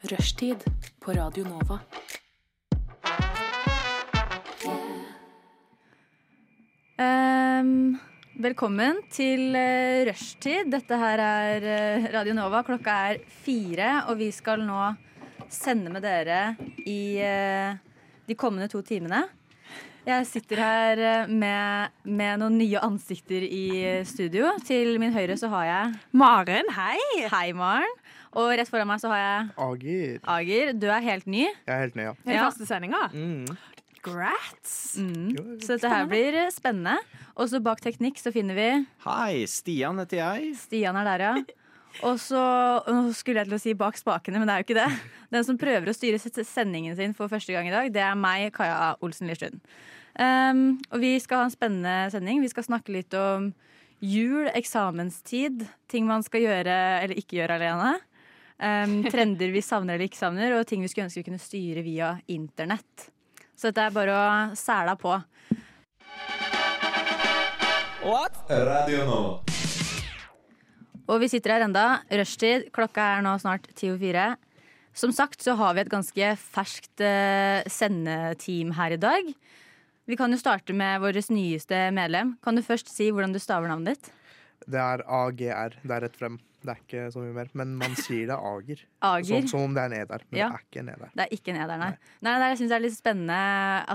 Rushtid 0.00 0.62
på 1.00 1.12
Radio 1.12 1.44
Nova. 1.44 1.76
Um, 6.96 7.98
velkommen 8.40 9.02
til 9.12 9.52
uh, 9.52 10.06
rushtid. 10.08 10.70
Dette 10.72 10.96
her 11.02 11.20
er 11.20 11.68
eh, 11.68 12.08
Radio 12.14 12.32
Nova. 12.38 12.62
Klokka 12.64 12.94
er 13.10 13.20
fire, 13.44 13.90
og 14.08 14.16
vi 14.22 14.30
skal 14.32 14.64
nå 14.64 14.80
sende 15.52 15.92
med 15.92 16.08
dere 16.08 16.56
i 16.88 17.20
uh, 17.20 17.76
de 18.24 18.38
kommende 18.40 18.72
to 18.72 18.80
timene. 18.80 19.26
Jeg 20.08 20.24
sitter 20.30 20.64
her 20.64 21.28
med, 21.28 21.92
med 22.08 22.40
noen 22.40 22.56
nye 22.56 22.80
ansikter 22.80 23.44
i 23.44 24.00
studio. 24.08 24.48
Til 24.64 24.96
min 24.96 25.12
høyre 25.12 25.36
så 25.36 25.52
har 25.52 25.68
jeg 25.68 26.00
Maren, 26.16 26.72
hei! 26.72 26.96
Hei, 27.28 27.50
Maren. 27.52 27.99
Og 28.38 28.52
rett 28.54 28.68
foran 28.70 28.86
meg 28.86 29.00
så 29.02 29.10
har 29.10 29.18
jeg 29.18 29.48
Ager. 29.66 30.18
Ager. 30.36 30.72
Du 30.78 30.86
er 30.92 31.02
helt 31.02 31.26
ny. 31.26 31.44
Jeg 31.48 31.74
er 31.74 31.80
helt 31.86 31.96
ny, 31.98 32.02
ja. 32.10 32.12
I 32.26 32.36
Ja. 32.36 32.44
første 32.50 32.66
sendinga? 32.68 33.08
Mm. 33.12 33.56
Grats! 34.02 34.96
Mm. 34.96 35.58
Så 35.60 35.74
dette 35.76 35.88
her 35.92 36.06
blir 36.08 36.36
spennende. 36.54 36.96
Og 37.36 37.48
så 37.50 37.60
bak 37.62 37.80
teknikk 37.84 38.16
så 38.22 38.32
finner 38.32 38.54
vi 38.56 38.68
Hei, 39.04 39.44
Stian 39.50 39.98
heter 40.00 40.22
jeg. 40.22 40.54
Stian 40.56 40.96
er 40.96 41.04
der, 41.04 41.24
ja. 41.26 41.34
Og 42.06 42.16
så 42.22 42.40
Nå 42.86 43.12
skulle 43.18 43.42
jeg 43.42 43.48
til 43.50 43.56
å 43.56 43.60
si 43.60 43.72
bak 43.74 43.98
spakene, 43.98 44.38
men 44.38 44.46
det 44.48 44.54
er 44.54 44.62
jo 44.62 44.68
ikke 44.68 44.78
det. 44.78 45.00
Den 45.34 45.44
som 45.44 45.58
prøver 45.58 45.90
å 45.90 45.94
styre 45.96 46.20
sendingen 46.46 46.96
sin 46.96 47.12
for 47.18 47.28
første 47.28 47.52
gang 47.52 47.66
i 47.68 47.74
dag, 47.74 47.90
det 47.92 48.00
er 48.06 48.14
meg, 48.18 48.52
Kaja 48.54 48.94
Olsen 49.02 49.26
Lierstuen. 49.28 49.58
Um, 50.20 50.78
og 50.90 51.00
vi 51.02 51.16
skal 51.22 51.42
ha 51.42 51.48
en 51.48 51.54
spennende 51.54 52.10
sending. 52.14 52.40
Vi 52.42 52.48
skal 52.50 52.66
snakke 52.66 52.94
litt 52.94 53.14
om 53.14 53.50
jul, 54.00 54.48
eksamenstid, 54.56 55.66
ting 55.92 56.06
man 56.08 56.22
skal 56.26 56.40
gjøre 56.46 56.78
eller 57.04 57.18
ikke 57.20 57.36
gjøre 57.42 57.58
alene. 57.60 57.92
Um, 58.60 58.98
trender 59.08 59.54
vi 59.54 59.62
savner 59.64 59.96
eller 59.96 60.10
ikke 60.10 60.20
savner, 60.20 60.52
og 60.58 60.66
ting 60.68 60.82
vi 60.84 60.90
skulle 60.92 61.06
ønske 61.08 61.22
vi 61.22 61.28
kunne 61.30 61.40
styre 61.40 61.84
via 61.86 62.10
internett. 62.28 63.08
Så 63.56 63.70
dette 63.70 63.86
er 63.88 63.94
bare 63.94 64.16
å 64.16 64.26
sæla 64.56 64.96
på. 65.00 65.14
Radio 68.50 69.04
nå. 69.04 69.20
Og 71.10 71.18
vi 71.20 71.28
sitter 71.28 71.56
her 71.56 71.64
enda. 71.66 72.00
Rushtid. 72.08 72.68
Klokka 72.74 73.04
er 73.16 73.24
nå 73.26 73.34
snart 73.42 73.66
ti 73.76 73.90
over 73.90 74.00
fire. 74.00 74.26
Som 74.96 75.12
sagt 75.14 75.42
så 75.44 75.54
har 75.58 75.74
vi 75.76 75.84
et 75.84 75.92
ganske 75.92 76.30
ferskt 76.40 77.02
eh, 77.04 77.62
sendeteam 77.70 78.74
her 78.78 78.96
i 78.96 79.00
dag. 79.00 79.32
Vi 80.10 80.18
kan 80.18 80.32
jo 80.32 80.40
starte 80.40 80.74
med 80.74 81.02
vårt 81.02 81.30
nyeste 81.30 81.88
medlem. 81.94 82.34
Kan 82.42 82.58
du 82.58 82.64
først 82.66 82.90
si 82.90 83.10
hvordan 83.10 83.34
du 83.34 83.40
staver 83.42 83.70
navnet 83.70 83.94
ditt? 83.94 84.12
Det 84.66 84.80
er 84.80 85.04
AGR. 85.06 85.76
Det 85.82 85.96
er 85.96 86.06
rett 86.08 86.18
frem. 86.18 86.40
Det 86.60 86.72
er 86.74 86.80
ikke 86.82 87.02
så 87.14 87.22
mye 87.22 87.32
mer. 87.36 87.50
Men 87.56 87.70
man 87.80 87.94
sier 87.96 88.26
det 88.28 88.34
er 88.36 88.46
Ager. 88.50 88.82
Ager. 89.10 89.28
Sånn 89.30 89.48
som 89.48 89.62
om 89.68 89.76
det 89.76 89.84
er 89.86 89.90
en 89.90 89.96
E. 89.96 90.18
Men 90.30 90.40
Ja. 90.40 90.48
det 90.50 90.58
er 90.58 90.64
ikke 90.66 90.82
en 90.82 90.90
E. 90.92 90.96
Det 91.14 91.24
er 91.24 91.34
ikke 91.36 91.54
en 91.54 91.60
eder, 91.64 91.80
nei. 91.80 91.90
nei, 92.26 92.34
nei 92.42 92.48
jeg 92.52 92.58
syns 92.60 92.72
det 92.72 92.78
er 92.78 92.84
litt 92.84 92.96
spennende 92.98 93.38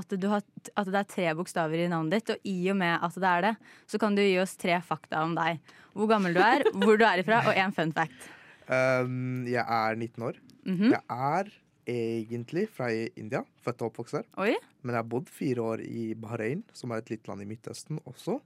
at, 0.01 0.15
du 0.21 0.27
har, 0.31 0.45
at 0.75 0.89
det 0.91 1.01
er 1.01 1.09
tre 1.15 1.27
bokstaver 1.37 1.83
i 1.85 1.89
navnet 1.91 2.17
ditt. 2.17 2.33
Og 2.35 2.49
i 2.51 2.57
og 2.73 2.79
med 2.81 3.05
at 3.09 3.19
det 3.25 3.31
er 3.33 3.45
det, 3.49 3.53
så 3.91 4.01
kan 4.01 4.17
du 4.17 4.23
gi 4.25 4.39
oss 4.41 4.55
tre 4.61 4.79
fakta 4.85 5.21
om 5.25 5.35
deg. 5.37 5.61
Hvor 5.95 6.09
gammel 6.11 6.33
du 6.35 6.41
er, 6.43 6.65
hvor 6.73 6.97
du 6.99 7.05
er 7.07 7.21
ifra, 7.21 7.43
og 7.47 7.53
én 7.55 7.75
fun 7.75 7.93
fact. 7.95 8.25
Um, 8.65 9.45
jeg 9.47 9.61
er 9.61 9.95
19 9.95 10.25
år. 10.25 10.41
Mhm. 10.65 10.89
Jeg 10.95 11.03
er 11.13 11.53
egentlig 11.85 12.65
fra 12.73 12.89
India. 13.15 13.43
Født 13.61 13.83
og 13.85 13.91
oppvokst 13.91 14.17
der. 14.17 14.25
Oi. 14.41 14.55
Men 14.81 14.95
jeg 14.95 15.03
har 15.03 15.09
bodd 15.09 15.29
fire 15.29 15.61
år 15.61 15.83
i 15.85 16.07
Bahrain, 16.17 16.63
som 16.73 16.91
er 16.91 17.03
et 17.03 17.11
lite 17.13 17.29
land 17.29 17.45
i 17.45 17.47
Midtøsten 17.49 18.01
også. 18.09 18.39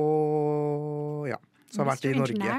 Og 0.00 1.28
ja. 1.28 1.36
Så 1.70 1.78
jeg 1.78 1.86
har 1.86 1.90
vært 1.92 2.04
i 2.08 2.12
Norge. 2.18 2.54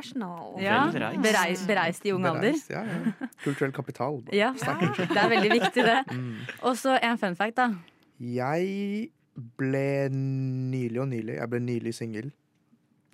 Ja, 0.63 0.77
bereist, 1.19 1.65
bereist 1.67 2.05
i 2.07 2.13
ung 2.15 2.25
alder. 2.29 2.55
Ja, 2.71 2.83
ja. 2.87 3.29
Kulturell 3.43 3.73
kapital. 3.75 4.21
Ja, 4.31 4.53
det 4.55 5.17
er 5.19 5.31
veldig 5.33 5.51
viktig, 5.51 5.83
det. 5.83 5.97
Mm. 6.15 6.37
Og 6.69 6.77
så 6.79 6.95
en 7.03 7.19
fun 7.19 7.35
fact, 7.35 7.57
da. 7.59 7.73
Jeg 8.21 9.09
ble 9.57 10.09
nylig 10.11 10.99
og 11.01 11.07
nylig 11.09 11.35
Jeg 11.39 11.49
ble 11.51 11.59
nylig 11.63 11.93
singel. 11.97 12.31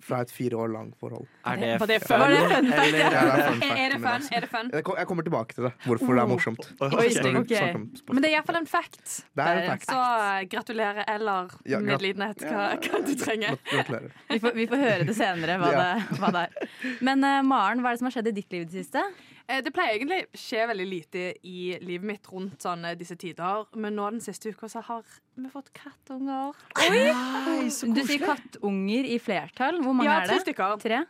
Fra 0.00 0.20
et 0.22 0.30
fire 0.30 0.54
år 0.56 0.68
langt 0.72 0.94
forhold. 1.00 1.26
Er 1.44 1.56
det 1.58 1.68
det 1.90 1.96
fun, 2.06 2.20
Er 2.22 2.28
det 2.30 2.42
fun 2.48 2.68
eller 2.72 2.98
ja? 2.98 3.08
Det 3.10 3.18
er 3.18 3.48
fun 3.48 3.62
Er, 3.66 3.88
det 3.90 3.98
fun? 4.04 4.26
Er 4.36 4.40
det 4.44 4.48
fun? 4.52 4.70
Jeg 4.72 4.84
kom- 4.86 4.96
jeg 4.98 5.06
kommer 5.10 5.22
tilbake 5.26 5.54
til 5.56 5.64
det. 5.66 5.72
Hvorfor 5.84 6.14
det 6.14 6.22
er 6.22 6.26
morsomt. 6.30 6.68
Okay. 6.80 6.98
Oi, 6.98 7.08
Når 7.18 7.32
vi 7.32 7.38
ok. 7.38 7.48
snakker 7.58 7.74
om 7.80 7.86
sport. 7.96 8.14
Men 8.14 8.22
det 8.22 8.30
er 8.30 8.36
iallfall 8.36 8.56
en 8.60 8.66
fact. 8.70 9.06
Det 9.36 9.44
er 9.46 9.58
en 9.62 9.70
fact. 9.72 9.88
Så 9.90 9.98
eh, 9.98 10.44
gratulerer 10.54 11.04
eller 11.14 11.50
Ja, 11.66 11.80
medlidenhet, 11.80 12.38
hva, 12.46 12.68
hva 12.78 13.02
du 13.06 13.14
trenger. 13.18 13.58
Vi 14.28 14.38
får, 14.38 14.54
vi 14.54 14.66
får 14.70 14.76
høre 14.86 15.04
det 15.10 15.16
senere 15.18 15.58
hva, 15.58 15.72
det, 15.74 16.18
hva 16.22 16.30
det 16.36 16.44
er. 16.46 16.70
Men 17.02 17.24
uh, 17.24 17.42
Maren, 17.42 17.82
hva 17.82 17.90
er 17.90 17.98
det 17.98 18.04
som 18.04 18.06
har 18.10 18.16
skjedd 18.18 18.30
i 18.30 18.36
ditt 18.38 18.52
liv 18.54 18.62
i 18.62 18.70
det 18.70 18.84
siste? 18.84 19.02
Eh, 19.48 19.62
Det 19.64 19.72
pleier 19.72 19.96
egentlig 19.96 20.18
å 20.26 20.38
skje 20.38 20.64
veldig 20.68 20.86
lite 20.88 21.22
i 21.48 21.78
livet 21.80 22.04
mitt 22.10 22.26
rundt 22.28 22.60
sånn, 22.60 22.84
eh, 22.84 22.94
disse 23.00 23.16
tider, 23.16 23.64
men 23.80 23.96
nå 23.96 24.10
den 24.10 24.20
siste 24.20 24.50
uka 24.52 24.68
så 24.68 24.82
har 24.84 25.04
vi 25.36 25.48
fått 25.48 25.70
kattunger. 25.72 26.52
Oi! 26.76 27.70
Du 27.94 28.02
sier 28.04 28.20
kattunger 28.26 29.08
i 29.08 29.16
flertall. 29.18 29.80
Hvor 29.80 29.94
mange 29.96 30.04
Ja, 30.10 30.20
er 30.20 30.26
tre 30.26 30.36
det? 30.38 30.44
stykker. 30.46 30.78
Tre? 30.82 31.04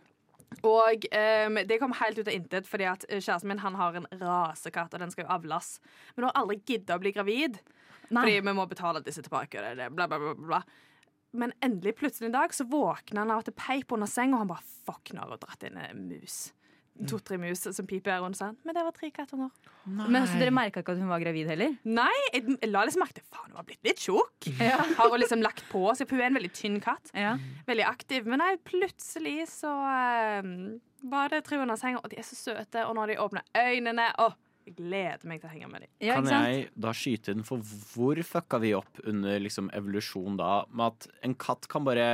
Og 0.64 1.04
um, 1.12 1.54
det 1.68 1.76
kom 1.78 1.92
helt 1.92 2.18
ut 2.18 2.28
av 2.28 2.32
intet, 2.32 2.66
fordi 2.66 2.86
at 2.88 3.04
eh, 3.08 3.18
kjæresten 3.20 3.48
min 3.50 3.58
han 3.58 3.74
har 3.74 3.94
en 3.98 4.06
rasekatt, 4.16 4.94
og 4.94 5.00
den 5.00 5.10
skal 5.10 5.26
jo 5.26 5.30
avles. 5.34 5.78
Men 6.16 6.24
hun 6.24 6.30
har 6.32 6.40
aldri 6.40 6.56
gidda 6.64 6.96
å 6.96 7.02
bli 7.02 7.12
gravid, 7.12 7.58
Nei. 8.10 8.22
fordi 8.22 8.40
vi 8.40 8.54
må 8.56 8.64
betale 8.70 9.02
disse 9.04 9.20
tilbake. 9.20 9.58
Og 9.58 9.66
det, 9.66 9.74
det, 9.82 9.90
bla, 9.94 10.06
bla, 10.08 10.18
bla, 10.18 10.34
bla. 10.34 10.62
Men 11.34 11.52
endelig, 11.60 11.96
plutselig 11.98 12.30
en 12.30 12.38
dag, 12.38 12.54
så 12.56 12.64
våkner 12.64 13.18
han 13.18 13.30
av 13.34 13.42
at 13.42 13.50
det 13.50 13.56
peip 13.60 13.92
under 13.92 14.06
senga, 14.08 14.38
og 14.38 14.46
han 14.46 14.48
bare 14.54 14.64
fuck, 14.86 15.10
nå 15.12 15.20
har 15.20 15.34
hun 15.34 15.42
dratt 15.42 15.66
inn 15.68 15.76
en 15.76 16.06
mus. 16.08 16.38
To-tre 17.06 17.38
mus 17.38 17.62
som 17.76 17.86
piper 17.86 18.18
rundt 18.24 18.38
seg. 18.38 18.56
Men 18.66 18.74
det 18.74 18.82
var 18.86 18.94
tre 18.96 19.10
kattunger. 19.14 19.52
Men 19.86 20.26
så 20.26 20.40
Dere 20.40 20.54
merka 20.54 20.82
ikke 20.82 20.96
at 20.96 21.02
hun 21.02 21.10
var 21.12 21.22
gravid 21.22 21.50
heller? 21.52 21.76
Nei, 21.86 22.10
jeg, 22.32 22.56
jeg 22.56 22.72
la 22.72 22.82
liksom 22.88 23.04
merke 23.04 23.20
til 23.20 23.26
faen, 23.30 23.52
hun 23.52 23.60
har 23.60 23.68
blitt 23.68 23.86
litt 23.86 24.02
tjukk. 24.02 24.50
Har 24.98 25.12
hun 25.12 25.20
liksom 25.22 25.44
lagt 25.44 25.62
på 25.70 25.84
seg, 25.94 26.08
for 26.08 26.18
hun 26.18 26.24
er 26.26 26.32
en 26.32 26.40
veldig 26.40 26.52
tynn 26.56 26.80
katt. 26.82 27.12
Ja. 27.14 27.36
Veldig 27.68 27.86
aktiv. 27.86 28.26
Men 28.28 28.42
nei, 28.42 28.50
plutselig 28.66 29.46
så 29.52 29.70
eh, 29.92 30.50
var 31.14 31.32
det 31.32 31.44
tre 31.46 31.60
under 31.62 31.78
senga, 31.78 32.02
og 32.02 32.10
de 32.12 32.18
er 32.20 32.26
så 32.26 32.38
søte. 32.38 32.84
Og 32.88 32.96
når 32.98 33.12
de 33.14 33.18
åpner 33.22 33.46
øynene 33.58 34.08
Å, 34.18 34.30
jeg 34.68 34.76
gleder 34.78 35.28
meg 35.30 35.40
til 35.42 35.48
å 35.48 35.52
henge 35.52 35.70
med 35.70 35.84
dem. 35.86 35.92
Ja, 36.04 36.18
Kan 36.18 36.28
jeg 36.32 36.66
da 36.76 36.92
skyte 36.96 37.32
inn, 37.34 37.44
for 37.46 37.62
hvor 37.92 38.18
fucka 38.26 38.60
vi 38.62 38.74
opp 38.76 39.00
under 39.08 39.38
liksom 39.40 39.70
evolusjon 39.76 40.36
da? 40.40 40.64
Med 40.72 40.92
at 40.92 41.08
en 41.24 41.38
katt 41.38 41.70
kan 41.70 41.86
bare 41.88 42.08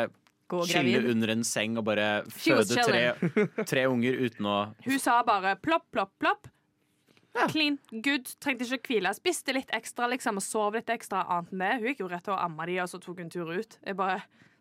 Chille 0.68 0.94
gravid. 0.98 1.10
under 1.14 1.34
en 1.34 1.44
seng 1.44 1.78
og 1.80 1.84
bare 1.90 2.08
føde 2.30 2.78
tre, 2.78 3.04
tre 3.72 3.86
unger 3.90 4.18
uten 4.24 4.46
å 4.46 4.56
Hun 4.86 4.98
sa 5.02 5.20
bare 5.26 5.56
plopp, 5.60 5.86
plopp, 5.94 6.14
plopp. 6.22 6.50
Clean, 7.50 7.80
good, 7.90 8.28
trengte 8.38 8.62
ikke 8.76 8.92
hvile. 8.94 9.10
Spiste 9.16 9.50
litt 9.56 9.72
ekstra 9.74 10.06
liksom, 10.12 10.38
og 10.38 10.44
sov 10.46 10.76
litt 10.78 10.90
ekstra. 10.94 11.24
Annet 11.34 11.50
enn 11.50 11.64
det. 11.64 11.72
Hun 11.80 11.88
gikk 11.90 12.02
jo 12.04 12.10
rett 12.12 12.22
til 12.28 12.36
å 12.36 12.38
amme 12.38 12.66
de, 12.70 12.76
og 12.84 12.90
så 12.92 13.00
tok 13.02 13.24
hun 13.24 13.32
tur 13.32 13.50
ut. 13.50 13.74
Jeg 13.82 13.96
bare, 13.98 14.20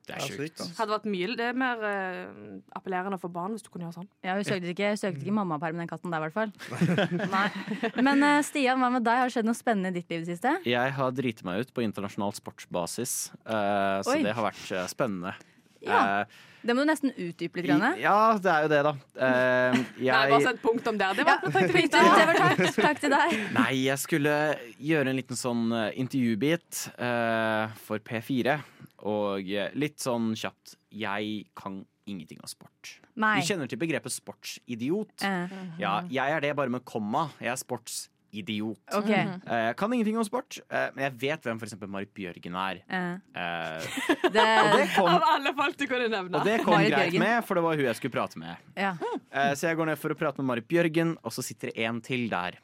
Det 0.09 0.15
er 0.17 0.25
sjukt. 0.25 0.63
hadde 0.79 0.91
vært 0.95 1.05
mye 1.07 1.35
det 1.37 1.45
er 1.51 1.59
mer 1.61 1.83
uh, 1.85 2.57
appellerende 2.75 3.19
for 3.21 3.29
barn 3.31 3.53
hvis 3.53 3.61
du 3.63 3.69
kunne 3.69 3.85
gjøre 3.85 3.99
sånn. 4.01 4.09
Ja, 4.25 4.33
Hun 4.39 4.43
søkte 4.49 4.73
ikke, 4.73 4.89
søkte 4.97 5.21
ikke 5.21 5.37
mammaperm, 5.37 5.77
den 5.83 5.87
katten 5.93 6.11
der, 6.11 6.25
i 6.25 6.25
hvert 6.25 6.33
fall. 6.33 6.51
Nei. 7.37 7.45
Men 8.01 8.25
uh, 8.25 8.41
Stian, 8.43 8.81
hva 8.81 8.89
med 8.97 9.05
deg? 9.05 9.21
Har 9.21 9.29
det 9.29 9.37
skjedd 9.37 9.51
noe 9.51 9.61
spennende 9.61 9.93
i 9.93 9.99
ditt 10.01 10.09
liv 10.09 10.23
i 10.23 10.25
det 10.25 10.33
siste? 10.33 10.57
Jeg 10.65 10.97
har 10.97 11.13
driti 11.13 11.45
meg 11.45 11.61
ut 11.61 11.77
på 11.77 11.85
internasjonal 11.85 12.33
sportsbasis, 12.41 13.17
uh, 13.45 14.01
så 14.01 14.17
Oi. 14.17 14.23
det 14.25 14.33
har 14.33 14.49
vært 14.49 14.65
spennende. 14.91 15.37
Ja. 15.85 16.21
Eh, 16.21 16.41
Det 16.63 16.71
må 16.75 16.85
du 16.85 16.87
nesten 16.87 17.11
utdype 17.11 17.59
litt. 17.59 17.65
Grann. 17.67 17.97
ja, 17.99 18.37
det 18.39 18.51
er 18.53 18.61
jo 18.63 18.69
det, 18.71 18.81
da. 18.87 18.93
Eh, 19.19 19.77
Nei, 19.99 20.11
bare 20.11 20.29
jeg, 20.37 20.45
sett 20.47 20.61
punktum 20.63 20.97
der. 21.01 21.13
Det 21.17 21.25
Ja, 21.27 21.35
var 21.43 21.51
takk 21.51 21.65
til 21.67 21.75
Fint 21.75 21.97
utover, 21.99 22.39
takk. 22.39 22.77
Takk 22.87 23.01
til 23.03 23.11
deg. 23.15 23.33
nei, 23.59 23.71
jeg 23.83 23.99
skulle 23.99 24.35
gjøre 24.79 25.11
en 25.11 25.19
liten 25.19 25.39
sånn 25.39 25.65
eh, 25.75 25.89
intervjubit 25.99 26.85
uh, 26.95 27.67
for 27.83 27.99
P4. 27.99 28.61
Og 29.03 29.49
litt 29.75 29.99
sånn 29.99 30.29
kjapt 30.39 30.77
Jeg 30.95 31.49
kan 31.59 31.81
ingenting 32.07 32.39
av 32.43 32.47
sport. 32.51 32.93
Nei. 33.19 33.37
Vi 33.41 33.47
kjenner 33.51 33.67
til 33.71 33.79
begrepet 33.79 34.11
sportsidiot. 34.15 35.23
Eh, 35.27 35.51
Ja, 35.79 35.97
jeg 36.11 36.31
er 36.37 36.41
det 36.43 36.55
bare 36.55 36.71
med 36.71 36.83
komma. 36.87 37.29
Jeg 37.43 37.51
er 37.53 37.59
sportsidiot. 38.33 38.77
OK. 38.93 39.09
Eh, 39.09 39.73
kan 39.73 39.93
ingenting 39.93 40.17
om 40.17 40.25
sport, 40.25 40.57
eh, 40.69 40.89
men 40.95 41.05
jeg 41.05 41.13
vet 41.21 41.45
hvem 41.45 41.59
f.eks. 41.61 41.75
Marit 41.87 42.13
Bjørgen 42.13 42.55
er. 42.55 42.81
Uh. 42.89 43.19
Eh, 43.35 43.81
det, 44.33 44.45
og 44.63 44.77
det 44.77 44.87
kom, 44.95 45.07
Av 45.07 45.23
alle 45.35 45.53
folk 45.53 45.77
du 45.77 45.85
kunne 45.87 46.09
nevne. 46.09 46.37
og 46.39 46.45
det 46.45 46.57
kom 46.63 46.73
Marit 46.73 46.91
greit 46.93 47.11
Bjørgen. 47.11 47.19
med, 47.19 47.45
for 47.45 47.55
det 47.55 47.63
var 47.63 47.77
hun 47.77 47.85
jeg 47.85 47.95
skulle 47.99 48.15
prate 48.17 48.39
med. 48.39 48.57
ja. 48.77 48.95
Eh, 49.33 49.53
så 49.57 49.69
jeg 49.69 49.77
går 49.77 49.91
ned 49.91 50.01
for 50.01 50.13
å 50.13 50.17
prate 50.17 50.41
med 50.41 50.49
Marit 50.49 50.67
Bjørgen, 50.67 51.15
og 51.23 51.33
så 51.33 51.45
sitter 51.45 51.71
det 51.71 51.85
en 51.85 52.01
til 52.01 52.27
der. 52.31 52.59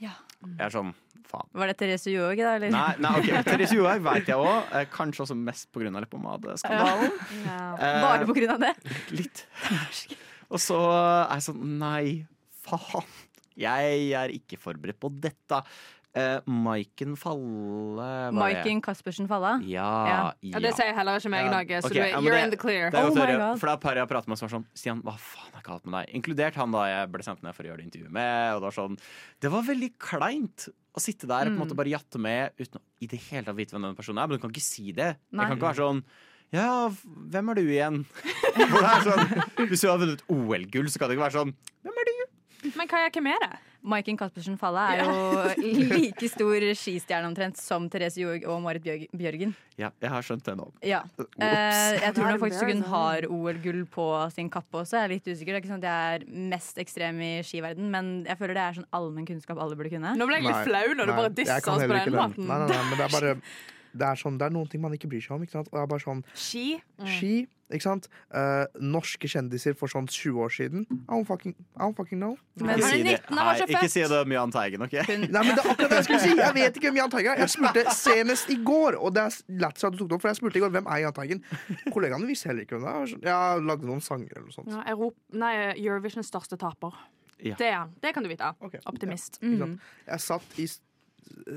Ja. 0.00 0.12
Jeg 0.44 0.66
er 0.66 0.72
sånn, 0.72 0.92
faen. 1.26 1.48
Var 1.56 1.72
det 1.72 1.76
Therese 1.80 2.12
Johaug, 2.12 2.36
da? 2.38 2.54
Eller? 2.58 2.72
Nei, 2.74 2.94
nei 3.00 3.12
ok, 3.20 3.30
Therese 3.48 3.76
Johaug 3.76 4.04
vet 4.04 4.30
jeg 4.32 4.36
òg. 4.40 4.72
Eh, 4.76 4.86
kanskje 4.92 5.24
også 5.26 5.36
mest 5.38 5.70
pga. 5.72 5.92
leppemadeskandalen. 5.96 7.12
Eh, 7.46 8.00
Bare 8.04 8.52
av 8.52 8.60
det? 8.62 8.74
Litt. 9.16 9.46
Og 10.46 10.60
så 10.62 10.76
er 10.88 11.38
jeg 11.38 11.48
sånn 11.48 11.78
Nei, 11.80 12.26
faen. 12.66 13.08
Jeg 13.56 14.10
er 14.12 14.28
ikke 14.36 14.58
forberedt 14.60 14.98
på 15.00 15.10
dette. 15.20 15.62
Uh, 16.16 16.40
Maiken 16.48 17.12
Falle. 17.20 18.04
Maiken 18.32 18.78
Caspersen 18.80 19.26
Falle? 19.28 19.58
Ja, 19.68 19.84
Ja. 20.08 20.32
Ja, 20.40 20.60
det 20.64 20.70
sier 20.78 20.94
heller 20.96 21.18
ikke 21.20 21.28
meg 21.28 21.44
Ja. 21.44 21.50
noe, 21.52 21.80
så 21.82 21.90
okay, 21.90 21.94
du, 21.94 22.00
er- 22.00 22.22
you're 22.22 22.30
det- 22.32 22.44
in 22.44 22.50
the 22.50 22.56
clear. 22.56 22.90
Det 22.90 22.98
er 23.00 23.04
Oh 23.04 23.14
my 23.14 23.26
God. 23.36 23.60
For 23.60 23.66
det 23.66 23.72
er 23.72 23.76
et 23.76 23.80
par 23.82 23.92
jeg 23.94 24.00
har 24.00 24.06
pratet 24.06 24.28
med 24.28 24.38
som 24.38 24.48
var 24.48 24.58
sånn 24.58 24.64
Stian, 24.74 25.02
hva 25.02 25.16
faen 25.18 25.52
er 25.58 25.62
galt 25.62 25.84
med 25.84 26.06
deg? 26.06 26.14
Inkludert 26.16 26.54
han 26.54 26.70
da 26.72 26.84
jeg 26.86 27.12
ble 27.12 27.22
sendt 27.22 27.42
ned 27.42 27.54
for 27.54 27.64
å 27.64 27.66
gjøre 27.68 27.76
det 27.76 27.84
intervjuet 27.90 28.10
med. 28.10 28.54
Og 28.54 28.60
det 28.62 28.66
var 28.70 28.76
sånn 28.88 28.98
Det 29.40 29.50
var 29.52 29.62
veldig 29.62 29.92
kleint 29.98 30.68
å 30.96 31.00
sitte 31.00 31.26
der 31.28 31.44
og 31.44 31.52
på 31.52 31.52
en 31.52 31.56
Mm. 31.58 31.66
måte 31.66 31.76
bare 31.76 31.92
jatte 31.92 32.18
med 32.18 32.50
uten 32.58 32.80
å 32.80 32.82
i 33.02 33.06
det 33.06 33.20
hele 33.28 33.44
tatt 33.44 33.56
vite 33.56 33.72
hvem 33.76 33.82
den 33.82 33.94
personen 33.96 34.22
er. 34.22 34.26
Men 34.26 34.38
du 34.38 34.40
kan 34.40 34.50
ikke 34.50 34.62
si 34.64 34.92
det. 34.92 35.18
Nei. 35.32 35.44
Jeg 35.44 35.48
kan 35.50 35.58
ikke 35.58 35.68
være 35.74 35.84
sånn 35.84 36.02
ja, 36.52 36.88
hvem 36.88 37.50
er 37.50 37.54
du 37.54 37.62
igjen? 37.66 38.04
For 38.56 38.80
det 38.80 38.88
er 38.88 39.02
sånn, 39.04 39.68
Hvis 39.68 39.80
du 39.82 39.88
har 39.90 39.98
vunnet 39.98 40.22
OL-gull, 40.30 40.86
så 40.88 40.98
kan 40.98 41.08
det 41.10 41.18
ikke 41.18 41.28
være 41.28 41.44
sånn 41.44 41.52
Hvem? 41.84 41.92
Men 42.76 42.88
Kaja, 42.90 43.10
hvem 43.14 43.32
er 43.34 43.42
det? 43.44 43.54
Maiken 43.86 44.16
Caspersen 44.18 44.56
Falla 44.58 44.86
er 44.94 45.02
jo 45.04 45.10
like 45.92 46.28
stor 46.30 46.64
skistjerne 46.74 47.28
omtrent 47.28 47.58
som 47.60 47.86
Therese 47.92 48.18
Johaug 48.18 48.46
og 48.50 48.64
Marit 48.64 48.82
Bjørgen. 49.14 49.54
Ja, 49.78 49.92
jeg 50.02 50.10
har 50.10 50.26
skjønt 50.26 50.42
det 50.48 50.56
nå. 50.58 50.66
Ja. 50.86 51.02
Eh, 51.20 52.00
jeg 52.00 52.16
tror 52.16 52.32
nok 52.32 52.42
faktisk 52.42 52.72
hun 52.72 52.82
har 52.90 53.28
OL-gull 53.30 53.84
på 53.92 54.08
sin 54.34 54.50
kappe 54.52 54.82
også. 54.82 54.98
Jeg 54.98 55.04
er 55.06 55.14
litt 55.14 55.30
usikker. 55.30 55.52
Det 55.52 55.60
er 55.60 55.62
ikke 55.62 55.72
sånn 55.74 55.84
at 55.84 55.88
jeg 55.90 56.18
er 56.18 56.26
mest 56.56 56.82
ekstrem 56.82 57.22
i 57.22 57.30
skiverden, 57.46 57.92
men 57.92 58.12
jeg 58.26 58.40
føler 58.40 58.58
det 58.58 58.64
er 58.64 58.80
sånn 58.80 58.90
allmenn 58.96 59.28
kunnskap 59.28 59.62
alle 59.62 59.78
burde 59.78 59.92
kunne. 59.94 60.16
Nå 60.18 60.28
ble 60.28 60.40
jeg 60.40 60.48
litt 60.48 60.56
Nei, 60.56 60.66
flau 60.66 60.98
når 60.98 61.12
du 61.12 61.16
bare 61.20 61.34
dissa 61.38 61.62
oss 61.62 61.86
på 61.86 61.94
den 62.00 62.16
måten. 62.16 62.48
Nei, 62.48 62.60
nei, 62.64 62.68
nei, 62.72 62.84
men 62.90 62.98
det 62.98 63.06
er 63.06 63.16
bare 63.20 63.34
det 64.00 64.08
er, 64.08 64.20
sånn, 64.20 64.40
det 64.40 64.48
er 64.48 64.56
noen 64.56 64.70
ting 64.70 64.82
man 64.82 64.96
ikke 64.96 65.10
bryr 65.10 65.22
seg 65.24 65.36
om. 65.36 65.44
Ikke 65.46 65.58
sant? 65.58 65.70
Og 65.70 65.78
det 65.78 65.84
er 65.84 65.92
bare 65.94 66.04
sånn 66.04 66.24
Ski. 66.34 66.66
Ski, 67.16 67.34
ikke 67.72 67.82
sant? 67.82 68.06
Uh, 68.30 68.64
norske 68.78 69.28
kjendiser 69.30 69.74
for 69.78 69.90
sånn 69.90 70.06
20 70.06 70.42
år 70.44 70.52
siden. 70.54 70.84
I 70.92 71.10
don't 71.10 71.26
fucking, 71.26 71.56
I 71.74 71.80
don't 71.82 71.96
fucking 71.98 72.20
know. 72.20 72.36
Men 72.60 72.76
Ikke 72.76 72.90
si 72.92 73.00
det, 73.02 73.16
19, 73.16 73.32
han 73.32 73.40
var 73.40 73.58
Nei, 73.58 73.66
ikke 73.74 73.90
si 73.90 74.04
det 74.06 74.20
om 74.20 74.34
Jahn 74.36 74.54
Teigen, 74.54 74.84
OK? 74.86 74.94
Nei, 75.08 75.26
men 75.32 75.50
det 75.50 75.64
er 75.64 75.70
akkurat 75.72 75.90
det 75.90 75.98
jeg 75.98 76.08
skulle 76.08 76.20
si! 76.22 76.36
Jeg 76.38 76.56
vet 76.60 76.78
ikke 76.78 76.92
hvem 76.92 77.00
Jahn 77.00 77.12
Teigen 77.16 77.32
er. 77.32 77.42
Jeg 77.42 77.54
spurte 77.56 77.96
senest 77.98 78.54
i 78.54 78.58
går, 78.70 79.00
og 79.00 79.16
det 79.16 79.26
er 79.26 79.40
lættis 79.64 79.88
at 79.88 79.96
du 79.96 80.00
tok 80.02 80.12
det 80.12 80.18
opp, 80.18 80.24
for 80.24 80.32
jeg 80.32 80.40
spurte 80.40 80.60
i 80.60 80.64
går 80.64 80.72
hvem 80.78 80.88
er 80.94 81.02
Jahn 81.02 81.18
Teigen. 81.18 81.42
Kollegaene 81.90 82.30
visste 82.30 82.52
heller 82.52 82.68
ikke 82.68 82.78
hvem 82.78 82.86
det 82.86 82.94
er. 82.94 83.18
Jeg 83.26 83.34
har 83.34 83.66
lagd 83.72 83.90
noen 83.90 84.04
sanger 84.04 84.30
eller 84.30 84.46
noe 84.46 84.56
sånt. 84.60 84.70
Ja, 84.70 84.86
Europa, 84.94 85.18
nei, 85.42 85.52
Eurovisions 85.74 86.30
største 86.30 86.58
taper. 86.60 86.94
Ja. 87.42 87.58
Det 87.58 87.66
er 87.68 87.78
han. 87.82 87.92
Det 88.00 88.14
kan 88.14 88.24
du 88.24 88.30
vite. 88.30 88.54
Okay. 88.64 88.80
Optimist. 88.88 89.40
Ikke 89.42 89.60
sant? 89.60 89.92
Jeg 90.06 90.24
satt, 90.24 90.58
i, 90.62 90.66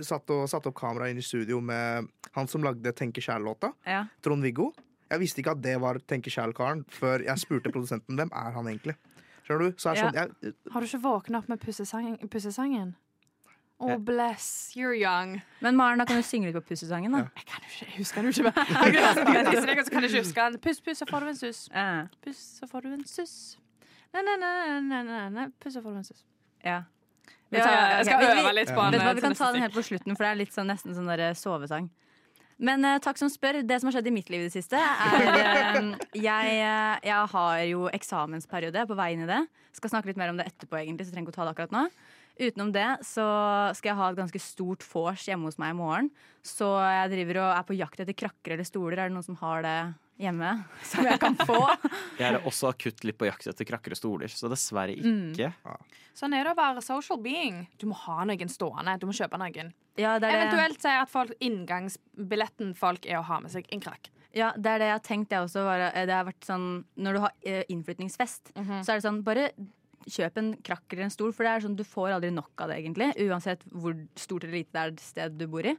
satt 0.10 0.34
og 0.36 0.46
satte 0.52 0.72
opp 0.74 0.78
kamera 0.82 1.08
inn 1.12 1.22
i 1.22 1.26
studio 1.26 1.62
med 1.64 2.10
han 2.36 2.50
som 2.52 2.66
lagde 2.66 2.94
Tenke 2.98 3.24
kjær-låta. 3.24 3.72
Ja. 3.88 4.06
Trond-Viggo. 4.26 4.72
Jeg 5.10 5.20
visste 5.24 5.42
ikke 5.42 5.52
at 5.58 5.62
det 5.64 5.76
var 5.82 5.98
Tenke 6.08 6.30
Kjæl-karen 6.34 6.84
før 6.94 7.24
jeg 7.26 7.42
spurte 7.42 7.72
produsenten 7.74 8.16
hvem 8.20 8.30
er 8.36 8.52
han 8.56 8.68
egentlig. 8.70 8.96
Skjønner 9.48 9.70
du? 9.72 9.78
Så 9.82 9.90
er 9.90 9.96
det 9.98 10.02
sånn, 10.04 10.18
jeg, 10.20 10.54
Har 10.74 10.82
du 10.82 10.88
ikke 10.90 11.02
våkna 11.06 11.40
opp 11.42 11.48
med 11.50 11.62
pussesang, 11.64 12.18
pussesangen? 12.30 12.92
Oh, 13.80 13.96
bless, 13.98 14.74
you're 14.76 14.92
young. 14.94 15.38
Men 15.64 15.78
Maren, 15.80 16.02
da 16.02 16.06
kan 16.06 16.18
du 16.20 16.24
synge 16.28 16.50
litt 16.50 16.56
på 16.58 16.62
pussesangen, 16.74 17.14
da. 17.16 17.22
Jeg 17.40 17.46
kan 17.48 17.64
jo 17.64 17.70
ikke, 17.72 17.86
jeg 17.88 17.96
husker 18.02 18.22
den 18.22 18.28
jo 18.28 18.44
ikke. 18.44 18.52
Jeg 18.60 19.88
kan 19.88 20.04
ikke 20.04 20.18
huske 20.20 20.44
den. 20.44 20.58
Puss, 20.66 20.82
puss, 20.84 21.00
så 21.00 21.08
får 21.08 21.24
du 21.24 21.30
en 21.32 21.38
suss. 21.40 21.62
Eh, 21.72 22.02
Puss, 22.26 22.42
så 22.60 22.68
får 22.68 22.84
du 22.86 22.90
en 22.98 23.06
suss. 23.08 23.36
Nei, 24.14 24.22
nei, 24.28 24.36
nei, 24.42 25.02
nei, 25.08 25.22
nei. 25.38 25.46
Puss, 25.64 25.78
så 25.78 25.82
får 25.86 25.96
du 25.96 26.02
en 26.04 26.10
suss. 26.12 26.26
ja. 26.68 26.82
Jeg, 27.50 27.64
tar, 27.66 27.72
jeg 27.98 28.06
skal 28.06 28.24
øve 28.30 28.52
litt 28.54 28.70
på 28.78 28.84
den. 28.94 29.02
Vi 29.16 29.22
kan 29.24 29.34
ta 29.40 29.48
den 29.56 29.64
helt 29.64 29.74
på 29.74 29.82
slutten, 29.82 30.14
for 30.14 30.22
det 30.22 30.30
er 30.30 30.38
litt 30.38 30.52
sånn, 30.54 30.68
nesten 30.70 30.94
sånn 30.94 31.08
der 31.10 31.24
sovesang. 31.34 31.88
Men 32.60 32.84
uh, 32.84 32.98
takk 33.04 33.20
som 33.20 33.32
spør. 33.32 33.62
Det 33.64 33.80
som 33.80 33.90
har 33.90 33.98
skjedd 33.98 34.10
i 34.12 34.16
mitt 34.16 34.30
liv 34.32 34.44
i 34.44 34.50
det 34.50 34.56
siste, 34.56 34.80
er 34.80 35.26
eh, 35.40 35.92
jeg, 36.20 36.56
eh, 36.60 36.96
jeg 37.08 37.34
har 37.34 37.60
jo 37.70 37.86
eksamensperiode 37.96 38.82
er 38.82 38.90
på 38.90 38.98
vei 39.00 39.14
inn 39.16 39.24
i 39.24 39.30
det. 39.30 39.42
Skal 39.78 39.94
snakke 39.94 40.12
litt 40.12 40.20
mer 40.20 40.34
om 40.34 40.40
det 40.40 40.50
etterpå, 40.50 40.80
egentlig, 40.82 41.08
så 41.08 41.14
jeg 41.14 41.18
trenger 41.18 41.30
ikke 41.30 41.38
å 41.38 41.40
ta 41.40 41.48
det 41.48 41.54
akkurat 41.56 41.76
nå. 41.78 41.86
Utenom 42.40 42.70
det 42.72 42.88
så 43.04 43.26
skal 43.76 43.92
jeg 43.92 44.00
ha 44.00 44.06
et 44.12 44.20
ganske 44.20 44.40
stort 44.40 44.84
vors 44.88 45.26
hjemme 45.28 45.50
hos 45.50 45.58
meg 45.60 45.74
i 45.74 45.80
morgen. 45.80 46.12
Så 46.46 46.68
jeg 46.80 47.12
driver 47.12 47.42
og 47.44 47.50
er 47.52 47.66
på 47.68 47.76
jakt 47.80 48.04
etter 48.04 48.16
krakker 48.16 48.56
eller 48.56 48.68
stoler. 48.68 48.96
Er 48.96 49.10
det 49.10 49.16
noen 49.18 49.28
som 49.28 49.40
har 49.42 49.64
det 49.66 49.80
hjemme? 50.20 50.50
Som 50.84 51.08
jeg 51.08 51.20
kan 51.22 51.36
få? 51.40 51.58
Jeg 52.20 52.34
er 52.34 52.40
også 52.44 52.70
akutt 52.74 53.04
litt 53.08 53.18
på 53.20 53.28
jakt 53.30 53.48
etter 53.48 53.68
krakker 53.70 53.96
og 53.96 54.00
stoler, 54.00 54.28
så 54.32 54.50
dessverre 54.52 54.98
Mm. 55.00 55.32
ikke. 55.34 55.54
Sånn 56.20 56.34
er 56.36 56.44
det 56.44 56.52
å 56.52 56.58
være 56.60 56.82
social 56.84 57.20
being. 57.24 57.62
Du 57.80 57.86
må 57.88 57.96
ha 57.96 58.26
noen 58.28 58.50
stående. 58.52 58.98
Du 59.00 59.06
må 59.08 59.14
kjøpe 59.16 59.40
noen. 59.40 59.72
Ja, 60.00 60.18
det 60.20 60.28
er 60.28 60.36
det. 60.36 60.40
Eventuelt 60.50 60.82
si 60.84 60.92
at 60.92 61.10
folk, 61.12 61.32
inngangsbilletten 61.40 62.76
folk 62.78 63.06
er 63.08 63.20
å 63.22 63.26
ha 63.30 63.40
med 63.40 63.52
seg 63.54 63.68
en 63.72 63.84
krakk. 63.84 64.10
Ja, 64.36 64.52
det 64.56 64.70
er 64.76 64.82
det 64.84 64.88
jeg 64.92 64.98
har 64.98 65.06
tenkt. 65.08 65.32
Jeg 65.34 65.48
også, 65.48 65.64
det 66.06 66.14
har 66.14 66.28
vært 66.28 66.46
sånn, 66.46 66.68
når 67.02 67.14
du 67.18 67.20
har 67.24 67.34
eh, 67.50 67.64
innflytningsfest, 67.74 68.52
så 68.54 68.92
er 68.92 69.00
det 69.00 69.06
sånn 69.08 69.24
Bare 69.26 69.48
kjøp 70.10 70.38
en 70.42 70.52
krakk 70.66 70.94
eller 70.94 71.06
en 71.08 71.12
stol, 71.14 71.32
for 71.36 71.46
det 71.46 71.52
er 71.54 71.64
sånn, 71.66 71.76
du 71.78 71.84
får 71.86 72.16
aldri 72.16 72.30
nok 72.34 72.62
av 72.64 72.70
det, 72.72 72.78
egentlig. 72.82 73.10
Uansett 73.30 73.64
hvor 73.72 73.96
stort 74.18 74.46
eller 74.46 74.60
lite 74.62 74.72
det 74.74 74.82
er 74.84 74.94
det 74.96 75.04
stedet 75.06 75.38
du 75.38 75.46
bor 75.52 75.66
i. 75.70 75.74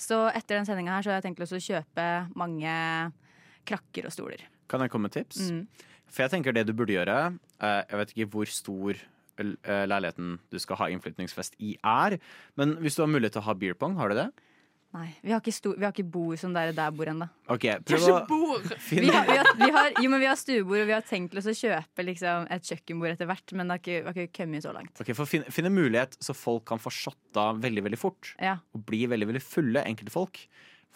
Så 0.00 0.18
etter 0.32 0.56
den 0.58 0.66
sendinga 0.68 0.96
her 0.96 1.04
så 1.06 1.12
har 1.12 1.20
jeg 1.20 1.28
tenkt 1.28 1.44
å 1.44 1.60
kjøpe 1.60 2.06
mange 2.40 2.72
krakker 3.68 4.08
og 4.08 4.14
stoler. 4.14 4.44
Kan 4.70 4.84
jeg 4.84 4.92
komme 4.92 5.08
med 5.08 5.16
tips? 5.16 5.48
Mm. 5.50 5.64
For 6.10 6.24
jeg 6.24 6.34
tenker 6.34 6.54
det 6.54 6.66
du 6.66 6.74
burde 6.74 6.96
gjøre 6.96 7.16
eh, 7.62 7.82
Jeg 7.86 7.98
vet 8.00 8.12
ikke 8.14 8.30
hvor 8.34 8.50
stor 8.50 8.98
eh, 8.98 9.84
leiligheten 9.86 10.38
du 10.50 10.58
skal 10.62 10.80
ha 10.82 10.90
innflytningsfest 10.92 11.58
i 11.62 11.76
er, 11.86 12.18
men 12.58 12.78
hvis 12.82 12.98
du 12.98 13.04
har 13.04 13.10
mulighet 13.10 13.38
til 13.38 13.44
å 13.44 13.48
ha 13.50 13.58
beer 13.58 13.78
pong, 13.78 13.98
har 14.00 14.10
du 14.10 14.18
det? 14.18 14.30
Nei, 14.90 15.06
vi 15.22 15.30
har 15.30 15.38
ikke, 15.38 15.52
sto, 15.54 15.70
vi 15.78 15.86
har 15.86 15.92
ikke 15.94 16.08
bord 16.10 16.38
som 16.40 16.50
der 16.50 16.72
der 16.74 16.90
bor 16.90 17.06
ennå. 17.06 17.28
OK, 17.54 17.66
prøv 17.86 18.06
å! 18.10 18.16
Vi 18.90 19.04
har, 19.06 19.28
vi, 19.28 19.36
har, 19.38 19.50
vi, 19.60 19.68
har, 19.76 19.92
jo, 20.02 20.08
men 20.10 20.18
vi 20.18 20.26
har 20.26 20.38
stuebord, 20.38 20.82
og 20.82 20.88
vi 20.88 20.96
har 20.96 21.04
tenkt 21.06 21.36
oss 21.38 21.46
å 21.46 21.54
kjøpe 21.54 22.04
liksom, 22.08 22.48
et 22.50 22.66
kjøkkenbord 22.66 23.12
etter 23.12 23.30
hvert, 23.30 23.54
men 23.54 23.70
det 23.70 23.76
har 23.76 23.84
ikke, 23.84 24.00
vi 24.00 24.08
har 24.08 24.18
ikke 24.24 24.40
kommet 24.40 24.66
så 24.66 24.74
langt. 24.74 24.90
Ok, 24.98 25.12
for 25.14 25.30
finne, 25.30 25.54
finne 25.54 25.70
mulighet 25.70 26.18
så 26.18 26.34
folk 26.34 26.66
kan 26.72 26.82
få 26.82 26.90
shotta 26.90 27.52
veldig 27.62 27.86
veldig 27.86 28.00
fort. 28.02 28.32
Ja. 28.42 28.56
Og 28.74 28.82
bli 28.90 29.04
veldig 29.12 29.30
veldig 29.30 29.44
fulle, 29.46 29.86
enkelte 29.86 30.16
folk. 30.16 30.42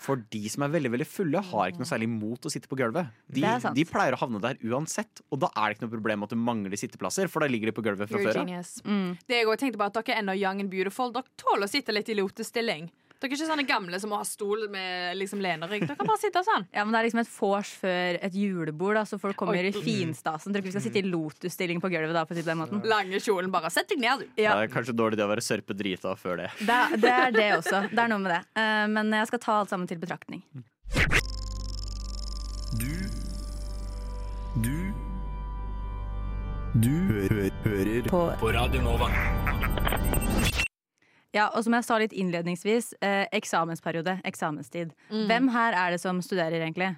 For 0.00 0.20
de 0.34 0.40
som 0.50 0.64
er 0.66 0.72
veldig 0.74 0.90
veldig 0.92 1.06
fulle, 1.08 1.40
har 1.50 1.70
ikke 1.70 1.80
noe 1.80 1.88
særlig 1.88 2.08
mot 2.10 2.46
å 2.46 2.50
sitte 2.52 2.68
på 2.68 2.76
gulvet. 2.78 3.12
De, 3.30 3.44
de 3.44 3.84
pleier 3.88 4.16
å 4.16 4.20
havne 4.20 4.40
der 4.42 4.58
uansett, 4.66 5.22
og 5.30 5.40
da 5.44 5.52
er 5.54 5.70
det 5.70 5.78
ikke 5.78 5.86
noe 5.86 5.94
problem 5.94 6.26
at 6.26 6.34
du 6.34 6.40
mangler 6.40 6.74
sitteplasser, 6.80 7.30
for 7.30 7.44
da 7.44 7.48
ligger 7.50 7.70
de 7.70 7.76
på 7.76 7.84
gulvet 7.86 8.10
fra 8.10 8.20
You're 8.20 8.32
før 8.32 8.42
Mm. 8.84 9.16
Det 9.28 9.38
jeg 9.38 9.48
også 9.48 9.62
tenkte 9.62 9.80
på 9.80 9.86
at 9.86 9.96
Dere 10.00 10.16
er 10.16 10.22
ennå 10.24 10.34
young 10.36 10.60
and 10.64 10.72
beautiful. 10.72 11.12
Dere 11.14 11.40
tåler 11.40 11.68
å 11.68 11.70
sitte 11.70 11.94
litt 11.94 12.10
i 12.10 12.18
lotestilling. 12.18 12.90
Dere 13.24 13.32
er 13.32 13.38
ikke 13.38 13.46
sånne 13.48 13.64
gamle 13.64 13.96
som 14.02 14.10
må 14.12 14.18
ha 14.20 14.24
stol 14.28 14.66
med 14.68 15.16
liksom 15.16 15.40
lenerygg. 15.40 15.86
Dere 15.88 15.96
kan 15.96 16.08
bare 16.10 16.20
sitte 16.20 16.42
sånn. 16.44 16.66
Ja, 16.74 16.82
men 16.84 16.92
Det 16.92 16.98
er 17.00 17.06
liksom 17.08 17.20
et 17.22 17.30
vors 17.32 17.70
før 17.80 18.18
et 18.20 18.34
julebord, 18.36 18.98
da, 18.98 19.04
så 19.08 19.16
folk 19.22 19.38
kommer 19.40 19.56
Oi. 19.56 19.70
i 19.70 19.72
finstasen. 19.72 20.52
Tror 20.52 20.60
ikke 20.60 20.68
vi 20.68 20.74
skal 20.76 20.84
sitte 20.84 21.00
i 21.00 21.08
lotusstilling 21.08 21.80
på 21.80 21.88
gulvet 21.88 22.12
da, 22.12 22.26
på 22.28 22.36
den 22.36 22.60
måten. 22.60 22.82
Lange 22.84 23.16
kjolen. 23.24 23.48
Bare 23.54 23.70
sett 23.72 23.88
deg 23.88 24.02
ned, 24.04 24.26
du. 24.26 24.42
Ja, 24.42 24.58
Det 24.60 24.68
er 24.68 24.74
kanskje 24.76 24.92
dårlig 24.98 25.16
det 25.16 25.24
å 25.24 25.30
være 25.32 25.40
sørpe 25.46 25.72
drita 25.78 26.12
før 26.20 26.42
det. 26.44 26.50
det, 26.60 26.78
det 27.00 27.14
er 27.16 27.32
det 27.32 27.48
også. 27.56 27.80
Det 27.88 28.04
er 28.04 28.12
noe 28.12 28.20
med 28.20 28.34
det. 28.36 28.42
Eh, 28.60 28.84
men 28.92 29.16
jeg 29.16 29.32
skal 29.32 29.38
ta 29.46 29.56
alt 29.62 29.72
sammen 29.72 29.88
til 29.88 29.96
betraktning. 30.04 30.44
Du 32.76 32.92
Du 34.60 34.92
Du 36.74 36.90
hø 36.90 37.48
hører 37.64 38.08
på. 38.10 38.22
på 38.40 38.52
Radio 38.52 38.82
Nova. 38.82 39.08
Ja, 41.34 41.48
og 41.50 41.64
som 41.66 41.74
jeg 41.74 41.84
sa 41.86 41.96
litt 41.98 42.12
innledningsvis, 42.14 42.92
eh, 43.02 43.24
eksamensperiode, 43.34 44.20
eksamenstid. 44.28 44.92
Hvem 45.10 45.48
her 45.50 45.74
er 45.74 45.90
det 45.96 46.00
som 46.00 46.20
studerer, 46.22 46.60
egentlig? 46.62 46.92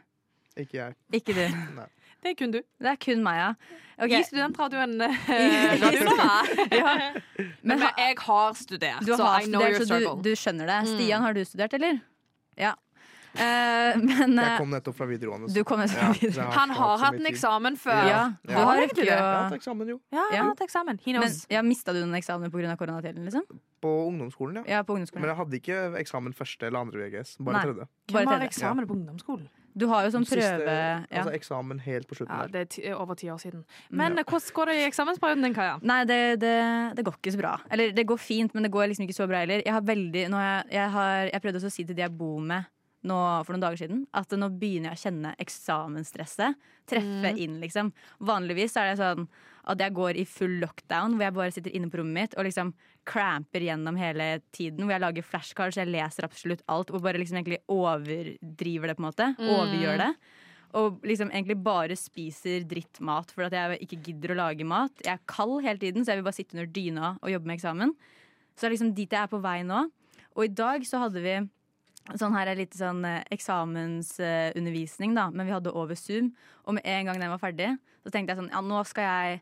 Ikke 0.57 0.77
jeg. 0.81 0.97
Ikke 1.17 1.35
du. 1.37 1.45
Nei. 1.79 1.87
Det 2.25 2.33
er 2.33 2.37
kun 2.41 2.53
du. 2.53 2.59
Det 2.83 2.91
er 2.91 2.97
kun 3.01 3.21
meg, 3.25 3.37
ja. 3.39 3.51
Okay. 3.97 4.21
I 4.21 4.27
studentradioen 4.29 4.97
eh, 5.01 5.77
Nova. 5.81 6.41
Men 7.67 7.79
Men 7.81 7.85
jeg 7.87 8.17
har 8.27 8.57
studert, 8.59 9.05
har 9.07 9.17
så 9.17 9.25
har 9.25 9.41
I 9.41 9.47
know 9.49 9.61
studert, 9.61 9.77
your 9.79 9.87
struggle. 9.87 10.17
du, 10.21 10.31
du 10.31 10.41
skjønner 10.41 10.69
det. 10.73 10.79
Stian, 10.91 11.23
har 11.25 11.37
du 11.37 11.45
studert, 11.49 11.77
eller? 11.79 12.01
Ja. 12.61 12.75
Eh, 13.39 13.97
men 14.09 14.37
Jeg 14.37 14.53
eh, 14.53 14.59
kom 14.59 14.71
nettopp 14.71 14.97
fra 14.97 15.07
videregående. 15.07 15.53
du 15.53 15.63
kom 15.65 15.81
nettopp 15.81 15.99
fra 16.03 16.13
videregående. 16.17 16.53
Han 16.57 16.71
har 16.71 16.99
hatt 17.05 17.19
en 17.21 17.27
eksamen 17.33 17.77
før. 17.81 18.03
Ja, 18.07 18.09
Ja. 18.17 18.25
du 18.43 18.53
Ja, 18.53 18.65
har 18.65 18.83
ikke 18.87 18.97
det. 18.97 19.07
Jeg 19.07 19.19
har 19.19 19.43
hatt 19.45 19.59
eksamen, 19.59 19.89
jo. 19.89 20.01
Ja, 20.13 20.25
jeg 20.33 20.41
har 20.43 20.49
hatt 20.53 20.65
eksamen. 20.67 21.01
Men, 21.07 21.37
ja, 21.51 21.63
Mista 21.63 21.93
du 21.93 22.01
den 22.01 22.15
eksamen 22.15 22.51
pga. 22.51 22.77
koronatiden? 22.77 23.25
Liksom? 23.29 23.45
På 23.83 24.09
ungdomsskolen, 24.09 24.65
ja. 24.65 24.79
Ja, 24.79 24.83
på 24.83 24.97
Men 24.97 25.07
jeg 25.31 25.37
hadde 25.37 25.61
ikke 25.61 25.77
eksamen 26.01 26.33
første 26.35 26.67
eller 26.67 26.81
andre 26.81 26.99
VGS. 27.07 27.37
Bare 27.41 27.53
Nei. 27.53 27.63
tredje. 27.65 27.89
Hvem 28.09 28.27
har 28.27 28.39
tredje. 28.39 28.49
eksamen 28.51 28.87
på 28.87 28.95
ungdomsskolen? 28.97 29.49
Du 29.77 29.87
har 29.89 30.05
jo 30.07 30.09
sånn 30.15 30.25
Siste- 30.25 30.41
prøve 30.41 30.73
ja. 31.13 31.21
Altså 31.21 31.35
eksamen 31.37 31.79
helt 31.85 32.07
på 32.09 32.17
slutten 32.17 32.33
Ja. 32.33 32.47
Det 32.47 32.61
er 32.63 32.65
ti 32.65 32.93
over 32.95 33.15
ti 33.15 33.27
år 33.29 33.37
siden. 33.39 33.63
Men 33.91 34.17
ja. 34.17 34.23
hvordan 34.25 34.53
går 34.55 34.67
det 34.67 34.77
i 34.77 34.87
eksamensperioden 34.89 35.43
din, 35.43 35.55
Kaja? 35.55 35.79
Nei, 35.83 36.05
det, 36.05 36.41
det, 36.41 36.97
det 36.97 37.05
går 37.05 37.13
ikke 37.21 37.33
så 37.35 37.39
bra. 37.43 37.61
Eller 37.71 37.93
det 37.93 38.07
går 38.07 38.17
fint, 38.17 38.55
men 38.55 38.63
det 38.63 38.73
går 38.73 38.89
liksom 38.89 39.05
ikke 39.07 39.19
så 39.21 39.29
bra 39.29 39.43
heller. 39.45 39.61
Jeg 39.67 39.75
har 39.75 39.83
veldig 39.83 40.31
nå 40.33 40.37
har 40.41 40.49
jeg, 40.65 40.73
jeg, 40.79 40.91
har, 40.91 41.29
jeg 41.35 41.43
prøvde 41.43 41.57
også 41.61 41.67
å 41.67 41.77
si 41.77 41.85
til 41.85 41.95
de 41.95 42.01
jeg 42.07 42.17
bor 42.17 42.41
med 42.41 42.65
nå, 43.07 43.19
for 43.47 43.55
noen 43.55 43.65
dager 43.65 43.85
siden, 43.85 44.05
at 44.17 44.33
nå 44.37 44.49
begynner 44.59 44.93
jeg 44.93 44.99
å 44.99 45.05
kjenne 45.07 45.35
eksamensstresset 45.43 46.67
treffe 46.91 47.33
inn, 47.43 47.61
liksom. 47.63 47.93
Vanligvis 48.27 48.77
er 48.79 48.93
det 48.93 48.99
sånn 49.01 49.27
at 49.67 49.83
jeg 49.83 49.95
går 49.97 50.19
i 50.21 50.27
full 50.31 50.61
lockdown, 50.63 51.17
hvor 51.17 51.27
jeg 51.27 51.35
bare 51.35 51.55
sitter 51.55 51.75
inne 51.75 51.91
på 51.91 51.99
rommet 51.99 52.21
mitt 52.21 52.37
og 52.39 52.47
liksom 52.47 52.73
cramper 53.07 53.65
gjennom 53.67 53.99
hele 53.99 54.29
tiden. 54.55 54.85
Hvor 54.85 54.95
jeg 54.95 55.03
lager 55.03 55.27
flashcards, 55.27 55.79
jeg 55.81 55.91
leser 55.91 56.27
absolutt 56.27 56.63
alt 56.71 56.93
og 56.95 57.03
bare 57.03 57.19
liksom 57.23 57.41
egentlig 57.41 57.63
overdriver 57.73 58.91
det, 58.91 58.97
på 58.99 59.03
en 59.03 59.09
måte. 59.09 59.31
Overgjør 59.43 60.03
det. 60.05 60.13
Og 60.77 61.07
liksom 61.07 61.31
egentlig 61.33 61.59
bare 61.65 61.97
spiser 61.99 62.67
drittmat 62.69 63.31
for 63.35 63.47
at 63.47 63.55
jeg 63.57 63.81
ikke 63.87 64.01
gidder 64.11 64.35
å 64.35 64.41
lage 64.43 64.67
mat. 64.69 64.95
Jeg 65.03 65.15
er 65.15 65.27
kald 65.31 65.61
hele 65.65 65.81
tiden, 65.83 66.05
så 66.05 66.13
jeg 66.13 66.21
vil 66.21 66.29
bare 66.29 66.39
sitte 66.39 66.59
under 66.59 66.71
dyna 66.71 67.13
og 67.21 67.33
jobbe 67.33 67.51
med 67.51 67.59
eksamen. 67.59 67.95
Så 68.55 68.65
det 68.65 68.69
er 68.69 68.77
liksom 68.77 68.95
dit 68.97 69.13
jeg 69.13 69.23
er 69.23 69.31
på 69.33 69.43
vei 69.43 69.61
nå. 69.67 69.87
Og 70.37 70.45
i 70.45 70.53
dag 70.53 70.85
så 70.87 71.01
hadde 71.07 71.23
vi 71.25 71.37
sånn 72.15 72.35
her 72.37 72.51
er 72.51 72.61
litt 72.61 72.77
sånn 72.79 73.03
eh, 73.09 73.25
eksamensundervisning, 73.35 75.17
da, 75.19 75.29
men 75.33 75.49
vi 75.49 75.55
hadde 75.55 75.75
over 75.75 75.99
Zoom. 75.99 76.33
Og 76.67 76.79
med 76.79 76.87
en 76.87 77.11
gang 77.11 77.21
den 77.23 77.33
var 77.33 77.43
ferdig, 77.43 77.73
så 78.05 78.13
tenkte 78.13 78.35
jeg 78.35 78.43
sånn 78.43 78.53
ja, 78.55 78.63
nå 78.63 78.83
skal 78.87 79.11
jeg 79.11 79.41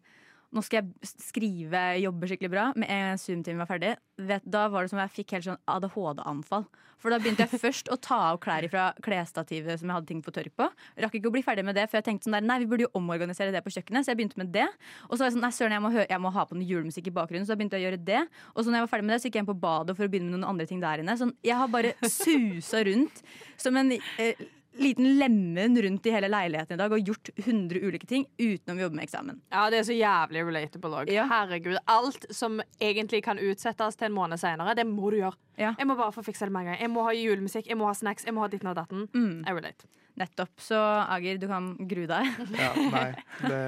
nå 0.55 0.63
skal 0.63 0.81
jeg 0.81 1.11
skrive, 1.11 1.83
jobbe 1.99 2.31
skikkelig 2.31 2.53
bra. 2.53 2.71
Med 2.79 2.89
en 2.89 3.09
gang 3.09 3.21
Zoom-timen 3.21 3.63
var 3.65 3.71
ferdig, 3.71 3.95
vet, 4.23 4.45
da 4.47 4.69
var 4.71 4.85
det 4.85 4.93
som 4.93 5.01
jeg 5.03 5.15
fikk 5.17 5.35
helt 5.37 5.49
sånn 5.49 5.63
ADHD-anfall. 5.71 6.67
For 7.03 7.13
da 7.13 7.19
begynte 7.21 7.45
jeg 7.45 7.61
først 7.61 7.91
å 7.93 7.99
ta 8.01 8.17
av 8.31 8.39
klær 8.41 8.65
fra 8.73 8.85
klesstativet 9.05 9.77
som 9.81 9.91
jeg 9.91 9.99
hadde 9.99 10.09
ting 10.09 10.23
på 10.25 10.33
tørk 10.33 10.55
på. 10.57 10.71
Rakk 11.05 11.19
ikke 11.19 11.29
å 11.29 11.35
bli 11.35 11.43
ferdig 11.45 11.67
med 11.69 11.77
det, 11.77 11.85
for 11.91 11.99
jeg 11.99 12.07
tenkte 12.07 12.31
sånn 12.31 12.39
der, 12.39 12.47
nei, 12.49 12.57
vi 12.63 12.69
burde 12.71 12.87
jo 12.87 12.93
omorganisere 12.97 13.53
det 13.53 13.61
på 13.67 13.75
kjøkkenet. 13.75 14.07
Så 14.07 14.15
jeg 14.15 14.21
begynte 14.23 14.41
med 14.41 14.55
det. 14.55 14.65
Og 15.11 15.17
så 15.17 15.25
var 15.25 15.29
jeg 15.29 15.37
sånn, 15.37 15.45
nei, 15.45 15.53
søren, 15.53 15.77
jeg 15.77 15.85
må, 15.85 15.93
jeg 16.01 16.23
må 16.25 16.33
ha 16.33 16.47
på 16.49 16.57
noe 16.57 16.71
julemusikk 16.71 17.11
i 17.11 17.15
bakgrunnen. 17.19 17.45
Så 17.45 17.53
da 17.53 17.59
begynte 17.61 17.77
jeg 17.77 17.85
å 17.85 17.91
gjøre 17.91 18.03
det. 18.09 18.23
Og 18.55 18.63
så 18.63 18.71
når 18.71 18.81
jeg 18.81 18.87
var 18.87 18.93
ferdig 18.95 19.09
med 19.09 19.17
det, 19.17 19.21
så 19.21 19.29
gikk 19.29 19.37
jeg 19.37 19.45
inn 19.45 19.53
på 19.53 19.59
badet 19.67 19.99
for 19.99 20.07
å 20.07 20.13
begynne 20.15 20.31
med 20.31 20.39
noen 20.39 20.51
andre 20.55 20.69
ting 20.71 20.81
der 20.81 21.05
inne. 21.05 21.19
Sånn, 21.21 21.35
jeg 21.45 21.61
har 21.61 21.73
bare 21.75 21.93
susa 22.09 22.85
rundt 22.89 23.21
som 23.61 23.77
en 23.83 23.93
eh, 23.99 24.47
liten 24.79 25.07
lemen 25.21 25.77
rundt 25.83 26.07
i 26.07 26.13
hele 26.15 26.29
leiligheten 26.33 26.75
i 26.75 26.81
dag 26.81 26.93
og 26.93 27.05
gjort 27.07 27.31
100 27.39 27.79
ulike 27.87 28.07
ting 28.11 28.25
utenom 28.41 28.79
å 28.81 28.85
jobbe 28.87 28.97
med 28.99 29.05
eksamen. 29.07 29.41
Ja, 29.53 29.69
det 29.71 29.79
er 29.81 29.87
så 29.87 29.95
jævlig 29.97 30.43
relatable 30.49 30.91
òg. 31.05 31.13
Ja. 31.15 31.27
Herregud. 31.31 31.77
Alt 31.87 32.27
som 32.35 32.61
egentlig 32.83 33.23
kan 33.27 33.39
utsettes 33.39 33.97
til 34.01 34.09
en 34.11 34.17
måned 34.17 34.41
senere, 34.43 34.75
det 34.75 34.87
må 34.89 35.11
du 35.15 35.21
gjøre. 35.21 35.39
Ja. 35.61 35.75
Jeg 35.79 35.87
må 35.87 35.95
bare 35.99 36.11
få 36.17 36.25
fikse 36.27 36.49
det 36.49 36.53
med 36.55 36.65
en 36.67 36.73
gang. 36.73 36.81
Jeg 36.83 36.91
må 36.91 37.05
ha 37.07 37.13
julemusikk, 37.15 37.69
jeg 37.71 37.79
må 37.79 37.87
ha 37.87 37.95
snacks, 37.95 38.27
jeg 38.27 38.35
må 38.35 38.43
ha 38.43 38.49
ditten 38.51 38.71
og 38.73 38.77
datten. 38.81 39.07
Mm. 39.15 39.45
I 39.47 39.55
relate. 39.55 39.87
Nettopp. 40.19 40.53
Så 40.63 40.79
Agir, 41.11 41.39
du 41.43 41.49
kan 41.51 41.73
grue 41.91 42.07
deg. 42.07 42.29
Ja, 42.65 42.71
nei. 42.79 43.09
Det, 43.43 43.63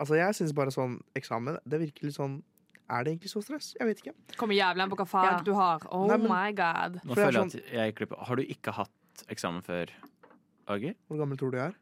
altså, 0.00 0.16
jeg 0.20 0.36
syns 0.36 0.52
bare 0.56 0.72
sånn 0.74 0.98
eksamen 1.16 1.56
Det 1.64 1.78
virker 1.80 2.04
litt 2.04 2.16
sånn 2.18 2.34
Er 2.90 3.04
det 3.06 3.14
egentlig 3.14 3.30
så 3.32 3.40
stress? 3.44 3.70
Jeg 3.78 3.88
vet 3.88 4.02
ikke. 4.02 4.12
Kommer 4.36 4.56
jævlig 4.58 4.84
an 4.84 4.92
på 4.92 4.98
hva 5.00 5.06
fag 5.08 5.28
Ja. 5.30 5.38
du 5.46 5.52
har. 5.56 5.84
Oh 5.88 6.04
Nei, 6.10 6.18
men- 6.18 6.28
my 6.32 6.52
god. 6.58 7.00
Nå 7.04 7.12
er 7.16 7.20
føler 7.22 7.38
jeg 7.38 7.62
at 7.64 7.72
jeg 7.78 7.94
klipper. 8.00 8.20
Har 8.28 8.36
du 8.36 8.42
ikke 8.44 8.74
hatt 8.76 9.24
eksamen 9.32 9.62
før, 9.64 9.88
Ager? 10.68 10.94
Hvor 11.08 11.18
gammel 11.18 11.38
tror 11.38 11.50
du 11.52 11.56
jeg 11.58 11.66
er? 11.72 11.74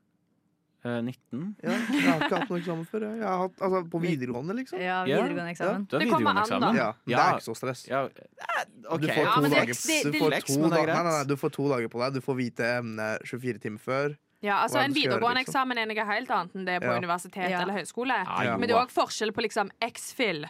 Eh, 0.86 1.00
19? 1.02 1.56
Ja, 1.62 1.70
jeg 1.70 2.02
har 2.06 2.20
ikke 2.22 2.38
hatt 2.38 2.48
noen 2.52 2.60
eksamen 2.62 2.86
før. 2.86 3.00
jeg. 3.10 3.22
Har 3.26 3.38
hatt, 3.42 3.56
altså, 3.66 3.80
på 3.90 4.00
videregående, 4.00 4.54
liksom. 4.54 4.78
Ja, 4.80 5.04
Ja. 5.04 5.16
videregående 5.22 5.50
eksamen. 5.56 5.86
Du 5.88 5.96
har 5.96 6.00
Det 6.04 6.08
kommer 6.12 6.32
videregående 6.34 6.38
an, 6.38 6.60
da. 6.60 6.68
eksamen? 6.68 6.76
Ja, 6.76 6.92
Det 7.04 7.14
er 7.18 7.32
ikke 7.34 7.48
så 7.48 7.56
stress. 7.56 7.86
Ja, 7.88 8.08
Okay. 8.88 9.06
Du 9.06 9.12
får 9.12 9.24
to 9.34 9.40
dager 9.42 9.66
du 9.66 10.12
får 10.12 10.30
to 10.46 10.60
men 10.60 10.70
det 10.70 10.78
er 10.78 10.86
dager- 10.86 10.94
nei, 10.94 11.02
nei, 11.02 11.12
nei, 11.18 11.24
du 11.24 11.36
får 11.36 11.50
to 11.52 11.68
dager 11.68 11.88
på 11.88 11.98
deg. 12.00 12.14
Du 12.14 12.20
får 12.24 12.36
vite 12.36 12.64
emnet 12.78 13.20
24 13.26 13.58
timer 13.60 13.78
før. 13.78 14.16
Ja, 14.40 14.62
altså 14.64 14.78
En 14.84 14.92
videregående 14.94 15.44
liksom. 15.44 15.54
eksamen 15.68 15.78
er 15.78 15.86
noe 15.86 16.06
helt 16.06 16.30
annet 16.30 16.54
enn 16.56 16.64
det 16.64 16.80
på 16.80 16.86
Ja. 16.88 16.96
universitet 16.98 17.50
Ja. 17.50 17.60
eller 17.60 17.74
høyskole. 17.74 18.14
Ja, 18.24 18.42
Ja. 18.44 18.56
Men 18.56 18.68
det 18.68 18.70
er 18.76 18.80
òg 18.86 18.90
forskjell 18.90 19.32
på 19.32 19.42
liksom 19.42 19.70
X-FIL 19.82 20.46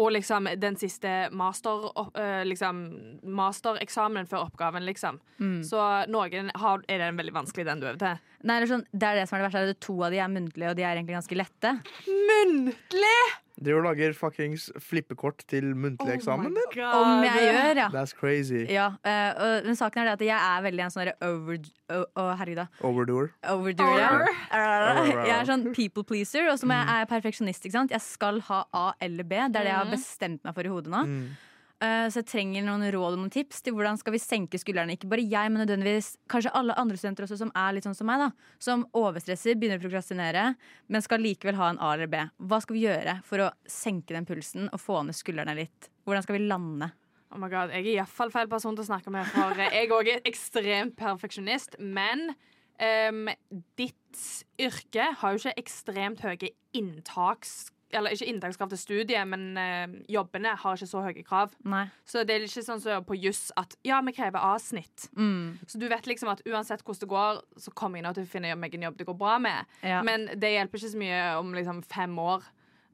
og 0.00 0.12
liksom 0.14 0.48
den 0.60 0.76
siste 0.80 1.28
master, 1.36 1.90
øh, 2.16 2.42
liksom, 2.48 2.82
mastereksamen 3.22 4.28
før 4.30 4.46
oppgaven, 4.46 4.86
liksom. 4.88 5.20
Mm. 5.38 5.60
Så 5.68 5.82
noen 6.08 6.50
har, 6.62 6.84
er 6.88 7.04
den 7.04 7.20
veldig 7.20 7.34
vanskelig, 7.36 7.66
den 7.68 7.82
du 7.82 7.88
øver 7.90 8.00
til. 8.00 8.22
Nei, 8.42 8.56
eller 8.56 8.70
sånn, 8.70 8.86
det 8.90 9.08
er 9.08 9.20
det 9.20 9.28
som 9.28 9.38
er 9.38 9.44
det 9.44 9.50
verste. 9.50 9.76
er 9.76 9.80
To 9.86 9.98
av 10.06 10.14
de 10.14 10.22
er 10.22 10.32
muntlige, 10.32 10.72
og 10.72 10.78
de 10.78 10.86
er 10.86 10.96
egentlig 10.96 11.18
ganske 11.18 11.38
lette. 11.38 11.74
Muntlig! 12.08 13.20
Driver 13.60 13.82
og 13.82 13.86
lager 13.90 14.14
fuckings 14.16 14.70
flippekort 14.80 15.44
til 15.50 15.72
muntlig 15.76 16.14
eksamen. 16.16 16.54
din? 16.56 16.82
Om 16.86 17.24
jeg 17.26 17.44
gjør, 17.46 17.80
ja. 17.82 17.88
That's 17.92 18.14
crazy. 18.16 18.64
ja 18.72 18.88
uh, 18.94 19.30
og, 19.44 19.68
men 19.68 19.76
saken 19.78 20.02
er 20.02 20.10
det 20.10 20.14
at 20.16 20.24
jeg 20.26 20.38
er 20.56 20.64
veldig 20.68 20.86
en 20.86 20.94
sånn 20.94 21.12
over... 21.28 21.70
Å, 21.92 22.00
å, 22.16 22.26
herregud, 22.40 22.62
da. 22.62 22.66
Overdoer. 22.88 23.32
Overdoer. 23.52 23.98
ja. 24.00 24.10
Jeg 25.28 25.34
er 25.36 25.48
sånn 25.48 25.66
people 25.76 26.04
pleaser, 26.08 26.46
og 26.48 26.56
så 26.60 26.68
må 26.68 26.76
jeg 26.78 27.02
er 27.02 27.08
perfeksjonist. 27.10 27.66
ikke 27.66 27.76
sant? 27.76 27.92
Jeg 27.92 28.00
skal 28.04 28.40
ha 28.48 28.62
A 28.72 28.84
eller 29.02 29.26
B. 29.28 29.36
Det 29.36 29.60
er 29.60 29.66
det 29.66 29.72
jeg 29.72 29.76
har 29.76 29.90
bestemt 29.90 30.46
meg 30.46 30.56
for 30.56 30.68
i 30.68 30.72
hodet 30.72 30.92
nå. 30.92 31.02
Mm. 31.08 31.26
Eh, 31.82 32.06
Så 32.12 32.20
jeg 32.20 32.28
trenger 32.30 32.62
noen 32.66 32.84
råd 32.94 33.16
og 33.16 33.18
noen 33.18 33.32
tips 33.32 33.62
til 33.64 33.74
hvordan 33.74 33.98
skal 33.98 34.14
vi 34.14 34.20
senke 34.22 34.60
skuldrene. 34.60 34.94
Ikke 34.94 35.10
bare 35.10 35.24
jeg, 35.26 35.50
men 35.50 35.64
nødvendigvis 35.64 36.12
kanskje 36.30 36.52
alle 36.54 36.76
andre 36.78 36.98
studenter 37.00 37.26
også 37.26 37.40
som 37.40 37.50
er 37.58 37.74
litt 37.74 37.88
sånn 37.88 37.96
som 37.98 38.06
meg. 38.06 38.22
da 38.22 38.30
Som 38.62 38.86
overstresser, 38.94 39.58
begynner 39.58 39.80
å 39.80 39.82
prokrastinere, 39.82 40.44
men 40.86 41.02
skal 41.02 41.24
likevel 41.24 41.58
ha 41.58 41.72
en 41.72 41.80
A 41.82 41.94
eller 41.96 42.06
B. 42.12 42.22
Hva 42.38 42.60
skal 42.62 42.78
vi 42.78 42.84
gjøre 42.86 43.18
for 43.26 43.42
å 43.42 43.50
senke 43.66 44.14
den 44.14 44.28
pulsen 44.28 44.70
og 44.70 44.78
få 44.78 45.02
ned 45.02 45.18
skuldrene 45.18 45.56
litt? 45.58 45.90
Hvordan 46.06 46.22
skal 46.22 46.38
vi 46.38 46.46
lande? 46.46 46.92
Oh 47.32 47.40
my 47.40 47.48
god, 47.48 47.72
Jeg 47.72 47.86
er 47.86 47.94
iallfall 47.96 48.30
feil 48.30 48.46
person 48.46 48.76
til 48.76 48.84
å 48.84 48.90
snakke 48.92 49.10
med, 49.10 49.26
for 49.32 49.56
jeg 49.56 49.88
òg 49.90 50.08
er 50.12 50.26
ekstremt 50.28 50.94
perfeksjonist. 51.00 51.78
Men 51.80 52.28
um, 52.76 53.26
ditt 53.80 54.22
yrke 54.60 55.14
har 55.18 55.32
jo 55.32 55.40
ikke 55.40 55.58
ekstremt 55.64 56.20
høye 56.22 56.52
inntaks... 56.76 57.71
Eller 57.92 58.14
ikke 58.16 58.26
inntakskrav 58.32 58.70
til 58.72 58.78
studiet, 58.80 59.26
men 59.28 59.42
eh, 59.60 59.94
jobbene 60.08 60.54
har 60.56 60.76
ikke 60.78 60.88
så 60.88 61.02
høye 61.04 61.24
krav. 61.26 61.52
Nei. 61.68 61.84
Så 62.08 62.22
det 62.24 62.34
er 62.38 62.46
ikke 62.46 62.62
sånn 62.64 62.80
som 62.80 63.04
på 63.04 63.18
juss 63.20 63.50
at 63.60 63.76
ja, 63.84 64.00
vi 64.06 64.14
krever 64.16 64.40
A-snitt. 64.54 65.10
Mm. 65.16 65.58
Så 65.68 65.78
du 65.82 65.88
vet 65.92 66.06
liksom 66.08 66.30
at 66.32 66.40
uansett 66.48 66.80
hvordan 66.86 67.04
det 67.04 67.10
går, 67.12 67.42
så 67.60 67.74
kommer 67.76 68.00
jeg 68.00 68.06
nå 68.08 68.14
til 68.16 68.24
å 68.24 68.32
finne 68.32 68.54
meg 68.56 68.74
en 68.78 68.88
jobb 68.88 68.96
det 69.02 69.08
går 69.10 69.18
bra 69.20 69.38
med. 69.44 69.68
Ja. 69.84 70.00
Men 70.06 70.28
det 70.34 70.54
hjelper 70.54 70.80
ikke 70.80 70.92
så 70.94 71.02
mye 71.04 71.22
om 71.42 71.52
liksom 71.56 71.82
fem 71.84 72.16
år. 72.18 72.48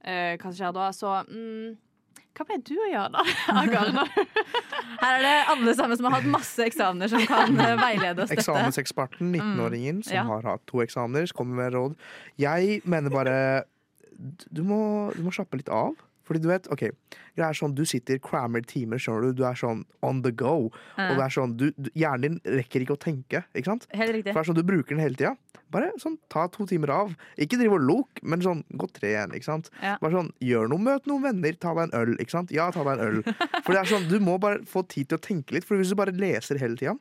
eh, 0.04 0.34
hva 0.38 0.50
som 0.50 0.58
skjer 0.58 0.74
da. 0.74 0.88
Så 0.94 1.14
mm, 1.30 1.78
hva 2.38 2.44
pleier 2.46 2.60
du 2.66 2.74
å 2.78 2.90
gjøre 2.90 3.08
da? 3.14 3.22
Agarna? 3.62 4.04
Her 5.02 5.14
er 5.16 5.22
det 5.24 5.32
alle 5.54 5.72
sammen 5.78 5.98
som 5.98 6.06
har 6.08 6.18
hatt 6.18 6.28
masse 6.30 6.62
eksamener, 6.66 7.10
som 7.10 7.22
kan 7.30 7.54
eh, 7.62 7.74
veilede 7.78 8.24
oss. 8.26 8.34
Eksamenseksperten, 8.34 9.30
19-åringen, 9.34 10.02
som 10.06 10.18
Ja. 10.18 10.26
har 10.34 10.46
hatt 10.56 10.66
to 10.70 10.82
eksamener, 10.82 11.26
så 11.30 11.34
kommer 11.38 11.62
med 11.62 11.74
råd. 11.78 11.96
Jeg 12.42 12.80
mener 12.86 13.14
bare 13.14 13.36
du 14.18 14.62
må, 14.66 14.78
du 15.16 15.22
må 15.22 15.32
slappe 15.34 15.56
litt 15.60 15.68
av. 15.72 15.94
Fordi 16.28 16.42
du 16.44 16.48
vet, 16.50 16.66
ok, 16.68 16.82
det 17.38 17.44
er 17.46 17.54
sånn, 17.56 17.72
Du 17.74 17.86
sitter 17.88 18.18
crammer 18.20 18.60
timer, 18.60 18.98
skjønner 19.00 19.30
du. 19.30 19.38
Du 19.38 19.44
er 19.48 19.54
sånn 19.56 19.86
on 20.04 20.18
the 20.20 20.28
go. 20.30 20.66
Og 21.00 21.14
det 21.16 21.24
er 21.24 21.32
sånn, 21.32 21.54
du, 21.56 21.70
du, 21.72 21.88
Hjernen 21.96 22.36
din 22.36 22.58
rekker 22.58 22.84
ikke 22.84 22.98
å 22.98 23.00
tenke. 23.00 23.40
ikke 23.56 23.70
sant? 23.70 23.86
Helt 23.96 24.12
riktig. 24.12 24.34
For 24.34 24.42
det 24.42 24.44
er 24.44 24.50
sånn, 24.50 24.58
Du 24.58 24.68
bruker 24.68 24.92
den 24.92 25.00
hele 25.00 25.16
tida. 25.16 25.32
Bare 25.72 25.88
sånn, 26.00 26.18
ta 26.28 26.46
to 26.52 26.66
timer 26.68 26.92
av. 26.92 27.14
Ikke 27.40 27.56
driv 27.60 27.78
og 27.78 27.80
lok, 27.80 28.20
men 28.22 28.44
sånn, 28.44 28.60
gå 28.76 28.90
tren. 28.92 29.32
ikke 29.32 29.48
sant? 29.48 29.70
Ja. 29.80 29.96
Bare 30.02 30.18
sånn, 30.18 30.28
Gjør 30.44 30.68
noe, 30.68 30.84
møt 30.84 31.08
noen 31.08 31.24
venner, 31.30 31.56
ta 31.56 31.72
deg 31.72 31.88
en 31.88 31.96
øl. 32.02 32.14
ikke 32.20 32.36
sant? 32.36 32.52
Ja, 32.52 32.68
ta 32.76 32.84
deg 32.84 32.98
en 33.00 33.06
øl. 33.08 33.22
For 33.64 33.72
det 33.72 33.80
er 33.80 33.92
sånn, 33.94 34.08
Du 34.12 34.18
må 34.20 34.36
bare 34.38 34.60
få 34.68 34.84
tid 34.86 35.08
til 35.08 35.16
å 35.16 35.24
tenke 35.24 35.56
litt. 35.56 35.64
For 35.64 35.80
hvis 35.80 35.88
du 35.88 35.96
bare 35.96 36.12
leser 36.12 36.60
hele 36.60 36.76
tida, 36.76 36.98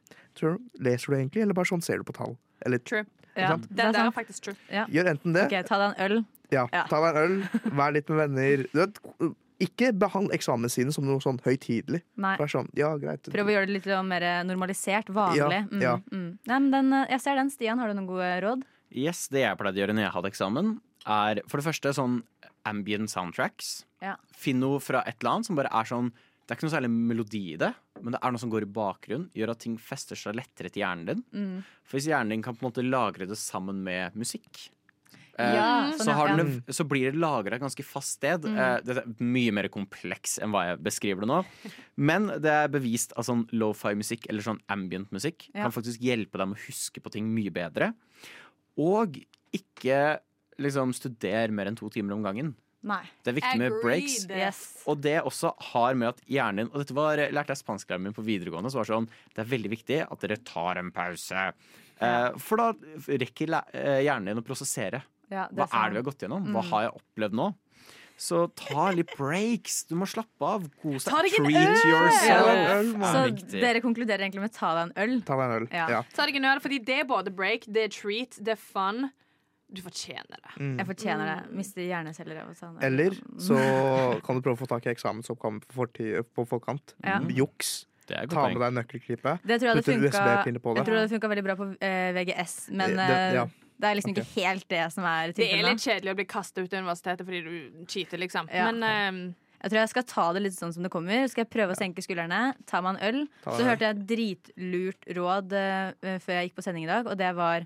leser 0.79 1.11
du 1.11 1.19
egentlig, 1.19 1.43
eller 1.43 1.57
bare 1.57 1.67
sånn 1.67 1.83
ser 1.83 1.99
du 1.99 2.07
på 2.07 2.15
tall? 2.15 2.37
Eller 2.65 2.79
True. 2.79 3.03
Ja, 3.37 3.55
det, 3.57 3.69
det 3.77 3.85
er 3.85 3.99
er 4.05 4.11
faktisk 4.15 4.43
true. 4.47 4.55
gjør 4.89 5.11
enten 5.13 5.33
det, 5.37 5.45
Ok, 5.47 5.65
Ta 5.69 5.77
deg 5.81 5.87
en 5.99 6.11
øl. 6.11 6.25
ja, 6.51 6.67
ja. 6.73 6.85
ta 6.89 7.01
deg 7.03 7.15
en 7.15 7.21
øl, 7.23 7.35
vær 7.77 7.93
litt 7.93 8.09
med 8.09 8.17
venner. 8.23 8.63
Du 8.73 8.79
vet, 8.81 8.99
ikke 9.59 9.89
behandle 9.97 10.35
eksamen 10.37 10.69
sine 10.69 10.91
som 10.93 11.05
noe 11.07 11.17
sånn 11.23 11.39
høytidelig. 11.41 12.03
Sånn, 12.51 12.67
ja. 12.77 12.91
Prøv 12.95 13.47
å 13.49 13.53
gjøre 13.55 13.65
det 13.69 13.73
litt 13.79 13.87
sånn 13.89 14.07
mer 14.07 14.25
normalisert. 14.45 15.07
Vanlig. 15.09 15.39
Ja, 15.39 15.65
Mm, 15.71 15.81
ja. 15.81 15.95
Mm. 16.11 16.37
Nei, 16.45 16.59
men 16.59 16.71
den, 16.71 16.91
jeg 17.09 17.21
ser 17.21 17.35
den. 17.35 17.49
Stian, 17.49 17.79
har 17.79 17.87
du 17.89 17.93
noen 17.97 18.07
gode 18.09 18.29
råd? 18.45 18.63
Yes, 18.93 19.27
det 19.33 19.41
jeg 19.41 19.57
pleide 19.57 19.75
å 19.75 19.81
gjøre 19.81 19.95
når 19.97 20.05
jeg 20.05 20.13
hadde 20.13 20.29
eksamen, 20.31 20.69
er 21.07 21.41
for 21.47 21.57
det 21.59 21.65
første 21.65 21.93
sånn 21.97 22.21
ambient 22.67 23.09
soundtracks. 23.09 23.85
Ja. 24.03 24.15
Finn 24.35 24.59
noe 24.61 24.79
fra 24.83 25.01
et 25.07 25.17
eller 25.21 25.37
annet 25.37 25.45
som 25.49 25.55
bare 25.57 25.71
er 25.73 25.83
sånn 25.89 26.11
Det 26.47 26.53
er 26.53 26.59
ikke 26.61 26.67
noe 26.69 26.75
særlig 26.77 26.89
melodi 26.95 27.41
i 27.53 27.57
det, 27.59 27.73
men 28.01 28.13
det 28.15 28.19
er 28.23 28.31
noe 28.31 28.39
som 28.39 28.49
går 28.53 28.63
i 28.63 28.71
bakgrunnen. 28.71 29.27
Gjør 29.35 29.49
at 29.51 29.59
ting 29.59 29.73
fester 29.77 30.15
seg 30.15 30.37
lettere 30.37 30.69
til 30.71 30.79
hjernen 30.85 31.05
din. 31.09 31.23
Mm. 31.35 31.57
For 31.83 31.97
hvis 31.99 32.07
hjernen 32.07 32.29
din 32.37 32.41
kan 32.45 32.55
på 32.55 32.63
en 32.63 32.69
måte 32.71 32.85
lagre 32.87 33.27
det 33.27 33.35
sammen 33.37 33.81
med 33.83 34.15
musikk, 34.15 34.69
eh, 35.37 35.55
Ja, 35.57 35.91
sånn, 35.91 36.05
så, 36.07 36.13
har 36.15 36.31
den, 36.37 36.47
Mm. 36.47 36.63
så 36.73 36.87
blir 36.87 37.11
det 37.11 37.19
lagra 37.19 37.55
et 37.55 37.61
ganske 37.61 37.83
fast 37.83 38.15
sted. 38.17 38.41
Mm. 38.47 38.57
Eh, 38.57 38.79
det 38.81 38.97
er 38.97 39.03
mye 39.19 39.51
mer 39.51 39.67
kompleks 39.67 40.39
enn 40.41 40.51
hva 40.55 40.63
jeg 40.71 40.79
beskriver 40.87 41.19
det 41.21 41.27
nå. 41.33 41.45
Men 41.97 42.27
det 42.27 42.45
er 42.49 42.67
bevist 42.69 43.11
at 43.17 43.25
sånn 43.25 43.43
lofi-musikk 43.51 44.27
eller 44.29 44.41
sånn 44.41 44.61
ambient-musikk 44.69 45.49
Ja. 45.53 45.63
kan 45.63 45.71
faktisk 45.71 45.99
hjelpe 45.99 46.37
deg 46.39 46.47
med 46.47 46.57
å 46.57 46.65
huske 46.65 47.03
på 47.03 47.11
ting 47.11 47.27
mye 47.35 47.51
bedre. 47.51 47.93
Og 48.77 49.19
ikke 49.53 50.19
liksom 50.57 50.93
studere 50.95 51.51
mer 51.51 51.65
enn 51.67 51.75
to 51.75 51.89
timer 51.89 52.13
om 52.13 52.23
gangen. 52.23 52.55
Nei. 52.83 53.01
Det 53.25 53.31
er 53.31 53.37
viktig 53.39 53.57
med 53.59 53.77
breaks. 53.81 54.27
Yes. 54.29 54.59
Og 54.87 54.99
det 55.01 55.15
også 55.25 55.49
har 55.73 55.95
med 55.97 56.09
at 56.13 56.19
hjernen 56.29 56.65
din 56.65 56.69
Og 56.71 56.83
dette 56.83 56.93
var, 56.95 57.17
lærte 57.17 57.55
jeg 57.55 57.63
spansklæreren 57.63 58.03
min 58.05 58.13
på 58.13 58.23
videregående. 58.23 58.69
Så 58.71 58.77
var 58.79 58.85
det 58.85 58.93
sånn 58.93 59.09
Det 59.33 59.41
er 59.43 59.49
veldig 59.49 59.71
viktig 59.73 59.99
at 60.11 60.19
dere 60.23 60.37
tar 60.45 60.77
en 60.77 60.91
pause. 60.91 61.47
Ja. 61.97 62.31
for 62.37 62.57
da 62.61 62.67
rekker 63.09 63.49
eh, 63.73 64.03
hjernen 64.05 64.29
din 64.29 64.37
å 64.43 64.45
prosessere. 64.45 65.01
Ja, 65.31 65.47
det 65.49 65.57
Hva 65.57 65.65
er 65.73 65.89
det 65.89 65.97
vi 65.97 66.01
har 66.03 66.05
gått 66.11 66.21
gjennom? 66.21 66.45
Hva 66.53 66.61
Mm. 66.61 66.69
har 66.69 66.81
jeg 66.83 66.91
opplevd 67.01 67.33
nå? 67.33 67.47
Så 68.17 68.47
ta 68.55 68.91
litt 68.91 69.11
breaks. 69.17 69.83
Du 69.85 69.95
må 69.95 70.07
slappe 70.09 70.41
av. 70.41 70.63
Kos 70.81 71.05
deg 71.05 71.33
Treat 71.35 71.83
yourself. 71.85 72.47
Øl. 72.47 72.93
Så 73.01 73.19
er 73.27 73.61
dere 73.61 73.81
konkluderer 73.81 74.25
egentlig 74.25 74.41
med 74.41 74.53
ta 74.53 74.73
deg 74.73 74.87
en 74.87 74.93
øl? 75.03 75.21
Ta 75.27 75.35
deg 75.37 75.45
en 75.45 75.55
øl. 75.61 75.67
Ja. 75.71 75.87
Ja. 75.89 76.01
Ta 76.15 76.25
deg 76.25 76.35
en 76.39 76.45
øl, 76.45 76.59
fordi 76.63 76.79
det 76.83 76.99
er 77.01 77.05
både 77.05 77.33
break, 77.33 77.67
det 77.69 77.83
er 77.83 77.89
treat, 77.93 78.37
det 78.41 78.55
er 78.55 78.61
fun. 78.61 79.11
Du 79.67 79.81
fortjener 79.83 80.39
det. 80.39 80.53
Mm. 80.61 80.77
Jeg 80.79 80.87
fortjener 80.87 81.27
det. 81.27 81.55
Mister 81.59 81.83
hjerneceller 81.83 82.39
av. 82.39 82.79
Eller 82.87 83.17
så 83.43 83.57
kan 84.23 84.37
du 84.37 84.43
prøve 84.45 84.55
å 84.55 84.61
få 84.61 84.69
tak 84.71 84.87
i 84.87 84.93
eksamensoppgaven 84.93 85.59
på, 85.67 85.87
på 86.37 86.45
forkant. 86.47 86.95
Ja. 87.03 87.19
Juks. 87.35 87.81
Det 88.07 88.15
er 88.15 88.27
et 88.27 88.31
Ta 88.31 88.45
med 88.47 88.61
deg 88.63 88.75
nøkkelklippet. 88.77 89.41
Det 89.43 89.57
tror 89.59 89.67
jeg 89.67 89.73
hadde 89.75 89.83
funka, 89.83 90.91
jeg 91.01 91.09
funka 91.11 91.31
veldig 91.33 91.43
bra 91.43 91.55
på 91.59 91.65
eh, 91.83 92.11
VGS, 92.15 92.53
men 92.71 92.95
Det- 92.95 93.07
det, 93.09 93.17
ja. 93.35 93.43
det 93.83 93.89
er 93.89 93.97
liksom 93.99 94.13
okay. 94.13 94.23
ikke 94.23 94.45
helt 94.45 94.67
det 94.69 94.85
som 94.93 95.03
er 95.03 95.33
Det 95.33 95.49
er 95.51 95.65
litt 95.65 95.83
kjedelig 95.83 96.13
å 96.13 96.15
bli 96.15 96.25
kastet 96.25 96.63
ut 96.63 96.73
av 96.73 96.79
universitetet 96.85 97.27
fordi 97.27 97.41
du 97.43 97.85
cheater, 97.85 98.17
liksom. 98.17 98.47
Ja. 98.53 98.71
Men 98.71 98.83
ehm, 98.87 99.35
Jeg 99.59 99.71
tror 99.71 99.79
jeg 99.79 99.89
skal 99.89 100.03
ta 100.03 100.33
det 100.33 100.41
litt 100.43 100.53
sånn 100.53 100.71
som 100.71 100.83
det 100.83 100.91
kommer. 100.93 101.27
Skal 101.27 101.43
jeg 101.43 101.49
prøve 101.49 101.73
å 101.73 101.75
senke 101.75 101.99
skuldrene, 102.05 102.53
ta 102.69 102.79
meg 102.79 102.95
en 102.95 103.03
øl. 103.09 103.27
Så 103.43 103.65
hørte 103.65 103.87
jeg 103.87 103.95
et 103.97 104.05
dritlurt 104.05 105.07
råd 105.17 105.55
uh, 105.57 106.19
før 106.21 106.33
jeg 106.37 106.47
gikk 106.47 106.55
på 106.59 106.63
sending 106.63 106.85
i 106.85 106.91
dag, 106.91 107.09
og 107.09 107.17
det 107.17 107.31
var 107.35 107.65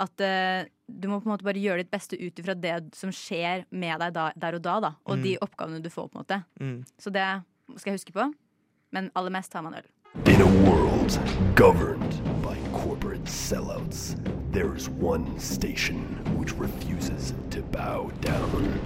at 0.00 0.24
eh, 0.24 0.68
du 0.92 1.08
må 1.08 1.20
på 1.20 1.28
en 1.28 1.34
måte 1.34 1.46
bare 1.46 1.62
gjøre 1.62 1.82
ditt 1.82 1.92
beste 1.92 2.18
ut 2.20 2.38
ifra 2.38 2.54
det 2.58 2.76
som 2.96 3.12
skjer 3.14 3.64
med 3.70 3.98
deg 4.02 4.14
da, 4.16 4.28
der 4.36 4.58
og 4.58 4.62
da, 4.64 4.76
da. 4.84 4.92
Og 5.08 5.24
de 5.24 5.36
oppgavene 5.42 5.82
du 5.82 5.90
får, 5.90 6.10
på 6.12 6.18
en 6.18 6.24
måte. 6.24 6.38
Mm. 6.60 6.78
Så 7.00 7.12
det 7.14 7.26
skal 7.76 7.92
jeg 7.92 8.00
huske 8.00 8.16
på. 8.16 8.28
Men 8.92 9.10
aller 9.16 9.32
mest 9.32 9.52
tar 9.52 9.64
man 9.64 9.74
øl. 9.74 9.88
In 10.26 10.42
a 10.42 10.50
world 10.68 11.18
governed 11.54 12.20
by 12.42 12.58
corporate 12.72 13.24
sellouts, 13.24 14.16
there 14.52 14.76
is 14.76 14.90
one 14.90 15.38
station 15.40 16.02
which 16.36 16.52
refuses 16.52 17.32
to 17.50 17.62
bow 17.62 18.10
down. 18.20 18.78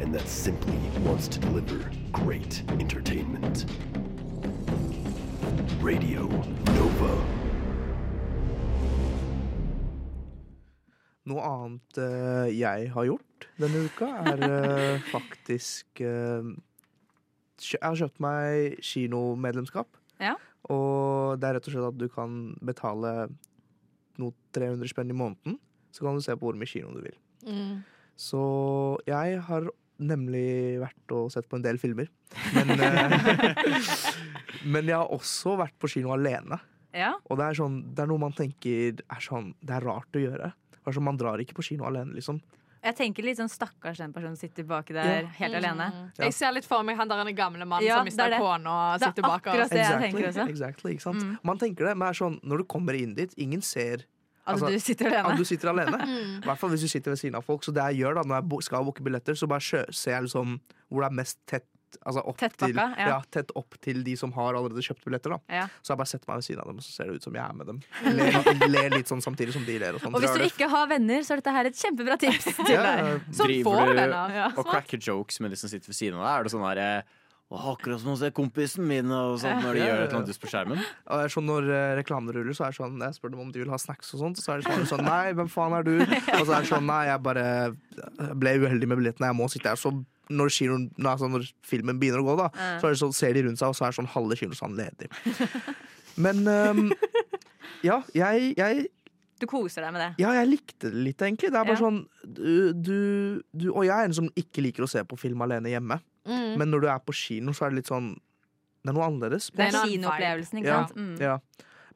And 0.00 0.14
that 0.14 0.28
simply 0.28 0.78
wants 1.04 1.26
to 1.28 1.40
deliver 1.40 1.90
great 2.12 2.62
entertainment. 2.78 3.66
Radio 5.80 6.28
Nova. 6.66 7.33
Noe 11.30 11.44
annet 11.48 12.00
uh, 12.00 12.48
jeg 12.52 12.90
har 12.92 13.08
gjort 13.08 13.46
denne 13.60 13.84
uka, 13.86 14.10
er 14.28 14.42
uh, 14.44 15.04
faktisk 15.14 16.02
uh, 16.04 16.50
Jeg 17.62 17.80
har 17.80 17.96
kjøpt 17.96 18.20
meg 18.24 18.76
kinomedlemskap. 18.84 19.88
Ja. 20.20 20.34
Og 20.72 21.40
det 21.40 21.48
er 21.48 21.58
rett 21.58 21.68
og 21.68 21.74
slett 21.74 21.88
at 21.88 22.00
du 22.00 22.08
kan 22.12 22.42
betale 22.64 23.14
noe 24.20 24.34
300 24.56 24.90
spenn 24.92 25.12
i 25.12 25.16
måneden. 25.16 25.58
Så 25.94 26.04
kan 26.04 26.16
du 26.16 26.24
se 26.24 26.34
på 26.36 26.48
hvor 26.48 26.58
mye 26.58 26.68
kino 26.68 26.92
du 26.94 27.00
vil. 27.04 27.16
Mm. 27.46 27.80
Så 28.18 28.42
jeg 29.08 29.40
har 29.48 29.70
nemlig 30.02 30.80
vært 30.82 31.14
og 31.14 31.30
sett 31.32 31.48
på 31.50 31.58
en 31.58 31.64
del 31.64 31.78
filmer. 31.80 32.10
Men, 32.54 32.72
men 34.72 34.90
jeg 34.90 34.96
har 34.98 35.12
også 35.14 35.56
vært 35.60 35.76
på 35.80 35.90
kino 35.96 36.14
alene. 36.14 36.58
Ja. 36.94 37.12
Og 37.26 37.38
det 37.40 37.48
er, 37.48 37.58
sånn, 37.58 37.80
det 37.94 38.04
er 38.04 38.10
noe 38.10 38.22
man 38.22 38.34
tenker 38.36 39.00
er 39.02 39.22
sånn 39.22 39.50
Det 39.58 39.74
er 39.74 39.86
rart 39.86 40.14
å 40.14 40.22
gjøre. 40.22 40.52
Er 40.86 40.92
sånn, 40.92 41.02
man 41.04 41.16
drar 41.16 41.38
ikke 41.40 41.54
på 41.54 41.64
kino 41.64 41.84
alene, 41.88 42.12
liksom. 42.14 42.40
Jeg 42.84 42.96
tenker 42.98 43.24
litt 43.24 43.38
sånn 43.38 43.48
stakkars 43.48 43.96
den 43.96 44.12
personen 44.12 44.36
sitter 44.36 44.62
baki 44.68 44.92
der 44.92 45.22
Ja. 45.22 45.28
helt 45.38 45.54
alene. 45.56 46.10
Ja. 46.18 46.24
Jeg 46.26 46.34
ser 46.34 46.52
litt 46.52 46.66
for 46.66 46.82
meg 46.84 46.96
han 46.98 47.08
der 47.08 47.16
en 47.26 47.34
gamle 47.34 47.64
mann 47.66 47.82
Ja, 47.82 47.96
som 47.96 48.04
mista 48.04 48.26
er 48.26 48.30
det. 48.30 48.38
kona 48.40 48.68
og 48.94 49.00
Det 49.00 49.06
er 49.06 49.10
sitter 49.12 49.22
bak 49.22 49.42
akkurat 49.46 49.64
oss. 49.64 49.70
det 49.70 49.78
jeg 49.78 50.00
tenker 50.12 50.28
også. 50.28 50.48
exactly, 50.50 50.92
ikke 50.92 51.00
sant? 51.00 51.22
Mm. 51.24 51.38
Man 51.42 51.58
tenker 51.58 51.86
det, 51.88 51.96
men 51.96 52.08
det 52.12 52.20
er 52.20 52.24
sånn, 52.24 52.40
når 52.44 52.58
du 52.58 52.64
kommer 52.64 52.92
inn 53.00 53.14
dit, 53.14 53.32
ingen 53.38 53.62
ser 53.62 54.04
At 54.46 54.56
Altså, 54.60 54.68
du 54.68 54.78
sitter 54.78 55.06
at 55.06 55.24
alene. 55.24 55.36
du 55.38 55.44
sitter 55.44 55.68
alene. 55.70 55.96
Mm. 56.04 56.36
I 56.42 56.46
hvert 56.46 56.58
fall 56.58 56.68
hvis 56.68 56.82
du 56.82 56.88
sitter 56.88 57.10
ved 57.12 57.18
siden 57.18 57.34
av 57.34 57.44
folk. 57.46 57.62
Så 57.64 57.72
det 57.72 57.80
jeg 57.96 58.04
gjør 58.04 58.14
da, 58.16 58.22
når 58.28 58.42
jeg 58.50 58.62
skal 58.64 58.84
booke 58.84 59.00
billetter, 59.02 59.32
så 59.32 59.48
bare 59.48 59.62
ser 59.62 60.12
jeg 60.12 60.22
liksom 60.24 60.60
hvor 60.92 61.00
det 61.00 61.10
er 61.10 61.14
mest 61.16 61.38
tett 61.46 61.64
Altså 62.02 62.24
opp 62.24 62.38
Tett 62.40 62.56
til, 62.60 62.74
bakka, 62.76 63.00
ja. 63.00 63.08
ja. 63.12 63.18
tett 63.36 63.52
opp 63.58 63.78
til 63.84 64.02
de 64.06 64.16
som 64.20 64.34
har 64.36 64.58
allerede 64.58 64.84
kjøpt 64.84 65.06
billetter. 65.06 65.36
da 65.36 65.60
Ja. 65.62 65.64
Så 65.80 65.94
jeg 65.94 66.02
bare 66.02 66.12
setter 66.12 66.30
meg 66.30 66.40
ved 66.40 66.48
siden 66.48 66.62
av 66.64 66.70
dem, 66.70 66.80
og 66.82 66.86
så 66.86 66.94
ser 66.94 67.10
det 67.10 67.18
ut 67.18 67.28
som 67.28 67.38
jeg 67.38 67.44
er 67.44 67.58
med 67.58 67.70
dem. 67.72 67.82
Ler, 68.20 68.70
ler 68.76 68.96
litt 68.98 69.10
sånn 69.10 69.24
samtidig 69.24 69.56
som 69.56 69.66
de 69.66 69.80
ler. 69.82 69.98
Og, 69.98 70.04
sånn. 70.04 70.14
Og 70.14 70.24
hvis 70.24 70.38
du 70.38 70.46
ikke 70.46 70.70
har 70.72 70.88
venner, 70.90 71.26
så 71.26 71.34
er 71.36 71.42
dette 71.42 71.58
her 71.58 71.72
et 71.72 71.82
kjempebra 71.82 72.20
tips 72.20 72.48
til 72.66 72.74
ja, 72.76 72.86
deg. 72.86 73.28
Driver 73.40 73.68
får 73.70 73.92
venner. 73.94 74.16
Ja. 74.34 74.48
og 74.54 74.64
cracker 74.70 75.02
jokes 75.02 75.40
med 75.44 75.54
de 75.54 75.60
som 75.60 75.72
sitter 75.72 75.92
ved 75.92 76.00
siden 76.00 76.18
av 76.20 76.26
deg? 76.26 76.32
Er 76.34 76.48
det 76.48 76.54
sånn 76.56 76.66
der 76.70 77.04
«Å, 77.52 77.58
Akkurat 77.74 78.00
som 78.00 78.14
å 78.14 78.16
se 78.18 78.30
kompisen 78.34 78.86
min 78.88 79.10
og 79.12 79.36
sånt 79.42 79.60
når 79.62 79.76
de 79.76 79.82
Ja, 79.82 79.88
gjør 79.90 79.98
ja, 79.98 79.98
et 79.98 80.00
eller 80.00 80.14
ja. 80.14 80.18
annet 80.18 80.30
dust 80.32 80.40
på 80.42 80.48
skjermen. 80.50 80.80
Er 81.16 81.32
sånn 81.32 81.44
Når 81.46 81.68
uh, 81.68 81.76
reklamer 81.98 82.38
ruller, 82.38 82.56
så 82.56 82.66
er 82.66 82.72
det 82.72 82.78
sånn 82.80 83.04
jeg 83.04 83.16
spør 83.18 83.34
dem 83.34 83.42
om 83.44 83.50
de 83.52 83.60
vil 83.60 83.72
ha 83.74 83.78
snacks, 83.80 84.14
og 84.16 84.22
sånt 84.22 84.40
så 84.40 84.54
er 84.54 84.62
det 84.62 84.72
sånn, 84.72 84.88
sånn 84.88 85.04
Nei, 85.04 85.34
hvem 85.36 85.50
faen 85.52 85.76
er 85.76 85.84
du? 85.86 85.92
Og 86.38 86.46
så 86.48 86.56
er 86.56 86.64
det 86.64 86.70
sånn 86.72 86.88
Nei, 86.88 87.02
jeg 87.10 87.20
bare 87.28 87.44
ble 88.40 88.56
uheldig 88.64 88.88
med 88.90 89.02
billettene, 89.02 89.28
jeg 89.30 89.38
må 89.38 89.48
sitte 89.52 89.74
her. 89.74 89.80
Så 89.80 89.92
når, 90.30 90.48
kinoen, 90.56 90.86
altså 91.04 91.28
når 91.28 91.46
filmen 91.66 91.98
begynner 92.00 92.22
å 92.22 92.26
gå, 92.30 92.36
da, 92.38 92.48
Ja. 92.54 92.78
så 92.80 92.86
er 92.88 92.94
det 92.94 93.00
sånn, 93.02 93.12
ser 93.14 93.32
de 93.34 93.42
rundt 93.46 93.58
seg, 93.60 93.68
og 93.68 93.76
så 93.76 93.86
er 93.88 93.92
sånn 93.96 94.08
halve 94.14 94.36
kinosalen 94.40 94.76
ledig. 94.78 95.10
Men 96.24 96.46
um, 96.48 96.92
ja, 97.84 98.02
jeg, 98.14 98.54
jeg 98.56 98.86
Du 99.40 99.46
koser 99.50 99.82
deg 99.82 99.92
med 99.92 100.00
det. 100.04 100.10
ja, 100.22 100.30
jeg 100.38 100.48
likte 100.48 100.90
det 100.92 101.02
litt, 101.08 101.20
egentlig. 101.26 101.50
Det 101.50 101.58
er 101.58 101.64
bare 101.66 101.74
Ja. 101.76 101.82
sånn 101.82 102.06
du, 102.22 103.42
du, 103.52 103.66
Og 103.74 103.82
jeg 103.84 103.92
er 103.96 104.04
en 104.08 104.14
som 104.14 104.28
ikke 104.38 104.62
liker 104.62 104.86
å 104.86 104.88
se 104.88 105.02
på 105.04 105.18
film 105.18 105.42
alene 105.42 105.72
hjemme. 105.74 105.98
Mm. 106.24 106.56
Men 106.56 106.70
når 106.70 106.80
du 106.80 106.88
er 106.88 107.00
på 107.04 107.12
kino, 107.12 107.52
så 107.52 107.66
er 107.66 107.70
det 107.74 107.82
litt 107.82 107.90
sånn 107.90 108.14
Det 108.84 108.92
er 108.92 108.96
noe 108.96 109.04
annerledes. 109.10 109.50
Det 109.52 109.66
er 109.66 109.76
kinoopplevelsen, 109.82 110.58
ikke 110.62 110.70
Ja. 110.70 110.86
Mm. 110.94 111.14
Ja. 111.20 111.38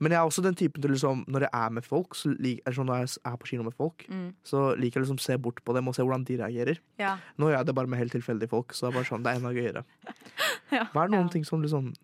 Men 0.01 0.13
jeg 0.13 0.19
er 0.21 0.29
også 0.29 0.43
den 0.43 0.55
typen 0.55 0.81
til 0.83 0.91
liksom 0.93 1.25
Når 1.27 1.41
jeg 1.41 1.51
er 1.53 1.71
med 1.71 1.85
folk, 1.85 2.15
så 2.15 2.31
lik, 2.39 2.61
eller 2.65 2.77
sånn 2.77 2.87
når 2.87 2.99
jeg 3.03 3.19
er 3.27 3.37
på 3.37 3.47
kino 3.51 3.63
med 3.67 3.75
folk, 3.75 4.05
Mm. 4.09 4.35
så 4.45 4.77
liker 4.79 5.01
jeg 5.01 5.07
liksom 5.09 5.19
se 5.19 5.37
bort 5.39 5.63
på 5.65 5.75
dem 5.75 5.89
og 5.89 5.95
se 5.95 6.03
hvordan 6.03 6.25
de 6.25 6.37
reagerer. 6.39 6.79
Ja. 6.99 7.17
Nå 7.37 7.47
gjør 7.51 7.59
jeg 7.59 7.67
det 7.67 7.75
bare 7.75 7.87
med 7.89 7.99
helt 7.99 8.13
tilfeldige 8.13 8.49
folk, 8.49 8.73
så 8.73 8.87
det 8.87 8.95
er 8.95 8.99
bare 9.01 9.09
sånn, 9.11 9.23
det 9.25 9.33
er 9.33 9.41
enda 9.41 9.53
gøyere. 9.53 9.85
Ja. 10.71 10.85
Hva 10.93 11.05
er 11.05 11.09
noen 11.09 11.27
Ja. 11.27 11.29
ting 11.33 11.45
som 11.45 11.63
liksom 11.63 11.95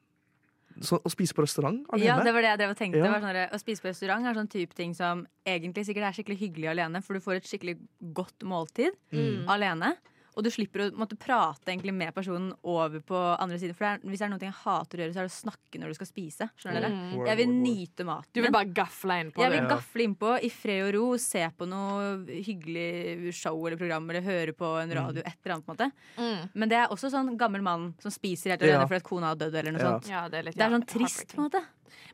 så, 0.81 0.99
Å 1.05 1.09
spise 1.09 1.33
på 1.35 1.43
restaurant 1.45 1.87
alene? 1.93 2.05
Ja, 2.05 2.17
det 2.25 2.33
var 2.35 2.41
det 2.43 2.49
jeg 2.51 2.59
drev 2.59 2.71
og 2.71 2.77
tenkte. 2.77 2.99
Ja. 2.99 3.21
Sånn 3.21 3.53
å 3.55 3.59
spise 3.61 3.81
på 3.81 3.89
restaurant 3.93 4.27
er 4.27 4.35
sånn 4.35 4.49
type 4.51 4.75
ting 4.75 4.93
som 4.93 5.27
egentlig 5.47 5.85
sikkert 5.87 6.03
er 6.09 6.17
skikkelig 6.17 6.39
hyggelig 6.41 6.69
alene, 6.73 7.01
for 7.01 7.15
du 7.15 7.21
får 7.21 7.37
et 7.37 7.45
skikkelig 7.47 7.79
godt 8.13 8.41
måltid 8.43 8.91
Mm. 9.13 9.47
alene. 9.47 9.97
Og 10.37 10.43
du 10.43 10.51
slipper 10.51 10.81
å 10.81 10.97
måtte 10.99 11.17
prate 11.17 11.71
egentlig 11.71 11.95
med 11.95 12.13
personen 12.15 12.53
over 12.65 12.99
på 13.01 13.15
andre 13.39 13.59
siden. 13.59 13.75
For 13.79 13.85
det 13.87 13.91
er, 13.93 14.09
hvis 14.11 14.19
det 14.19 14.27
er 14.27 14.33
noe 14.33 14.43
jeg 14.43 14.57
hater 14.65 14.99
å 14.99 15.03
gjøre, 15.05 15.15
så 15.15 15.21
er 15.23 15.29
det 15.29 15.33
å 15.33 15.39
snakke 15.39 15.79
når 15.79 15.89
du 15.93 15.95
skal 15.95 16.09
spise. 16.11 16.49
Skjønner 16.59 16.81
dere? 16.83 16.91
Mm. 16.91 17.27
Jeg 17.29 17.37
vil 17.39 17.53
nyte 17.55 18.05
maten. 18.09 18.31
Du 18.35 18.41
vil 18.43 18.51
bare 18.51 18.73
gafle 18.75 19.19
innpå? 19.23 19.43
jeg 19.45 19.53
vil 19.55 19.69
gafle 19.71 20.03
innpå 20.09 20.33
i 20.43 20.51
fred 20.51 20.83
og 20.89 20.93
ro, 20.97 21.05
se 21.23 21.45
på 21.59 21.69
noe 21.71 22.27
hyggelig 22.49 23.33
show 23.35 23.55
eller 23.67 23.79
program, 23.79 24.11
eller 24.11 24.27
høre 24.27 24.53
på 24.59 24.73
en 24.83 24.91
radio, 24.99 25.23
et 25.23 25.39
eller 25.45 25.55
annet. 25.57 25.67
på 25.67 25.73
en 25.73 25.77
måte 25.77 25.91
Mm. 26.19 26.51
Men 26.55 26.69
det 26.69 26.77
er 26.79 26.89
også 26.89 27.11
sånn 27.11 27.37
gammel 27.39 27.63
mann 27.63 27.95
som 28.01 28.11
spiser 28.11 28.51
helt 28.51 28.63
alene 28.63 28.81
Ja. 28.81 28.87
fordi 28.87 28.97
at 28.97 29.03
kona 29.05 29.27
har 29.29 29.37
dødd. 29.37 29.55
eller 29.55 29.73
noe 29.73 29.81
Ja. 29.81 29.91
sånt 29.93 30.09
Ja, 30.09 30.29
det 30.29 30.39
er 30.39 30.43
litt 30.43 30.57
Det 30.57 30.63
er 30.63 30.71
ja, 30.71 30.77
sånn 30.79 30.87
trist, 30.87 31.29
på 31.35 31.39
en 31.39 31.51
måte. 31.51 31.65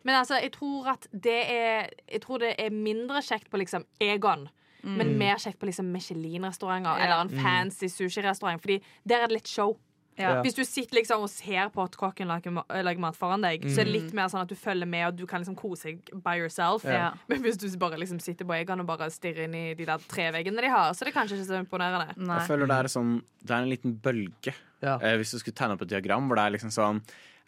Men 0.04 0.14
altså, 0.14 0.40
jeg 0.40 0.52
tror 0.52 0.86
at 0.88 1.06
det 1.12 1.50
er 1.50 1.90
Jeg 2.08 2.20
tror 2.22 2.38
det 2.40 2.54
er 2.58 2.70
mindre 2.70 3.20
kjekt 3.22 3.48
på 3.50 3.58
liksom 3.58 3.84
Egon. 4.00 4.48
Men 4.84 5.16
mer 5.18 5.36
kjekt 5.36 5.58
på 5.60 5.66
liksom 5.68 5.90
Michelin-restauranter 5.92 6.90
Mm. 6.96 6.98
Ja. 6.98 7.04
eller 7.04 7.20
en 7.20 7.42
fancy 7.42 7.86
sushi-restaurant. 7.88 8.60
Fordi 8.60 8.80
der 9.06 9.22
er 9.22 9.28
det 9.28 9.32
litt 9.40 9.48
show. 9.48 9.76
Ja. 10.18 10.34
Ja. 10.34 10.42
Hvis 10.42 10.54
du 10.54 10.64
sitter 10.64 10.96
liksom 10.98 11.22
og 11.22 11.30
ser 11.30 11.70
på 11.72 11.82
at 11.82 11.94
kokken 11.96 12.28
lager, 12.28 12.52
lager 12.82 12.98
mat 13.00 13.16
foran 13.16 13.40
deg, 13.40 13.62
så 13.72 13.80
er 13.80 13.84
det 13.88 13.92
litt 13.94 14.12
mer 14.12 14.26
sånn 14.28 14.42
at 14.42 14.48
du 14.48 14.54
følger 14.58 14.86
med, 14.86 15.06
og 15.06 15.16
du 15.16 15.24
kan 15.26 15.40
liksom 15.40 15.56
kose 15.56 15.84
deg 15.94 16.10
by 16.22 16.34
yourself. 16.36 16.84
Ja. 16.84 17.14
Men 17.30 17.40
hvis 17.42 17.56
du 17.56 17.70
bare 17.78 17.96
liksom 17.96 18.20
sitter 18.20 18.44
på 18.44 18.52
Egon 18.58 18.80
og 18.80 18.86
bare 18.86 19.08
stirrer 19.08 19.44
inn 19.46 19.54
i 19.54 19.72
de 19.74 19.86
der 19.86 19.96
treveggene 20.10 20.60
de 20.60 20.68
har, 20.68 20.92
så 20.92 21.02
er 21.02 21.10
det 21.10 21.14
kanskje 21.14 21.38
ikke 21.38 21.48
så 21.48 21.60
imponerende. 21.64 22.18
Nei. 22.18 22.36
Jeg 22.42 22.48
føler 22.50 22.66
det 22.68 22.76
er, 22.76 22.90
sånn, 22.92 23.22
det 23.42 23.50
er 23.56 23.62
en 23.62 23.70
liten 23.70 23.96
bølge. 24.02 24.54
Ja. 24.82 24.98
Eh, 25.00 25.16
hvis 25.16 25.30
du 25.32 25.38
skulle 25.38 25.56
tegne 25.56 25.72
opp 25.78 25.82
et 25.82 25.88
diagram 25.88 26.28
hvor 26.28 26.36
det 26.36 26.44
er 26.44 26.56
liksom 26.58 26.70
sånn 26.72 27.02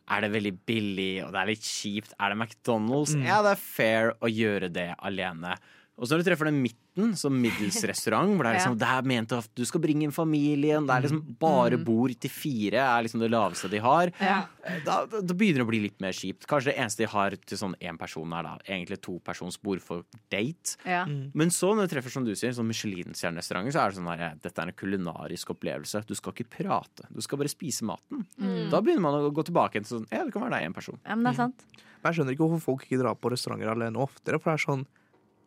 Er 0.09 0.21
det 0.21 0.33
veldig 0.33 0.59
billig, 0.67 1.25
og 1.25 1.33
det 1.33 1.39
er 1.41 1.47
litt 1.47 1.63
kjipt? 1.63 2.13
Er 2.19 2.31
det 2.35 2.39
McDonald's? 2.39 3.15
Mm. 3.15 3.23
Ja, 3.25 3.37
det 3.43 3.53
er 3.53 3.61
fair 3.61 4.15
å 4.21 4.27
gjøre 4.33 4.73
det 4.73 4.95
alene. 4.99 5.57
Og 6.01 6.09
så 6.09 6.17
når 6.17 6.23
du 6.23 6.29
treffer 6.31 6.49
den 6.49 6.63
midten, 6.65 7.13
som 7.17 7.35
middels 7.41 7.77
restaurant, 7.89 8.33
hvor 8.37 8.45
det 8.45 8.51
er 8.51 8.57
liksom 8.59 8.75
Det 8.81 8.89
er 8.89 9.07
ment 9.09 9.33
at 9.37 9.49
du 9.57 9.63
skal 9.69 9.81
bringe 9.85 10.07
inn 10.07 10.13
familien, 10.15 10.87
det 10.89 10.95
er 10.97 11.05
liksom 11.05 11.21
bare 11.41 11.77
bord 11.81 12.15
til 12.21 12.33
fire 12.33 12.81
er 12.81 13.05
liksom 13.07 13.21
det 13.23 13.29
laveste 13.33 13.69
de 13.73 13.81
har. 13.85 14.11
Ja. 14.21 14.39
Eh, 14.65 14.81
Da, 14.87 14.97
da, 15.07 15.21
begynner 15.37 15.63
det 15.63 15.67
å 15.67 15.71
bli 15.71 15.81
litt 15.85 16.01
mer 16.05 16.17
kjipt. 16.17 16.47
Kanskje 16.51 16.73
det 16.73 16.79
eneste 16.81 17.05
de 17.05 17.11
har 17.13 17.37
til 17.37 17.61
sånn 17.61 17.77
én 17.81 17.99
person, 18.01 18.33
er 18.33 18.49
da 18.49 18.55
egentlig 18.67 18.99
topersons 19.05 19.61
bord 19.63 19.83
for 19.85 20.05
date. 20.33 20.77
Ja. 20.89 21.05
Men 21.07 21.53
så 21.55 21.75
når 21.77 21.89
du 21.89 21.95
treffer 21.97 22.13
som 22.17 22.25
du 22.27 22.33
sier, 22.35 22.53
sånn 22.57 22.69
Michelin-stjernerestauranter, 22.73 23.73
så 23.77 23.85
er 23.85 23.93
det 23.93 24.01
sånn 24.01 24.11
her, 24.13 24.37
dette 24.43 24.63
er 24.65 24.73
en 24.73 24.79
kulinarisk 24.79 25.53
opplevelse. 25.55 26.05
Du 26.09 26.15
skal 26.19 26.33
ikke 26.37 26.49
prate, 26.59 27.07
du 27.13 27.21
skal 27.25 27.41
bare 27.41 27.53
spise 27.53 27.85
maten. 27.89 28.25
Da 28.73 28.81
begynner 28.81 29.05
man 29.05 29.21
å 29.21 29.31
gå 29.35 29.45
tilbake 29.49 29.81
til 29.85 29.91
sånn, 29.99 30.09
ja, 30.13 30.25
det 30.25 30.33
kan 30.35 30.45
være 30.47 30.57
deg 30.59 30.71
en 30.71 30.77
person. 30.77 30.99
ja, 31.05 31.15
men 31.15 31.25
det 31.29 31.35
er 31.37 31.41
sant. 31.45 31.65
Men 32.03 32.11
jeg 32.11 32.19
skjønner 32.19 32.35
ikke 32.35 32.47
hvorfor 32.49 32.65
folk 32.65 32.85
ikke 32.89 32.99
drar 32.99 33.15
på 33.15 33.31
restauranter 33.31 33.71
alene 33.71 34.01
oftere. 34.03 34.41
For 34.43 34.51
det 34.51 34.59
er 34.59 34.65
sånn 34.67 34.85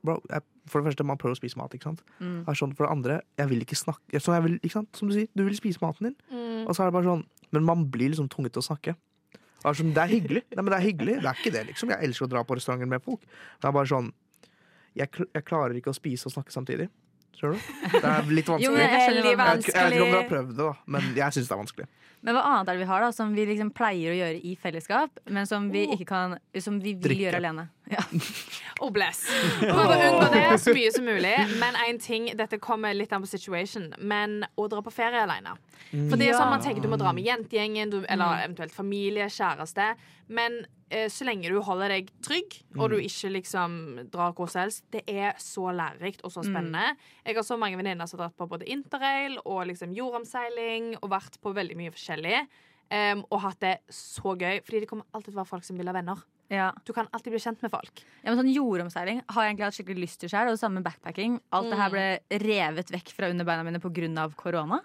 bro, 0.05 0.15
jeg, 0.29 0.41
For 0.69 0.81
det 0.81 0.87
første, 0.91 1.05
man 1.05 1.17
prøver 1.21 1.35
å 1.35 1.39
spise 1.39 1.57
mat. 1.59 1.73
ikke 1.77 1.83
sant? 1.89 2.01
Mm. 2.19 2.37
Er 2.49 2.53
sånn, 2.57 2.71
for 2.77 2.85
det 2.87 2.91
andre, 2.95 3.17
jeg 3.37 3.49
vil 3.51 3.59
ikke 3.65 3.77
snakke 3.77 4.21
sånn, 4.21 4.35
jeg 4.37 4.43
vil, 4.47 4.55
ikke? 4.65 4.85
Som 4.97 5.09
du 5.09 5.13
sier, 5.13 5.27
du 5.35 5.43
vil 5.45 5.57
spise 5.57 5.81
maten 5.83 6.09
din. 6.09 6.15
Og 6.65 6.73
så 6.75 6.81
er 6.85 6.89
det 6.89 6.93
bare 6.97 7.09
sånn 7.11 7.25
Men 7.53 7.63
man 7.63 7.85
blir 7.91 8.09
liksom 8.09 8.27
tvunget 8.29 8.53
til 8.55 8.63
å 8.63 8.67
snakke. 8.69 8.95
Det 9.35 9.69
er, 9.69 9.73
sånn, 9.77 9.93
det 9.93 10.01
er 10.03 10.09
hyggelig. 10.11 10.41
Nei, 10.55 10.61
men 10.63 10.71
det 10.73 10.77
er 10.79 10.85
hyggelig. 10.85 11.15
Det 11.21 11.29
er 11.29 11.39
ikke 11.41 11.51
det, 11.53 11.61
liksom. 11.71 11.89
Jeg 11.89 12.03
elsker 12.09 12.25
å 12.25 12.29
dra 12.29 12.43
på 12.43 12.55
restauranter 12.57 12.89
med 12.89 13.01
folk. 13.05 13.21
Det 13.61 13.65
er 13.69 13.71
bare 13.73 13.87
sånn 13.89 14.11
Jeg, 14.95 15.09
kl 15.11 15.25
jeg 15.33 15.43
klarer 15.45 15.75
ikke 15.75 15.91
å 15.91 15.97
spise 15.97 16.25
og 16.29 16.33
snakke 16.35 16.53
samtidig. 16.53 16.87
Skjønner 17.35 17.57
du? 17.59 17.99
Det 17.99 18.03
er 18.07 18.29
litt 18.31 18.47
Jo, 18.47 18.53
vanskelig. 18.55 18.71
men 18.71 18.79
jeg 18.79 18.91
Jeg 18.95 19.37
vet, 19.37 19.65
ikke- 19.67 20.03
om 20.05 20.11
dere 20.11 20.21
har 20.21 20.29
prøvd 20.29 20.47
det, 20.47 20.57
da, 20.57 20.73
men 20.87 21.01
jeg 21.15 21.33
syns 21.35 21.47
det 21.49 21.51
er 21.51 21.61
vanskelig. 21.63 21.87
Men 22.25 22.33
hva 22.33 22.41
annet 22.49 22.69
er 22.71 22.73
det 22.79 22.81
vi 22.81 22.87
har 22.89 23.03
da 23.05 23.11
som 23.13 23.33
vi 23.37 23.43
liksom 23.45 23.69
pleier 23.77 24.09
å 24.09 24.17
gjøre 24.17 24.39
i 24.49 24.55
fellesskap, 24.57 25.19
men 25.29 25.45
som 25.45 25.67
vi 25.69 25.83
ikke 25.93 26.07
kan 26.09 26.37
Som 26.57 26.79
vi 26.81 26.95
vil 26.95 27.03
Drikke. 27.03 27.21
gjøre 27.27 27.41
alene? 27.43 27.67
Ja. 27.91 28.01
Oh, 28.83 28.89
bless. 28.91 29.21
Prøv 29.61 29.91
å 29.93 29.95
unngå 29.95 30.25
det 30.33 30.57
så 30.59 30.73
mye 30.75 30.89
som 30.91 31.05
mulig. 31.07 31.31
Men 31.61 31.77
en 31.85 31.99
ting, 32.01 32.25
dette 32.35 32.57
kommer 32.59 32.91
litt 32.97 33.13
an 33.15 33.23
på 33.23 33.29
situation, 33.31 33.85
men 34.03 34.41
å 34.59 34.65
dra 34.67 34.81
på 34.83 34.91
ferie 34.91 35.21
alene. 35.23 35.53
For 36.09 36.19
det 36.19 36.27
er 36.27 36.35
sånn 36.35 36.51
man 36.51 36.59
tenker 36.65 36.83
du 36.83 36.89
må 36.91 36.99
dra 36.99 37.13
med 37.15 37.23
jentegjengen, 37.23 37.93
eller 38.03 38.41
eventuelt 38.43 38.75
familie, 38.75 39.29
kjæreste. 39.31 39.93
Men 40.27 40.65
så 41.11 41.25
lenge 41.27 41.51
du 41.51 41.57
holder 41.65 41.91
deg 41.95 42.11
trygg, 42.25 42.57
og 42.77 42.93
du 42.93 42.97
ikke 42.99 43.31
liksom 43.33 43.77
drar 44.13 44.35
hvor 44.37 44.49
som 44.51 44.65
helst, 44.65 44.85
det 44.93 45.03
er 45.11 45.33
så 45.41 45.71
lærerikt 45.75 46.23
og 46.23 46.33
så 46.33 46.43
spennende. 46.45 46.93
Jeg 47.25 47.37
har 47.37 47.47
så 47.47 47.57
mange 47.59 47.79
venninner 47.79 48.07
som 48.09 48.19
har 48.19 48.29
dratt 48.29 48.39
på 48.39 48.47
både 48.51 48.69
interrail 48.71 49.39
og 49.43 49.65
liksom 49.71 49.95
jordomseiling 49.95 50.93
og 51.01 51.11
vært 51.11 51.39
på 51.43 51.53
veldig 51.55 51.77
mye 51.79 51.93
forskjellig. 51.95 52.45
Um, 52.85 53.23
og 53.33 53.41
hatt 53.41 53.61
det 53.63 53.75
så 53.89 54.35
gøy, 54.37 54.59
fordi 54.61 54.83
det 54.83 54.89
kommer 54.89 55.07
alltid 55.11 55.31
til 55.31 55.39
å 55.39 55.41
være 55.41 55.51
folk 55.55 55.65
som 55.65 55.79
vil 55.79 55.89
ha 55.89 55.95
venner. 55.95 56.21
Ja. 56.53 56.69
Du 56.85 56.93
kan 56.93 57.07
alltid 57.11 57.33
bli 57.33 57.39
kjent 57.41 57.61
med 57.65 57.71
folk. 57.73 58.03
Ja, 58.21 58.29
men 58.31 58.37
sånn 58.39 58.51
Jordomseiling 58.53 59.21
har 59.25 59.43
jeg 59.45 59.53
egentlig 59.53 59.65
hatt 59.65 59.77
skikkelig 59.79 60.03
lyst 60.05 60.19
til 60.21 60.29
sjøl. 60.29 60.49
Og 60.51 60.55
det 60.57 60.61
samme 60.61 60.79
med 60.81 60.85
backpacking. 60.87 61.39
Alt 61.57 61.71
det 61.71 61.79
her 61.79 61.93
ble 61.93 62.05
revet 62.45 62.91
vekk 62.93 63.13
fra 63.17 63.29
under 63.33 63.47
beina 63.47 63.65
mine 63.65 63.81
pga. 63.81 64.27
korona. 64.37 64.81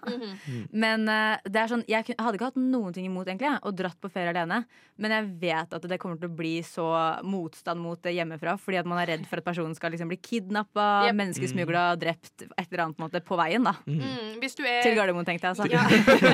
Men 0.71 1.05
uh, 1.09 1.37
det 1.45 1.61
er 1.61 1.71
sånn, 1.71 1.83
jeg 1.89 2.15
hadde 2.17 2.37
ikke 2.39 2.49
hatt 2.51 2.59
noen 2.59 2.93
ting 2.95 3.05
imot 3.09 3.27
egentlig, 3.29 3.51
å 3.61 3.73
dratt 3.75 3.99
på 4.01 4.09
ferie 4.11 4.33
alene. 4.33 4.63
Men 5.01 5.15
jeg 5.15 5.29
vet 5.41 5.73
at 5.77 5.87
det 5.89 5.99
kommer 6.01 6.17
til 6.21 6.29
å 6.31 6.35
bli 6.37 6.55
så 6.65 6.87
motstand 7.25 7.81
mot 7.81 8.01
det 8.01 8.15
hjemmefra. 8.17 8.57
Fordi 8.61 8.81
at 8.81 8.89
man 8.89 9.01
er 9.01 9.13
redd 9.15 9.27
for 9.29 9.41
at 9.41 9.47
personen 9.47 9.75
skal 9.77 9.93
liksom 9.93 10.09
bli 10.11 10.19
kidnappa, 10.21 10.89
Yep. 11.11 11.15
menneskesmugla, 11.17 11.83
drept 12.01 12.43
et 12.45 12.67
eller 12.67 12.85
annet 12.87 12.99
måte, 13.01 13.21
på 13.25 13.37
veien. 13.39 13.63
da 13.65 13.73
Mm, 13.87 14.39
hvis 14.41 14.55
du 14.55 14.63
er 14.65 14.81
Til 14.83 14.95
Gardermoen, 14.97 15.25
tenkte 15.25 15.47
jeg. 15.47 15.55
Altså. 15.55 15.67
Ja. 15.71 15.85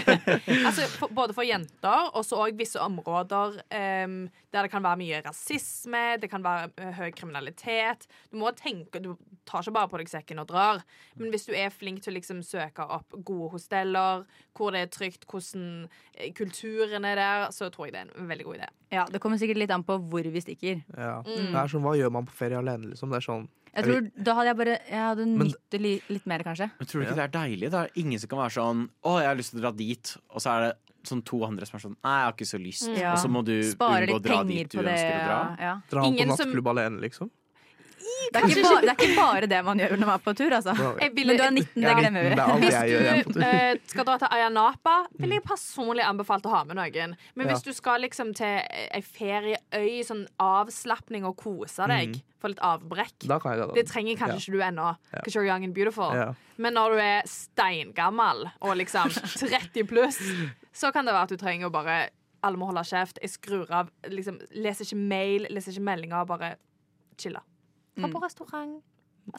altså, 0.68 0.88
for, 0.98 1.12
både 1.13 1.34
for 1.36 1.48
jenter 1.48 2.12
og 2.13 2.26
så 2.28 2.40
òg 2.46 2.58
visse 2.60 2.80
områder 2.82 3.60
um, 4.06 4.18
der 4.54 4.66
det 4.68 4.72
kan 4.72 4.84
være 4.84 5.00
mye 5.02 5.17
rasisme, 5.26 6.04
det 6.22 6.30
kan 6.32 6.44
være 6.46 6.94
høy 6.98 7.12
kriminalitet. 7.16 8.08
Du 8.32 8.38
må 8.42 8.52
tenke, 8.58 9.02
du 9.04 9.16
tar 9.48 9.64
ikke 9.64 9.76
bare 9.78 9.92
på 9.92 10.02
deg 10.02 10.12
sekken 10.12 10.42
og 10.44 10.50
drar. 10.52 10.84
Men 11.18 11.32
hvis 11.34 11.48
du 11.50 11.54
er 11.58 11.74
flink 11.74 12.04
til 12.04 12.14
å 12.14 12.18
liksom 12.18 12.44
søke 12.46 12.86
opp 12.98 13.18
gode 13.26 13.52
hosteller, 13.56 14.26
hvor 14.58 14.76
det 14.76 14.86
er 14.86 14.92
trygt, 14.94 15.28
hvordan 15.30 15.88
kulturen 16.38 17.06
er 17.08 17.22
der, 17.22 17.48
så 17.56 17.72
tror 17.74 17.88
jeg 17.88 17.96
det 17.98 18.06
er 18.06 18.16
en 18.16 18.32
veldig 18.32 18.48
god 18.48 18.60
idé. 18.62 18.72
Ja, 18.94 19.06
Det 19.12 19.22
kommer 19.22 19.40
sikkert 19.40 19.62
litt 19.64 19.74
an 19.74 19.84
på 19.88 19.98
hvor 20.00 20.32
vi 20.32 20.42
stikker. 20.44 20.84
Ja. 20.96 21.20
Mm. 21.26 21.52
Det 21.52 21.62
er 21.62 21.72
sånn, 21.72 21.84
Hva 21.86 21.96
gjør 21.98 22.14
man 22.14 22.28
på 22.28 22.36
ferie 22.38 22.60
alene? 22.60 22.94
Liksom? 22.94 23.12
Det 23.12 23.22
er 23.22 23.28
sånn 23.28 23.48
Jeg 23.78 23.86
tror, 23.86 24.10
Da 24.26 24.34
hadde 24.34 24.48
jeg 24.50 24.58
bare 24.58 24.76
Jeg 24.90 25.04
hadde 25.06 25.26
nytt 25.30 25.56
det 25.70 25.80
li, 25.84 25.94
litt 26.10 26.26
mer, 26.26 26.44
kanskje. 26.48 26.68
Men 26.80 26.88
tror 26.90 27.00
du 27.02 27.06
ikke 27.08 27.16
det 27.20 27.26
er 27.28 27.34
deilig? 27.38 27.70
Det 27.72 27.80
er 27.84 27.90
ingen 28.02 28.20
som 28.24 28.30
kan 28.34 28.40
være 28.44 28.56
sånn 28.58 28.84
Å, 29.06 29.16
jeg 29.22 29.28
har 29.30 29.36
lyst 29.40 29.54
til 29.54 29.60
å 29.60 29.66
dra 29.68 29.72
dit. 29.78 30.13
Og 30.34 30.42
så 30.42 30.54
er 30.56 30.66
det 30.68 30.72
sånn 31.08 31.22
to 31.24 31.38
andre 31.48 31.66
som 31.70 31.78
er 31.78 31.84
sånn 31.86 31.96
Nei, 32.04 32.16
jeg 32.20 32.26
har 32.28 32.34
ikke 32.36 32.50
så 32.50 32.60
lyst. 32.60 32.88
Ja. 32.98 33.12
Og 33.13 33.20
så 33.22 33.30
må 33.32 33.44
du 33.46 33.56
Spare 33.63 34.08
unngå 34.10 34.18
å 34.18 34.24
dra 34.26 34.40
dit 34.44 34.70
du 34.74 34.80
ønsker 34.82 34.90
det. 34.90 35.22
å 35.22 35.28
dra. 35.30 35.42
Ja. 35.62 35.76
Dra 35.94 36.02
han 36.04 36.13
på 36.13 36.18
nattklubb 36.18 36.38
som- 36.38 36.48
nattklubb 36.52 36.68
alene, 36.74 37.00
liksom? 37.06 37.30
Det, 38.34 38.41
er 38.41 38.48
ikke 38.48 38.63
ba, 38.63 38.70
det 38.82 38.89
er 38.89 38.96
ikke 38.98 39.15
bare 39.17 39.48
det 39.52 39.60
man 39.65 39.80
gjør 39.82 39.93
når 39.98 40.08
man 40.10 40.15
er 40.20 40.24
på 40.26 40.34
tur, 40.36 40.52
altså. 40.58 40.74
Jeg 41.02 41.12
ville- 41.15 41.34
Men 41.34 41.38
du 41.38 41.43
er 41.43 41.52
19, 41.52 41.82
det 41.82 41.96
glemmer 41.98 42.24
vi. 42.24 42.36
Hvis 42.62 43.34
du 43.34 43.41
eh, 43.48 43.78
skal 43.88 44.06
dra 44.06 44.17
til 44.17 44.28
Ayanapa, 44.38 44.96
vil 45.20 45.30
jeg 45.36 45.43
personlig 45.43 46.04
anbefale 46.08 46.41
å 46.41 46.50
ha 46.56 46.63
med 46.63 46.76
noen. 46.80 47.15
Men 47.36 47.48
hvis 47.48 47.63
du 47.63 47.72
skal 47.74 48.02
liksom 48.02 48.34
til 48.36 48.62
ei 48.91 49.02
ferieøy, 49.02 50.04
sånn 50.08 50.26
avslapning 50.39 51.26
og 51.26 51.38
kose 51.38 51.88
deg, 51.88 52.20
få 52.41 52.50
litt 52.54 52.60
avbrekk 52.62 53.26
Da 53.28 53.39
kan 53.39 53.56
jeg 53.56 53.62
dra. 53.63 53.74
Det 53.74 53.86
trenger 53.89 54.17
kanskje 54.17 54.38
ikke 54.43 54.58
du 54.58 54.62
ennå, 54.67 54.96
because 55.13 55.36
you're 55.36 55.48
young 55.48 55.63
and 55.63 55.74
beautiful. 55.74 56.12
Men 56.58 56.74
når 56.74 56.89
du 56.96 56.98
er 57.02 57.22
steingammel 57.26 58.48
og 58.62 58.76
liksom 58.78 59.10
30 59.41 59.84
pluss, 59.89 60.20
så 60.74 60.91
kan 60.93 61.06
det 61.06 61.13
være 61.15 61.24
at 61.28 61.30
du 61.34 61.38
trenger 61.38 61.67
å 61.70 61.74
bare 61.74 62.10
Alle 62.46 62.56
må 62.62 62.67
holde 62.70 62.84
kjeft. 62.86 63.17
Jeg 63.20 63.32
skrur 63.34 63.72
av. 63.74 63.88
Liksom, 64.08 64.36
leser 64.62 64.86
ikke 64.86 64.96
mail, 65.10 65.48
leser 65.50 65.74
ikke 65.74 65.82
meldinger. 65.88 66.26
Bare 66.30 66.52
chille. 67.17 67.39
Dra 67.98 68.10
på 68.14 68.22
restaurant. 68.24 68.78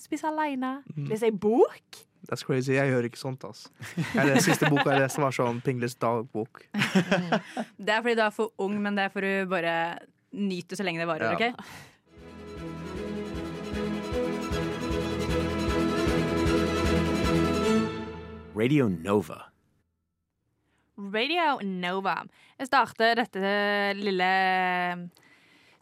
Spise 0.02 0.28
aleine. 0.28 0.82
Lese 1.08 1.30
ei 1.30 1.32
bok. 1.32 2.02
That's 2.28 2.44
crazy. 2.44 2.74
Jeg 2.74 2.90
gjør 2.90 3.06
ikke 3.08 3.20
sånt, 3.20 3.44
ass. 3.46 3.68
Jeg, 3.96 4.26
den 4.26 4.42
siste 4.44 4.68
boka 4.68 4.90
jeg 4.92 5.04
leste, 5.06 5.22
var 5.22 5.32
sånn 5.32 5.62
Pingles 5.64 5.94
dagbok. 5.96 6.64
Det 7.78 7.94
er 7.94 8.02
fordi 8.02 8.16
du 8.18 8.24
er 8.26 8.34
for 8.34 8.52
ung, 8.60 8.74
men 8.82 8.98
det 8.98 9.08
får 9.14 9.24
du 9.24 9.32
bare 9.54 9.74
nyte 10.36 10.76
så 10.76 10.84
lenge 10.84 11.00
det 11.00 11.08
varer. 11.08 11.38
Ja. 11.38 11.52
ok? 11.54 11.54
Radio 18.58 18.88
Nova. 18.90 19.38
Radio 20.98 21.60
Nova. 21.62 22.16
Jeg 22.58 22.66
starter 22.66 23.20
dette 23.22 23.52
lille 23.94 24.30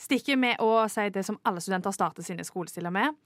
stikket 0.00 0.38
med 0.38 0.60
å 0.62 0.86
si 0.92 1.08
det 1.12 1.24
som 1.26 1.38
alle 1.46 1.62
studenter 1.64 1.94
starter 1.94 2.26
sine 2.26 2.44
skolestiller 2.46 2.94
med. 2.94 3.16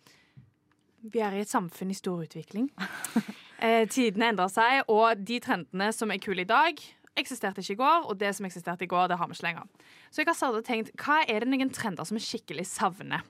Vi 1.01 1.23
er 1.25 1.35
i 1.35 1.43
et 1.45 1.51
samfunn 1.51 1.93
i 1.93 1.99
stor 1.99 2.27
utvikling. 2.27 2.71
Eh, 3.61 3.83
tidene 3.93 4.31
endrer 4.31 4.49
seg, 4.49 4.87
og 4.89 5.21
de 5.29 5.35
trendene 5.45 5.91
som 5.93 6.09
er 6.09 6.17
kule 6.25 6.47
i 6.47 6.49
dag, 6.49 6.79
eksisterte 7.21 7.61
ikke 7.61 7.75
i 7.75 7.81
går, 7.83 8.07
og 8.09 8.17
det 8.17 8.31
som 8.33 8.47
eksisterte 8.49 8.87
i 8.87 8.89
går, 8.89 9.11
det 9.11 9.19
har 9.21 9.29
vi 9.29 9.37
ikke 9.37 9.45
lenger. 9.51 9.67
Så 10.09 10.23
jeg 10.23 10.31
har 10.31 10.39
startet 10.39 10.65
tenkt, 10.65 10.93
hva 10.97 11.19
er 11.29 11.45
det 11.45 11.51
noen 11.53 11.69
trender 11.69 12.09
som 12.09 12.17
jeg 12.17 12.25
skikkelig 12.25 12.65
savner? 12.71 13.27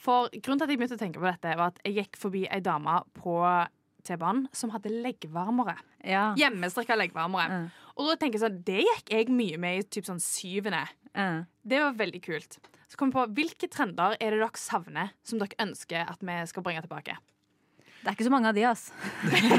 For 0.00 0.26
grunnen 0.32 0.58
til 0.58 0.66
at 0.66 0.72
jeg 0.72 0.80
begynte 0.80 0.98
å 0.98 1.02
tenke 1.04 1.22
på 1.22 1.28
dette, 1.28 1.54
var 1.54 1.70
at 1.70 1.78
jeg 1.86 2.00
gikk 2.00 2.18
forbi 2.18 2.42
ei 2.50 2.58
dame 2.66 2.96
på 3.20 3.36
T-banen 4.06 4.46
som 4.56 4.72
hadde 4.74 4.92
leggvarmere. 5.04 5.76
Ja. 6.02 6.30
Hjemmestrikka 6.40 6.96
leggvarmere. 6.98 7.60
Mm. 7.60 7.66
Og 8.00 8.08
da 8.08 8.16
tenker 8.16 8.40
jeg 8.40 8.46
sånn, 8.46 8.62
Det 8.64 8.80
gikk 8.86 9.12
jeg 9.12 9.30
mye 9.34 9.60
med 9.60 9.78
i 9.78 9.86
typ 9.86 10.08
sånn 10.08 10.22
syvende. 10.24 10.86
Det 11.14 11.80
var 11.82 11.96
veldig 11.98 12.20
kult. 12.24 12.58
Så 12.90 12.98
kom 12.98 13.12
på, 13.14 13.24
Hvilke 13.36 13.68
trender 13.70 14.16
er 14.18 14.34
det 14.34 14.40
dere 14.40 14.58
savner, 14.58 15.12
som 15.26 15.38
dere 15.38 15.58
ønsker 15.62 16.08
at 16.10 16.22
vi 16.26 16.38
skal 16.50 16.64
bringe 16.66 16.82
tilbake? 16.86 17.16
Det 18.00 18.08
er 18.08 18.16
ikke 18.16 18.26
så 18.30 18.32
mange 18.32 18.48
av 18.48 18.56
de, 18.56 18.64
ass. 18.64 18.86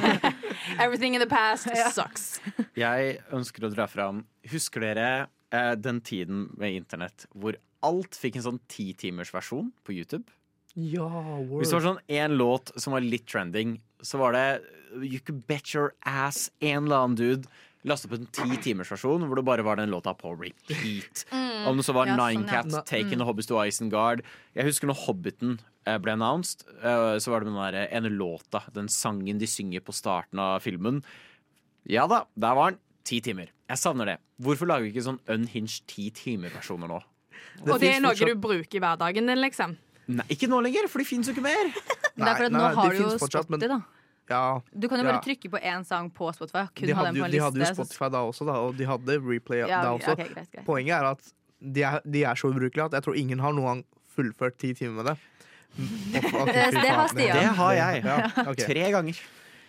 Everything 0.84 1.14
in 1.16 1.22
the 1.22 1.30
past 1.30 1.70
sucks. 1.94 2.40
Jeg 2.78 3.20
ønsker 3.32 3.68
å 3.68 3.70
dra 3.70 3.86
fram 3.90 4.24
Husker 4.50 4.82
dere 4.82 5.10
eh, 5.54 5.74
den 5.78 6.02
tiden 6.02 6.48
med 6.58 6.74
internett 6.80 7.28
hvor 7.38 7.60
alt 7.86 8.18
fikk 8.18 8.40
en 8.40 8.48
sånn 8.48 8.62
titimersversjon 8.72 9.70
på 9.86 9.94
YouTube? 9.94 10.26
Ja, 10.74 11.10
Hvis 11.52 11.70
det 11.70 11.78
var 11.78 11.86
sånn 11.86 12.04
én 12.10 12.38
låt 12.40 12.72
som 12.80 12.96
var 12.96 13.04
litt 13.04 13.28
trending, 13.30 13.76
så 14.02 14.22
var 14.22 14.34
det 14.38 14.46
You 15.04 15.20
Could 15.20 15.44
Bet 15.50 15.74
Your 15.76 15.92
Ass, 16.08 16.50
en 16.64 16.86
eller 16.88 17.04
annen 17.04 17.20
dude 17.20 17.50
lastet 17.88 18.12
opp 18.12 18.20
en 18.20 18.28
ti 18.36 18.58
timers 18.62 18.92
versjon 18.94 19.24
hvor 19.28 19.36
det 19.40 19.46
bare 19.48 19.64
var 19.66 19.76
den 19.82 19.90
låta 19.90 20.14
på 20.18 20.34
repeat. 20.38 21.26
Om 21.68 21.78
det 21.78 21.86
så 21.88 21.94
var 21.98 22.08
Ja, 22.08 22.16
sånn, 22.16 22.42
Nine 22.42 22.46
ja. 22.48 22.62
Cats, 22.62 22.78
Taken 22.90 23.18
the 23.20 23.26
Hobbits 23.26 23.48
to 23.50 23.58
Isengard. 23.64 24.22
Jeg 24.56 24.66
husker 24.70 24.88
når 24.92 25.00
Hobbiten 25.08 25.60
eh, 25.86 25.98
ble 25.98 26.14
announced, 26.14 26.66
eh, 26.82 27.18
så 27.22 27.32
var 27.34 27.42
det 27.42 27.50
den 27.52 27.58
der 27.62 27.90
ene 27.90 28.10
låta, 28.14 28.64
den 28.74 28.88
sangen 28.92 29.40
de 29.42 29.48
synger 29.50 29.82
på 29.82 29.94
starten 29.94 30.40
av 30.40 30.60
filmen. 30.62 31.02
Ja 31.90 32.06
da, 32.08 32.26
der 32.38 32.54
var 32.58 32.72
den. 32.76 32.80
Ti 33.04 33.18
timer. 33.26 33.48
Jeg 33.68 33.78
savner 33.82 34.06
det. 34.06 34.18
Hvorfor 34.46 34.68
lager 34.70 34.86
vi 34.86 34.92
ikke 34.94 35.02
sånn 35.08 35.18
unhinged 35.34 35.88
ti 35.90 36.12
timer-versjoner 36.14 36.88
nå? 36.92 37.00
Og 37.66 37.80
det 37.82 37.96
er 37.96 38.00
noe 38.04 38.14
fortsatt- 38.14 38.30
du 38.30 38.36
bruker 38.44 38.78
i 38.78 38.82
hverdagen 38.84 39.26
din, 39.26 39.42
liksom. 39.42 39.74
Nei, 40.08 40.26
ikke 40.30 40.48
nå 40.52 40.60
lenger, 40.62 40.88
for 40.88 41.02
de 41.02 41.06
fins 41.10 41.26
jo 41.28 41.34
ikke 41.34 41.42
mer. 41.48 41.72
Nei, 42.22 42.26
det 42.26 42.30
er 42.30 42.38
for 42.38 42.50
Nei, 42.50 42.60
nå 42.60 42.62
har 42.76 42.90
det 42.92 42.98
du 43.00 43.04
jo 43.04 43.46
men- 43.50 43.60
da. 43.74 43.80
Ja, 44.32 44.62
Du 44.74 44.88
kan 44.90 45.00
jo 45.00 45.06
Ja. 45.06 45.12
bare 45.12 45.24
trykke 45.26 45.52
på 45.52 45.60
én 45.62 45.84
sang 45.86 46.10
på 46.10 46.32
Spotify. 46.34 46.66
Kun 46.74 46.88
de 46.88 46.94
hadde, 46.96 47.12
den 47.14 47.22
jo- 47.22 47.28
de 47.32 47.40
hadde 47.44 47.60
jo 47.60 47.66
liste. 47.66 47.76
så- 47.76 47.86
Spotify 47.86 48.10
da 48.16 48.24
også, 48.32 48.46
da, 48.48 48.54
og 48.64 48.78
de 48.78 48.86
hadde 48.88 49.20
replay 49.22 49.60
Ja, 49.68 49.82
da 49.84 49.92
også. 49.98 50.14
Okay, 50.16 50.30
greit, 50.34 50.52
greit. 50.52 50.66
Poenget 50.66 50.96
er 51.02 51.06
at 51.12 51.34
de 51.62 51.84
er, 51.84 52.00
de 52.10 52.24
er 52.24 52.34
så 52.36 52.50
ubrukelige 52.50 52.86
at 52.86 52.92
jeg 52.98 53.04
tror 53.04 53.16
ingen 53.20 53.40
har 53.40 53.52
noen 53.54 53.66
gang 53.66 53.86
fullført 54.16 54.58
ti 54.58 54.74
timer 54.74 55.04
med 55.04 55.06
det. 55.12 55.18
Det- 56.12 56.72
det 56.72 56.90
har 56.92 57.08
Stian. 57.08 57.38
Det 57.38 57.56
har 57.56 57.74
jeg. 57.74 58.04
Ja, 58.04 58.32
ok. 58.48 58.58
Tre 58.58 58.92
ganger. 58.92 59.20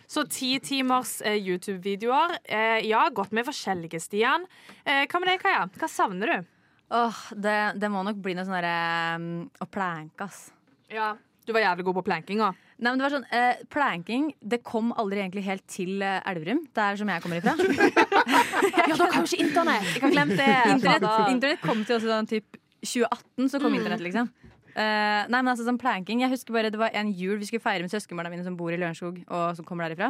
Så 0.09 0.25
ti 0.29 0.59
timers 0.59 1.23
eh, 1.25 1.39
YouTube-videoer. 1.41 2.35
Eh, 2.45 2.81
ja, 2.89 3.09
godt 3.11 3.33
med 3.33 3.47
forskjellige, 3.47 4.01
Stian. 4.03 4.45
Eh, 4.85 5.07
hva 5.07 5.21
med 5.21 5.29
deg, 5.31 5.41
Kaja? 5.41 5.69
Hva 5.79 5.89
savner 5.89 6.27
du? 6.27 6.47
Åh, 6.93 7.21
det, 7.41 7.79
det 7.81 7.89
må 7.91 8.03
nok 8.05 8.19
bli 8.21 8.35
noe 8.35 8.45
sånn 8.45 8.59
derre 8.61 9.15
um, 9.17 9.51
å 9.63 9.69
planke, 9.71 10.27
ass. 10.27 10.51
Ja, 10.91 11.15
Du 11.47 11.53
var 11.55 11.61
jævlig 11.65 11.85
god 11.85 11.95
på 11.97 12.05
plankinga. 12.05 12.55
Nei, 12.83 12.91
men 12.91 12.99
det 12.99 13.05
var 13.07 13.13
sånn, 13.15 13.27
eh, 13.31 13.61
Planking 13.71 14.25
det 14.43 14.59
kom 14.67 14.89
aldri 14.99 15.21
egentlig 15.23 15.45
helt 15.47 15.63
til 15.71 16.03
eh, 16.03 16.19
Elverum, 16.27 16.65
der 16.75 16.99
som 16.99 17.11
jeg 17.13 17.23
kommer 17.23 17.39
ifra. 17.39 17.55
Ja, 18.83 18.97
da 18.99 19.07
kanskje 19.13 19.39
internett! 19.45 19.87
Jeg 19.95 20.03
har 20.03 20.11
glemt 20.13 20.35
det. 20.39 20.49
Internett, 20.73 21.05
internett 21.31 21.63
kom 21.63 21.85
til 21.87 21.97
også 21.97 22.11
sånn 22.11 22.29
typ 22.31 22.59
2018, 22.83 23.51
så 23.53 23.61
kom 23.63 23.77
internett, 23.79 24.03
liksom. 24.03 24.31
Eh, 24.75 25.23
nei, 25.31 25.39
men 25.39 25.53
altså 25.53 25.67
sånn 25.67 25.77
planking 25.77 26.23
Jeg 26.23 26.33
husker 26.33 26.55
bare 26.57 26.71
Det 26.73 26.79
var 26.81 26.95
en 26.97 27.11
jul 27.13 27.35
vi 27.37 27.45
skulle 27.45 27.61
feire 27.61 27.85
med 27.85 27.93
søskenbarna 27.93 28.31
mine 28.33 28.47
som 28.47 28.55
bor 28.57 28.73
i 28.73 28.79
Lørenskog. 28.81 29.19
Og 29.29 29.59
som 29.59 29.67
kommer 29.69 29.85
derifra 29.85 30.09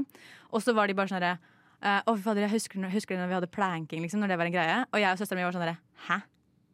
Og 0.55 0.63
så 0.63 0.71
var 0.77 0.87
de 0.87 0.95
bare 0.95 1.11
sånn 1.11 1.19
herre 1.19 1.33
eh, 1.83 1.99
Å, 1.99 2.15
fy 2.15 2.23
fader, 2.23 2.47
jeg 2.47 2.55
husker, 2.55 2.85
husker 2.93 3.17
det 3.17 3.25
når 3.25 3.33
vi 3.33 3.39
hadde 3.41 3.51
planking, 3.51 4.05
liksom, 4.07 4.23
når 4.23 4.33
det 4.33 4.39
var 4.39 4.51
en 4.51 4.55
greie. 4.55 4.77
Og 4.93 5.03
jeg 5.03 5.11
og 5.11 5.19
søstera 5.19 5.41
mi 5.41 5.49
var 5.49 5.57
sånn 5.57 5.67
herre 5.67 5.81
Hæ? 6.07 6.21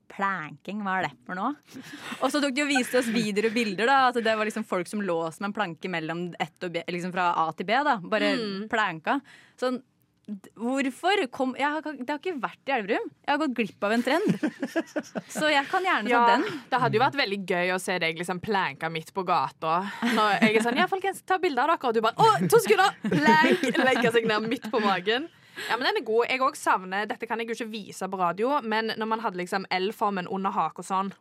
Planking, 0.09 0.81
hva 0.87 0.97
er 0.99 1.09
det 1.09 1.12
for 1.29 1.38
noe? 1.38 1.53
Og 2.23 2.31
så 2.33 2.40
tok 2.42 2.55
de 2.57 2.64
og 2.64 2.71
viste 2.73 2.99
oss 3.03 3.11
videoer 3.12 3.51
og 3.51 3.55
bilder. 3.59 3.87
da 3.90 3.99
altså 4.09 4.23
Det 4.25 4.35
var 4.40 4.49
liksom 4.49 4.64
folk 4.68 4.88
som 4.90 5.05
lå 5.05 5.18
som 5.35 5.49
en 5.51 5.55
planke 5.57 5.90
mellom 5.92 6.31
ett 6.40 6.64
og 6.64 6.73
B, 6.75 6.83
liksom 6.88 7.12
fra 7.14 7.31
A 7.44 7.51
til 7.59 7.68
B. 7.68 7.77
da 7.87 7.99
Bare 8.03 8.33
planka. 8.73 9.21
Sånn 9.61 9.81
Hvorfor 10.29 11.23
kom 11.33 11.55
har, 11.57 11.81
Det 11.81 12.11
har 12.11 12.18
ikke 12.21 12.35
vært 12.37 12.68
i 12.68 12.73
Elverum. 12.75 13.07
Jeg 13.25 13.31
har 13.33 13.38
gått 13.40 13.55
glipp 13.57 13.85
av 13.88 13.94
en 13.94 14.03
trend. 14.05 14.35
Så 15.38 15.49
jeg 15.49 15.64
kan 15.71 15.87
gjerne 15.87 16.05
ta 16.05 16.12
Ja, 16.12 16.25
den. 16.35 16.44
det 16.68 16.81
hadde 16.83 16.99
jo 16.99 17.01
vært 17.01 17.16
veldig 17.16 17.38
gøy 17.49 17.73
å 17.73 17.79
se 17.81 17.97
deg 18.03 18.21
liksom 18.21 18.42
planka 18.44 18.90
midt 18.92 19.14
på 19.16 19.25
gata. 19.25 19.79
Når 20.05 20.35
jeg 20.44 20.59
er 20.59 20.66
sånn, 20.66 20.77
ja 20.83 20.85
folkens, 20.90 21.23
ta 21.25 21.38
bilde 21.40 21.64
av 21.64 21.73
dere, 21.73 21.81
og 21.88 21.97
du 21.97 22.03
bare 22.05 22.21
Å, 22.21 22.44
to 22.44 22.61
sekunder! 22.61 22.92
Plank! 23.09 23.64
Legger 23.88 24.12
seg 24.18 24.29
ned 24.29 24.51
midt 24.53 24.68
på 24.68 24.83
magen. 24.85 25.31
Ja, 25.68 25.77
men 25.77 25.87
den 25.88 25.97
er 26.01 26.05
god. 26.07 26.27
Jeg 26.31 26.40
òg 26.40 26.57
savner 26.57 27.07
Dette 27.11 27.27
kan 27.27 27.38
jeg 27.40 27.49
jo 27.49 27.55
ikke 27.57 27.71
vise 27.73 28.09
på 28.09 28.18
radio, 28.21 28.61
men 28.62 28.92
når 28.97 29.09
man 29.11 29.21
hadde 29.25 29.37
liksom 29.40 29.66
L-formen 29.75 30.29
under 30.31 30.51
hake 30.55 30.79
og 30.83 30.87
sånn 30.87 31.12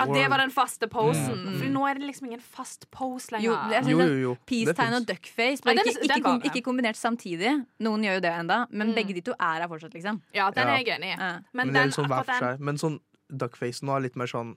At 0.00 0.12
det 0.12 0.24
var 0.30 0.38
den 0.42 0.50
faste 0.54 0.88
posen. 0.90 1.44
For 1.58 1.68
nå 1.72 1.84
er 1.88 1.98
det 2.00 2.08
liksom 2.08 2.26
ingen 2.30 2.40
fast 2.44 2.88
pose 2.94 3.30
lenger. 3.34 3.48
Jo, 3.50 3.56
jeg 3.72 3.82
Jo, 3.84 3.98
synes 3.98 4.10
jo, 4.10 4.18
jo. 4.26 4.36
Peace-tegn 4.48 4.96
og 5.00 5.06
duckface, 5.08 5.62
bare 5.64 5.74
Ja, 5.74 5.82
den- 5.82 5.92
ikke, 5.92 6.02
ikke, 6.04 6.14
den 6.14 6.22
kom, 6.22 6.40
ikke 6.50 6.62
kombinert 6.66 6.96
samtidig. 6.98 7.54
Noen 7.80 8.02
gjør 8.04 8.14
jo 8.18 8.20
det 8.26 8.32
enda, 8.32 8.66
men 8.70 8.94
begge 8.94 9.14
de 9.14 9.20
to 9.22 9.32
er 9.38 9.60
her 9.62 9.68
fortsatt, 9.68 9.94
liksom. 9.94 10.20
Ja, 10.34 10.50
den 10.50 10.66
Ja. 10.66 10.74
er 10.74 10.84
jeg 10.84 10.98
enig 10.98 11.14
i. 11.14 11.16
Ja. 11.18 11.32
Men, 11.52 11.66
Men, 11.66 11.66
det 11.72 11.76
er 11.76 11.84
den, 11.84 11.92
sånn 11.92 12.08
hver 12.08 12.24
for 12.24 12.32
den 12.32 12.42
seg. 12.42 12.60
Men 12.60 12.74
sånn 12.76 13.00
duckface 13.30 13.82
nå 13.82 13.96
er 13.96 14.00
litt 14.00 14.16
mer 14.16 14.26
sånn 14.26 14.56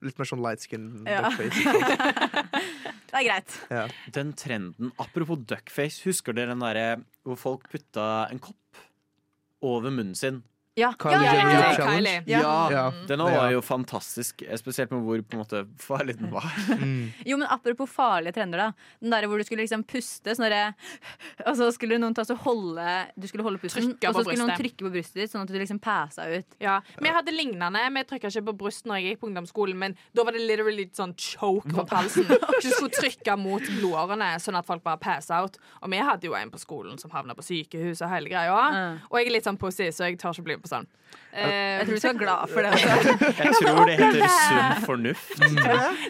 Litt 0.00 0.16
mer 0.16 0.26
sånn 0.26 0.38
light 0.40 0.60
skin 0.62 1.02
Ja. 1.08 1.22
duckface. 1.28 1.58
Det 3.08 3.14
er 3.18 3.24
greit. 3.24 3.54
Ja. 3.70 3.88
Den 4.12 4.32
trenden, 4.34 4.92
apropos 5.00 5.38
duckface, 5.48 6.02
husker 6.04 6.32
dere 6.36 6.48
den 6.52 6.60
derre 6.60 7.02
hvor 7.28 7.40
folk 7.40 7.68
putta 7.70 8.26
en 8.32 8.40
kopp 8.42 8.80
over 9.60 9.92
munnen 9.92 10.16
sin? 10.18 10.42
Ja. 10.78 10.92
Kylie 10.98 11.18
ja, 11.18 11.34
ja, 11.34 11.34
Jenner 11.38 11.54
ja, 11.54 11.60
ja. 11.60 11.74
challenge. 11.76 12.12
Kylie. 12.24 12.38
Ja. 12.38 12.70
Ja. 12.72 12.84
Den 13.08 13.24
var 13.24 13.50
jo 13.52 13.62
fantastisk, 13.64 14.44
spesielt 14.60 14.92
med 14.94 15.02
hvor 15.06 15.22
på 15.22 15.36
en 15.36 15.42
måte 15.42 15.64
farlig 15.82 16.18
den 16.20 16.32
var. 16.34 16.46
Mm. 16.78 17.10
Jo, 17.26 17.36
men 17.40 17.48
apropos 17.50 17.90
farlige 17.90 18.36
trender, 18.36 18.60
da. 18.60 18.66
Den 19.02 19.10
der 19.10 19.24
hvor 19.26 19.40
du 19.40 19.44
skulle 19.44 19.64
liksom 19.64 19.82
puste, 19.88 20.30
sånn 20.36 20.44
derre 20.46 21.48
Og 21.48 21.56
så 21.58 21.66
skulle 21.74 21.96
noen 21.98 22.14
ta 22.14 22.22
så 22.26 22.36
holde 22.38 22.84
Du 23.18 23.26
skulle 23.28 23.42
holde 23.42 23.58
pusten, 23.60 23.90
og 23.96 24.14
så 24.14 24.22
skulle 24.22 24.38
noen 24.38 24.60
trykke 24.60 24.86
på 24.86 24.92
brystet 24.94 25.22
ditt, 25.22 25.32
sånn 25.32 25.42
at 25.42 25.50
du 25.50 25.56
liksom 25.58 25.80
pæsa 25.82 26.28
ut. 26.30 26.56
Ja, 26.62 26.78
Vi 27.00 27.12
hadde 27.12 27.34
lignende. 27.34 27.82
Vi 27.96 28.04
trykka 28.12 28.30
ikke 28.30 28.44
på 28.50 28.54
brystet 28.62 28.90
når 28.90 29.00
jeg 29.00 29.12
gikk 29.14 29.22
på 29.24 29.30
ungdomsskolen, 29.30 29.78
men 29.80 29.96
da 30.16 30.24
var 30.28 30.36
det 30.36 30.44
literally 30.44 30.86
sånn 30.94 31.16
choke 31.18 31.72
rundt 31.74 31.94
halsen. 31.94 32.28
Så 32.58 32.62
du 32.62 32.70
skulle 32.70 32.94
trykke 32.94 33.36
mot 33.40 33.64
blodårene, 33.80 34.30
sånn 34.42 34.58
at 34.60 34.68
folk 34.68 34.84
bare 34.86 35.00
pass 35.02 35.32
out. 35.34 35.58
Og 35.82 35.90
vi 35.92 36.00
hadde 36.04 36.28
jo 36.28 36.36
en 36.38 36.52
på 36.54 36.60
skolen 36.62 36.98
som 37.00 37.12
havna 37.14 37.36
på 37.38 37.44
sykehus 37.46 38.02
og 38.04 38.12
hele 38.12 38.30
greia. 38.30 38.62
Mm. 38.74 39.02
Og 39.10 39.18
jeg 39.20 39.28
er 39.28 39.36
litt 39.38 39.48
sånn 39.48 39.60
pussy, 39.60 39.90
så 39.94 40.08
jeg 40.08 40.20
tør 40.20 40.36
ikke 40.36 40.46
bli 40.48 40.58
med 40.58 40.64
på 40.66 40.67
sånn. 40.70 40.86
Eh, 41.32 41.44
Jeg 41.44 41.86
tror 41.86 41.94
du 41.94 42.00
skal 42.00 42.14
være 42.14 42.22
glad 42.22 42.52
for 42.52 42.64
det. 42.64 42.70
Også. 42.76 43.12
Jeg 43.44 43.52
tror 43.58 43.80
det 43.88 43.96
heter 44.00 44.32
sunn 44.34 44.84
fornuft. 44.86 45.42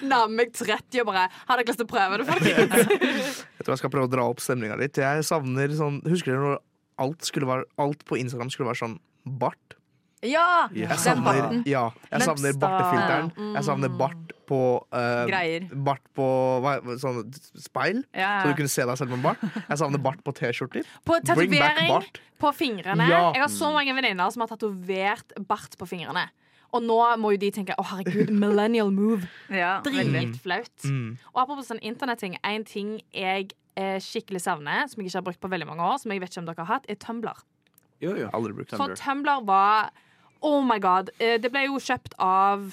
Nærmer 0.02 0.34
meg 0.38 0.52
30 0.56 1.02
og 1.02 1.10
bare 1.10 1.24
Har 1.48 1.60
dere 1.60 1.68
lyst 1.70 1.82
til 1.82 1.88
å 1.88 1.92
prøve 1.92 2.20
det, 2.20 2.28
folkens? 2.28 3.40
Jeg 3.58 3.66
tror 3.66 3.74
jeg 3.74 3.82
skal 3.82 3.92
prøve 3.94 4.08
å 4.08 4.12
dra 4.12 4.26
opp 4.30 4.42
stemninga 4.42 4.78
litt. 4.80 4.98
Jeg 5.02 5.26
savner 5.28 5.74
sånn 5.76 6.00
Husker 6.08 6.34
dere 6.34 6.44
når 6.46 6.60
alt, 6.98 7.30
være, 7.52 7.66
alt 7.82 8.04
på 8.08 8.18
Instagram 8.18 8.50
skulle 8.54 8.70
være 8.72 8.82
sånn 8.82 8.96
bart? 9.38 9.77
Ja! 10.26 10.66
Jeg 10.74 10.98
savner, 10.98 11.24
barten. 11.26 11.62
ja, 11.68 11.85
jeg 12.11 12.26
savner 12.26 12.57
bartefilteren. 12.59 13.28
Jeg 13.54 13.64
savner 13.68 13.92
bart 14.00 14.33
på 14.48 14.61
uh, 14.94 15.26
Greier. 15.28 15.68
Bart 15.87 16.02
på 16.16 16.26
hva, 16.64 16.78
sånn 16.98 17.20
speil, 17.61 18.02
Ja, 18.16 18.38
så 18.42 18.50
du 18.50 18.59
kunne 18.59 18.72
se 18.72 18.87
deg 18.88 18.98
selv 18.98 19.14
med 19.14 19.22
bart. 19.26 19.44
Jeg 19.61 19.78
savner 19.83 20.02
bart 20.02 20.24
på 20.26 20.35
T-skjorter. 20.40 20.88
På 21.07 21.20
tatovering 21.22 22.09
på 22.38 22.52
fingrene. 22.57 23.07
Ja. 23.11 23.22
Jeg 23.37 23.44
har 23.44 23.52
så 23.52 23.70
mange 23.74 23.94
venninner 23.94 24.35
som 24.35 24.44
har 24.44 24.50
tatovert 24.50 25.37
bart 25.48 25.78
på 25.78 25.88
fingrene. 25.90 26.28
Og 26.76 26.85
nå 26.85 26.98
må 27.20 27.33
jo 27.33 27.40
de 27.40 27.48
tenke 27.54 27.76
å 27.81 27.85
herregud, 27.92 28.33
millennial 28.35 28.90
move. 28.92 29.28
ja. 29.62 29.78
Dritflaut. 29.85 30.74
Mm. 30.85 31.14
Og 31.33 31.40
apropos 31.44 31.70
sånn 31.70 31.81
internetting, 31.81 32.37
en 32.44 32.66
ting 32.68 32.98
jeg 33.14 33.52
eh, 33.78 33.96
skikkelig 34.04 34.42
savner, 34.44 34.85
som 34.90 35.00
jeg 35.00 35.09
ikke 35.09 35.20
har 35.22 35.28
brukt 35.31 35.40
på 35.44 35.52
veldig 35.54 35.70
mange 35.70 35.87
år, 35.87 35.96
som 36.02 36.12
jeg 36.12 36.24
vet 36.24 36.35
ikke 36.35 36.44
om 36.44 36.50
dere 36.50 36.66
har 36.66 36.74
hatt, 36.74 36.90
er 36.90 37.00
Tumblr. 37.00 37.40
Jo, 38.04 38.12
jo. 38.18 38.28
Aldri 38.37 38.59
brukt 38.59 38.74
For 38.74 38.92
Tumblr. 38.92 39.00
Tumblr 39.00 39.48
var 39.48 39.88
Oh 40.44 40.61
my 40.62 40.79
god. 40.83 41.11
Eh, 41.18 41.37
det 41.42 41.51
ble 41.53 41.66
jo 41.66 41.79
kjøpt 41.83 42.14
av 42.22 42.70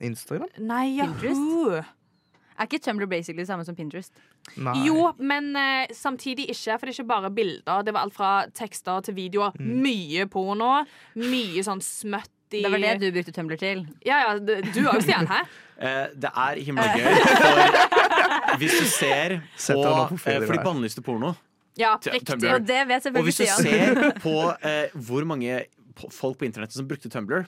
Instagram? 0.00 0.48
Nei, 0.62 0.98
Pinterest? 1.00 1.38
Yahoo. 1.38 1.84
Er 2.58 2.66
ikke 2.66 2.80
Tumblr 2.82 3.06
basically 3.06 3.44
det 3.44 3.48
samme 3.50 3.64
som 3.66 3.76
Pinterest? 3.78 4.12
Nei. 4.58 4.74
Jo, 4.86 5.12
men 5.18 5.52
eh, 5.58 5.92
samtidig 5.94 6.48
ikke, 6.50 6.74
for 6.78 6.86
det 6.88 6.94
er 6.94 6.96
ikke 6.96 7.10
bare 7.12 7.30
bilder. 7.34 7.84
Det 7.86 7.94
var 7.94 8.06
alt 8.06 8.16
fra 8.16 8.32
tekster 8.54 9.04
til 9.06 9.14
videoer. 9.18 9.54
Mm. 9.58 9.76
Mye 9.84 10.26
porno. 10.30 10.72
Mye 11.18 11.62
sånn 11.66 11.82
smutty 11.84 12.62
Det 12.64 12.72
var 12.72 12.82
det 12.82 12.94
du 13.02 13.08
brukte 13.14 13.34
Tumblr 13.36 13.58
til. 13.60 13.84
Ja, 14.06 14.24
ja, 14.26 14.34
du 14.42 14.82
òg, 14.88 15.02
Stian. 15.06 15.30
Hæ? 15.30 15.42
Eh, 15.78 16.08
det 16.10 16.30
er 16.34 16.56
himmelgøy. 16.66 17.04
For 18.48 18.56
hvis 18.58 18.72
du 18.80 18.86
ser 18.90 19.36
på, 19.38 19.76
på 19.78 20.16
eh, 20.26 20.40
For 20.42 20.56
der. 20.56 20.62
bannlyste 20.64 21.04
porno 21.06 21.28
Ja, 21.78 21.92
riktig. 22.02 22.34
Og 22.50 22.64
det 22.66 22.80
vet 22.88 23.06
Og 23.12 23.22
hvis 23.28 23.38
du 23.38 23.44
ser 23.46 24.00
på 24.24 24.32
eh, 24.58 24.96
hvor 25.06 25.22
mange 25.30 25.60
folk 26.14 26.38
på 26.38 26.46
internettet 26.48 26.78
som 26.78 26.88
brukte 26.88 27.10
Tumblr 27.12 27.46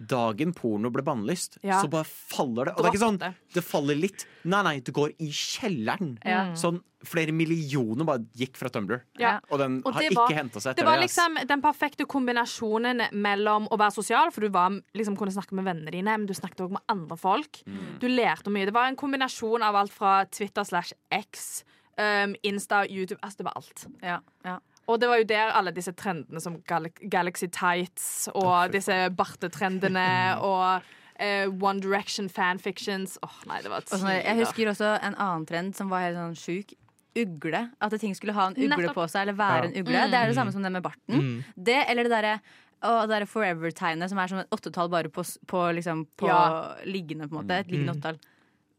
Dagen 0.00 0.52
porno 0.56 0.90
ble 0.90 1.02
bannlyst, 1.06 1.58
Ja. 1.62 1.80
så 1.82 1.88
bare 1.88 2.04
faller 2.04 2.66
det. 2.66 2.72
Og 2.74 2.82
det 2.82 2.88
er 2.88 2.92
ikke 2.96 3.04
sånn 3.06 3.34
det 3.54 3.62
faller 3.64 3.94
litt. 3.94 4.24
Nei, 4.44 4.62
nei, 4.66 4.80
det 4.80 4.92
går 4.92 5.12
i 5.22 5.28
kjelleren. 5.30 6.18
Ja. 6.24 6.52
Sånn 6.58 6.80
flere 7.06 7.30
millioner 7.32 8.04
bare 8.04 8.24
gikk 8.34 8.56
fra 8.58 8.68
Tumblr. 8.72 9.02
Ja. 9.20 9.38
Og 9.50 9.58
den 9.60 9.82
Og 9.86 9.94
har 9.94 10.02
var, 10.10 10.26
ikke 10.28 10.34
henta 10.34 10.60
seg 10.60 10.74
Det 10.74 10.82
etter 10.82 10.90
var 10.90 10.98
det. 10.98 11.06
liksom 11.06 11.46
den 11.46 11.62
perfekte 11.62 12.04
kombinasjonen 12.06 13.12
mellom 13.12 13.68
å 13.70 13.78
være 13.78 13.92
sosial, 13.94 14.30
for 14.32 14.40
du 14.40 14.48
var, 14.48 14.70
liksom, 14.94 15.16
kunne 15.16 15.30
snakke 15.32 15.52
med 15.52 15.64
vennene 15.64 15.90
dine, 15.92 16.16
men 16.18 16.26
du 16.26 16.34
snakket 16.34 16.66
også 16.66 16.72
med 16.72 16.82
andre 16.88 17.16
folk. 17.16 17.62
Mm. 17.66 17.98
Du 18.00 18.08
lærte 18.08 18.50
mye. 18.50 18.66
Det 18.66 18.74
var 18.74 18.88
en 18.88 18.96
kombinasjon 18.96 19.62
av 19.62 19.76
alt 19.76 19.92
fra 19.92 20.24
Twitter 20.26 20.64
slash 20.64 20.92
X, 21.12 21.64
um, 21.96 22.34
Insta, 22.42 22.84
YouTube 22.90 23.20
Altså, 23.22 23.36
det 23.38 23.44
var 23.46 23.52
alt. 23.56 23.86
Ja, 24.02 24.18
ja. 24.44 24.58
Og 24.88 25.00
det 25.00 25.08
var 25.10 25.18
jo 25.18 25.24
der 25.24 25.50
alle 25.58 25.72
disse 25.74 25.92
trendene 25.98 26.40
som 26.40 26.60
Gal 26.68 26.86
Galaxy 27.10 27.46
Tights 27.50 28.28
og 28.34 28.70
disse 28.72 28.94
bartetrendene 29.18 30.06
og 30.46 30.82
eh, 31.18 31.46
One 31.50 31.80
Direction 31.82 32.28
fanfictions 32.28 33.18
Åh, 33.22 33.38
nei, 33.50 33.62
det 33.64 33.70
var 33.72 33.82
sånn, 33.88 34.06
jeg 34.14 34.36
husker 34.44 34.70
også 34.70 34.92
en 35.02 35.14
annen 35.16 35.46
trend 35.48 35.74
som 35.78 35.90
var 35.90 36.06
helt 36.06 36.16
sånn 36.20 36.36
sjuk. 36.38 36.76
Ugle. 37.16 37.70
At 37.80 37.94
ting 37.98 38.12
skulle 38.14 38.34
ha 38.36 38.50
en 38.50 38.56
ugle 38.58 38.76
Nettopp. 38.76 38.94
på 38.98 39.08
seg, 39.08 39.22
eller 39.24 39.38
være 39.38 39.62
Ja. 39.64 39.70
en 39.70 39.76
ugle. 39.80 40.02
Det 40.12 40.18
er 40.20 40.26
det 40.28 40.36
samme 40.36 40.52
som 40.52 40.62
det 40.62 40.70
med 40.74 40.82
barten. 40.84 41.16
Mm. 41.16 41.44
Det 41.56 41.78
eller 41.88 42.04
det 42.04 42.12
derre 42.12 42.40
og 42.84 43.08
det 43.08 43.26
Forever-tegnet, 43.26 44.10
som 44.12 44.18
er 44.20 44.28
som 44.28 44.38
et 44.42 44.50
åttetall 44.52 44.90
bare 44.92 45.08
på, 45.08 45.24
på, 45.48 45.62
liksom, 45.74 46.06
på 46.20 46.28
Ja. 46.28 46.74
liggende. 46.84 47.26
på 47.26 47.38
en 47.38 47.40
måte 47.46 47.58
Et 47.60 47.66
liggende 47.72 47.94
Mm. 47.94 47.96
åttetall. 47.96 48.18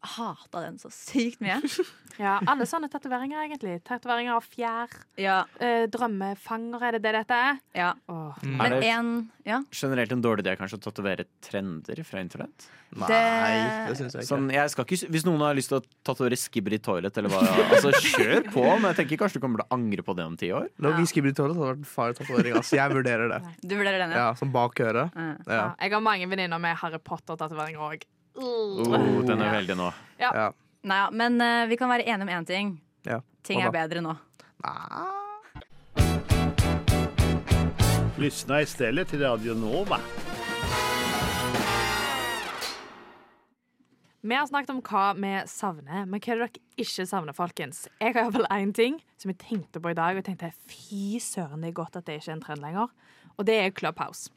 Hata 0.01 0.61
den 0.61 0.77
så 0.77 0.91
sykt 0.93 1.41
mye. 1.41 1.61
Ja, 2.17 2.39
alle 2.49 2.65
sånne 2.65 2.87
tatoveringer, 2.89 3.43
egentlig. 3.45 3.75
Tatoveringer 3.85 4.33
av 4.39 4.45
fjær. 4.49 4.89
Ja, 5.21 5.43
Eh, 5.61 5.83
drømmefanger, 5.93 6.81
er 6.87 6.95
det 6.95 7.01
det 7.03 7.11
dette 7.13 7.35
er? 7.37 7.59
ja. 7.77 7.91
Åh. 8.09 8.39
Mm. 8.41 8.55
Er 8.65 8.69
det 8.73 8.87
en 8.89 9.11
ja, 9.45 9.59
generelt 9.69 10.11
en 10.15 10.23
dårlig 10.25 10.41
idé 10.41 10.55
kanskje 10.57 10.79
å 10.79 10.81
tatovere 10.87 11.27
trender 11.45 12.01
fra 12.03 12.19
internett? 12.25 12.65
Nei, 12.97 13.05
Det- 13.05 13.87
det 13.91 13.97
syns 13.99 14.13
jeg 14.17 14.23
ikke. 14.23 14.31
Sånn, 14.31 14.49
jeg 14.51 14.69
skal 14.73 14.85
ikke, 14.85 15.09
hvis 15.13 15.25
noen 15.29 15.39
har 15.45 15.53
lyst 15.53 15.69
til 15.69 15.77
å 15.77 15.85
tatovere 16.03 16.33
i 16.33 16.79
Toilet, 16.79 17.17
eller 17.17 17.29
hva, 17.29 17.41
altså 17.69 17.91
kjør 17.93 18.49
på. 18.51 18.65
Men 18.81 18.95
jeg 18.95 19.05
tenker 19.05 19.17
kanskje 19.21 19.33
du 19.33 19.39
kommer 19.45 19.61
til 19.61 19.67
å 19.69 19.77
angre 19.77 20.01
på 20.01 20.15
det 20.17 20.25
om 20.25 20.35
ti 20.37 20.47
år. 20.49 20.69
Når 20.81 20.97
vi 20.97 21.03
skibber 21.05 21.29
i 21.29 21.33
toilet 21.37 21.53
så 21.55 21.61
hadde 21.67 21.77
vært 21.77 21.85
far 21.85 22.13
tatovering. 22.13 22.53
Altså, 22.57 22.77
jeg 22.81 22.89
vurderer 22.97 23.29
det. 23.29 23.41
Du 23.61 23.75
vurderer 23.77 23.99
den, 23.99 24.09
ja? 24.09 24.17
Ja, 24.17 24.33
Som 24.33 24.51
bak 24.51 24.73
øret. 24.73 25.13
Mm. 25.13 25.37
Ja. 25.45 25.53
Ja. 25.53 25.75
Jeg 25.81 25.91
har 25.93 26.01
mange 26.01 26.25
venninner 26.27 26.57
med 26.59 26.75
Harry 26.77 26.97
Potter-tatoveringer 26.97 27.77
òg. 27.77 28.01
Oh, 28.37 29.25
den 29.25 29.41
er 29.41 29.55
veldig 29.55 29.75
nå. 29.79 29.91
Ja. 30.21 30.51
Nei, 30.87 30.97
ja, 31.01 31.07
men 31.09 31.41
uh, 31.41 31.65
vi 31.69 31.77
kan 31.79 31.89
være 31.89 32.05
enige 32.05 32.27
om 32.27 32.33
én 32.37 32.45
ting. 32.45 32.75
Ja. 33.07 33.21
Ting 33.43 33.63
er 33.65 33.73
bedre 33.73 34.03
nå. 34.05 34.13
Nei. 34.65 35.05
Lyssna 38.17 38.61
istället 38.61 39.07
till 39.07 39.21
Radio 39.21 39.53
Nova. 39.53 39.99
Vi 44.21 44.35
har 44.35 44.47
snakket 44.47 44.69
om 44.73 44.81
hva 44.81 45.13
vi 45.15 45.33
savner, 45.47 46.05
men 46.05 46.19
hva 46.19 46.33
er 46.33 46.39
det 46.41 46.47
dere 46.47 46.83
ikke 46.83 47.05
savner, 47.07 47.33
folkens? 47.37 47.85
Jeg 48.01 48.13
har 48.13 48.25
iallfall 48.25 48.49
én 48.53 48.73
ting 48.75 48.97
som 49.17 49.31
jeg 49.31 49.39
tenkte 49.43 49.81
på 49.81 49.93
i 49.93 49.97
dag, 49.97 50.13
og 50.13 50.21
jeg 50.21 50.29
tenkte 50.31 50.49
fy 50.69 51.21
søren, 51.23 51.61
det 51.61 51.71
er 51.71 51.77
godt 51.77 51.95
at 51.97 52.09
det 52.09 52.17
ikke 52.19 52.33
er 52.33 52.37
en 52.37 52.43
trend 52.43 52.65
lenger. 52.65 52.91
Og 53.37 53.45
det 53.47 53.55
er 53.61 53.73
Clubhouse. 53.77 54.29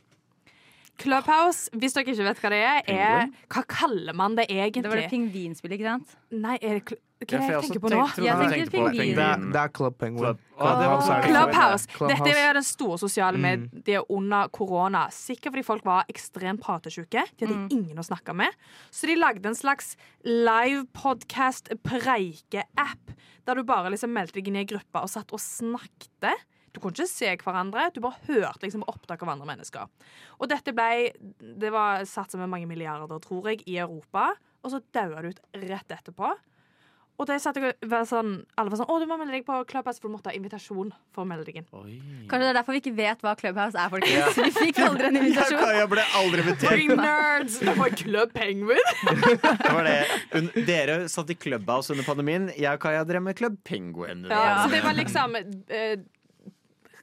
Clubhouse, 1.01 1.71
hvis 1.73 1.95
dere 1.97 2.05
ikke 2.05 2.25
vet 2.29 2.41
hva 2.45 2.51
det 2.53 2.59
er, 2.63 2.81
er 2.93 3.31
Hva 3.49 3.63
kaller 3.67 4.13
man 4.17 4.35
det 4.37 4.47
egentlig? 4.51 4.83
Det 4.85 4.91
var 4.93 5.01
det 5.01 5.11
pingvinspillet, 5.13 5.79
ikke 5.81 5.89
sant? 5.95 6.17
Nei, 6.31 6.59
er 6.61 6.77
det 6.79 6.85
kl- 6.91 7.01
Hva 7.21 7.37
er 7.37 7.41
det 7.41 7.49
jeg 7.51 7.63
tenker 7.67 7.81
på 7.85 7.91
nå? 7.93 7.97
tenkte- 8.09 8.25
Jeg 8.25 8.37
tenker 8.37 8.71
pingvin. 8.71 9.15
Det 9.17 9.25
er, 9.25 9.37
det 9.53 9.61
er 9.61 9.69
Club 9.77 9.97
Penguin. 9.99 10.25
Club- 10.25 10.39
Clubhouse. 10.61 11.09
Clubhouse. 11.29 11.87
Dette 12.09 12.39
er 12.41 12.53
den 12.55 12.63
store 12.65 12.99
sosiale 12.99 13.37
Mm. 13.37 13.43
mediet 13.43 14.05
under 14.09 14.49
korona. 14.49 15.07
Sikkert 15.11 15.53
fordi 15.53 15.65
folk 15.65 15.85
var 15.85 16.05
ekstremt 16.09 16.61
pratesjuke. 16.61 17.25
De 17.39 17.47
hadde 17.47 17.57
Mm. 17.57 17.69
ingen 17.73 17.97
å 17.99 18.05
snakke 18.05 18.35
med. 18.35 18.49
Så 18.91 19.07
de 19.07 19.17
lagde 19.17 19.45
en 19.47 19.55
slags 19.55 19.97
live 20.25 20.87
podcast 20.95 21.69
preike-app, 21.85 23.13
der 23.47 23.55
du 23.55 23.63
bare 23.65 23.91
liksom 23.91 24.13
meldte 24.13 24.33
deg 24.41 24.49
inn 24.49 24.57
i 24.57 24.61
ei 24.61 24.65
gruppe 24.65 25.01
og 25.03 25.09
satt 25.09 25.33
og 25.33 25.41
snakket. 25.41 26.33
Du 26.73 26.81
kunne 26.81 26.95
ikke 26.95 27.11
se 27.11 27.33
hverandre, 27.41 27.89
du 27.95 28.01
bare 28.05 28.21
hørte 28.29 28.63
liksom 28.67 28.85
opptak 28.91 29.23
av 29.25 29.33
andre 29.33 29.49
mennesker. 29.49 29.89
Og 30.39 30.51
dette 30.53 30.75
ble 30.77 31.11
Det 31.41 31.73
var 31.75 32.05
satsa 32.07 32.39
med 32.39 32.51
mange 32.53 32.69
milliarder, 32.71 33.19
tror 33.23 33.51
jeg, 33.51 33.65
i 33.67 33.81
Europa. 33.83 34.31
Og 34.63 34.71
så 34.71 34.83
daua 34.95 35.23
det 35.25 35.35
ut 35.35 35.67
rett 35.67 35.97
etterpå. 35.99 36.31
Og 37.21 37.27
det 37.29 37.37
satt 37.43 37.59
jeg, 37.61 37.75
og 37.75 37.91
var 37.93 38.07
sånn, 38.09 38.31
alle 38.57 38.71
var 38.73 38.79
sånn 38.81 38.89
'Å, 38.89 38.95
du 39.03 39.05
må 39.05 39.19
melde 39.21 39.35
deg 39.35 39.45
på 39.45 39.59
Clubhouse, 39.69 40.01
for 40.01 40.09
du 40.09 40.15
måtte 40.15 40.31
ha 40.31 40.37
invitasjon 40.39 40.89
for 41.13 41.29
melde 41.29 41.45
deg. 41.45 41.59
Kanskje 41.69 42.47
det 42.47 42.49
er 42.49 42.57
derfor 42.57 42.73
vi 42.73 42.81
ikke 42.81 42.95
vet 42.97 43.21
hva 43.21 43.35
Clubhouse 43.37 43.77
er, 43.77 43.91
folkens. 43.93 44.39
Vi 44.47 44.51
fikk 44.57 44.79
aldri 44.87 45.11
en 45.11 45.19
invitasjon. 45.21 45.61
Jeg 45.77 45.91
ble 45.93 46.05
aldri 46.17 46.41
invitert. 46.41 46.71
Fucking 46.71 46.97
nerds! 46.97 47.59
Det 47.67 47.75
var 47.77 47.91
Club 47.91 48.33
Penguin. 48.33 48.81
Det 49.05 49.75
var 49.75 49.85
det. 49.85 50.65
Dere 50.65 50.97
satt 51.13 51.29
i 51.29 51.37
Clubhouse 51.37 51.93
under 51.93 52.09
pandemien. 52.09 52.49
Jeg 52.57 52.73
og 52.73 52.81
Kaja 52.81 53.05
drev 53.05 53.21
med 53.23 53.37
Club 53.37 53.61
Penguin. 53.69 54.25
Ja, 54.31 54.65
så 54.65 54.73
det 54.73 54.81
var 54.87 54.97
liksom 54.97 55.37
eh, 55.69 55.99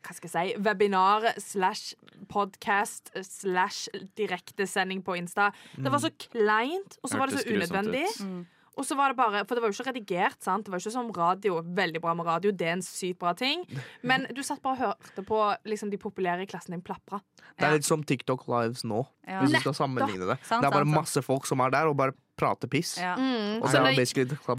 hva 0.07 0.15
skal 0.15 0.29
jeg 0.31 0.35
si, 0.55 0.59
webinar 0.63 1.25
slash 1.43 1.95
podcast 2.31 3.11
slash 3.27 3.89
direktesending 4.17 5.01
på 5.03 5.17
Insta. 5.19 5.49
Det 5.75 5.91
var 5.91 5.99
så 6.03 6.11
kleint, 6.15 6.95
og 7.03 7.11
så 7.11 7.19
var 7.19 7.27
det 7.31 7.41
så 7.41 7.49
unødvendig. 7.51 8.05
Og 8.77 8.85
så 8.85 8.93
var 8.93 9.09
det 9.09 9.17
bare, 9.17 9.39
For 9.49 9.57
det 9.57 9.63
var 9.63 9.71
jo 9.71 9.73
ikke 9.81 9.89
redigert. 9.89 10.35
sant? 10.45 10.65
Det 10.67 10.69
var 10.69 10.77
jo 10.77 10.85
ikke 10.85 10.93
som 10.93 11.07
radio. 11.15 11.55
Veldig 11.65 12.01
bra 12.03 12.11
med 12.13 12.27
radio. 12.27 12.51
Det 12.53 12.67
er 12.67 12.75
en 12.75 12.83
sykt 12.85 13.17
bra 13.23 13.31
ting. 13.33 13.63
Men 14.05 14.27
du 14.37 14.43
satt 14.45 14.61
bare 14.61 14.77
og 14.77 14.83
hørte 14.93 15.23
på 15.25 15.39
liksom, 15.65 15.89
de 15.89 15.97
populære 15.97 16.45
i 16.45 16.49
klassen 16.51 16.75
din 16.75 16.83
plapre. 16.85 17.19
Det 17.57 17.65
er 17.65 17.73
litt 17.79 17.87
som 17.89 18.03
TikTok 18.05 18.45
Lives 18.47 18.83
nå, 18.85 19.01
Ja. 19.27 19.41
hvis 19.41 19.55
du 19.55 19.59
skal 19.65 19.73
sammenligne 19.73 20.27
det. 20.29 20.37
Sant, 20.45 20.61
det 20.61 20.69
er 20.69 20.75
bare 20.77 20.85
sant, 20.85 20.93
sant. 20.93 21.01
masse 21.01 21.23
folk 21.25 21.47
som 21.49 21.59
er 21.65 21.71
der 21.73 21.87
og 21.89 21.97
bare 21.97 22.13
prater 22.37 22.69
piss. 22.71 22.95
Ja. 23.01 23.15
Mm, 23.17 23.61
Og 23.61 23.69
så 23.69 23.81
er 23.81 23.95
det 23.97 24.07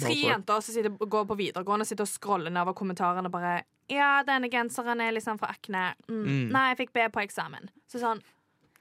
tre 0.03 0.15
jenter 0.19 0.63
som 0.63 0.75
sitter, 0.75 0.91
går 0.99 1.27
på 1.31 1.37
videregående 1.39 1.87
sitter 1.87 2.03
og 2.07 2.11
scroller 2.11 2.51
nedover 2.51 2.75
kommentarene 2.75 3.31
bare 3.31 3.63
Ja, 3.89 4.23
denne 4.27 4.51
genseren 4.53 5.01
er 5.01 5.13
liksom 5.17 5.39
fra 5.41 5.49
Akne. 5.55 5.95
Mm. 6.09 6.25
Mm. 6.27 6.51
Nei, 6.53 6.65
jeg 6.75 6.81
fikk 6.83 6.93
B 6.93 7.07
på 7.15 7.23
eksamen. 7.25 7.71
Så 7.89 8.03
sånn 8.03 8.21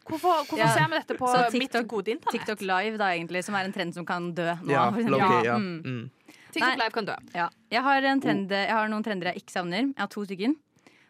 Hvorfor, 0.08 0.46
hvorfor 0.48 0.58
Ja, 0.58 0.68
ser 0.72 0.88
vi 0.88 0.96
dette 0.96 1.16
på 1.20 1.28
TikTok, 1.28 1.54
mitt 1.54 1.72
TikTok- 1.72 1.88
gode 1.92 2.12
internett? 2.14 2.32
TikTok 2.32 2.62
Live, 2.62 2.98
da, 2.98 3.10
egentlig, 3.12 3.44
som 3.44 3.56
er 3.56 3.66
en 3.66 3.74
trend 3.74 3.94
som 3.94 4.06
kan 4.06 4.32
dø 4.34 4.54
nå. 4.64 4.72
Ja, 4.72 4.90
for 4.92 5.44
ja. 5.44 5.58
Mm. 5.58 5.82
Mm. 5.84 6.10
TikTok 6.54 6.62
Nei. 6.64 6.76
Live 6.80 6.92
kan 6.96 7.06
dø. 7.06 7.16
Ja. 7.36 7.50
Jeg, 7.70 7.84
har 7.84 8.02
en 8.02 8.22
trend, 8.22 8.50
jeg 8.50 8.72
har 8.72 8.88
noen 8.88 9.04
trender 9.04 9.34
jeg 9.34 9.44
ikke 9.44 9.52
savner. 9.52 9.82
Jeg 9.92 10.00
har 10.00 10.08
to 10.08 10.24
stykker. 10.24 10.56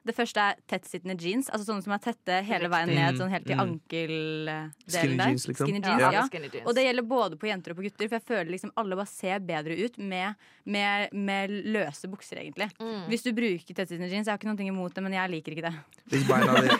Det 0.08 0.16
første 0.16 0.40
er 0.50 0.56
tettsittende 0.72 1.16
jeans. 1.20 1.50
Altså 1.52 1.68
Sånne 1.68 1.84
som 1.86 1.94
er 1.98 2.02
tette 2.08 2.38
hele 2.48 2.70
veien 2.72 2.90
ned, 2.96 3.18
sånn 3.20 3.30
helt 3.34 3.46
til 3.48 3.58
Mm. 3.58 3.64
ankeldelen 3.66 4.72
Skinny 4.88 5.18
der. 5.18 5.28
jeans, 5.34 5.48
liksom. 5.50 5.68
Skinny 5.68 5.82
Ja, 5.84 5.98
jeans, 5.98 6.14
ja. 6.16 6.24
skinny 6.32 6.50
jeans. 6.54 6.66
Og 6.68 6.76
det 6.78 6.84
gjelder 6.88 7.06
både 7.08 7.36
på 7.42 7.48
jenter 7.50 7.72
og 7.74 7.78
på 7.82 7.86
gutter, 7.88 8.08
for 8.08 8.16
jeg 8.18 8.26
føler 8.28 8.52
liksom 8.56 8.72
alle 8.78 8.96
bare 8.96 9.12
ser 9.12 9.40
bedre 9.40 9.76
ut 9.86 9.98
med, 10.00 10.36
med, 10.66 11.10
med 11.14 11.50
løse 11.74 12.08
bukser, 12.08 12.40
egentlig. 12.42 12.70
Mm. 12.80 13.08
Hvis 13.12 13.24
du 13.28 13.32
bruker 13.34 13.74
tettsittende 13.78 14.10
jeans, 14.10 14.28
jeg 14.28 14.34
har 14.34 14.40
ikke 14.40 14.52
noe 14.54 14.68
imot 14.72 14.94
det, 14.96 15.04
men 15.04 15.14
jeg 15.14 15.30
liker 15.36 15.52
ikke 15.58 15.68
det. 15.68 15.76
Hvis 16.10 16.28
beina 16.28 16.56
dine 16.62 16.78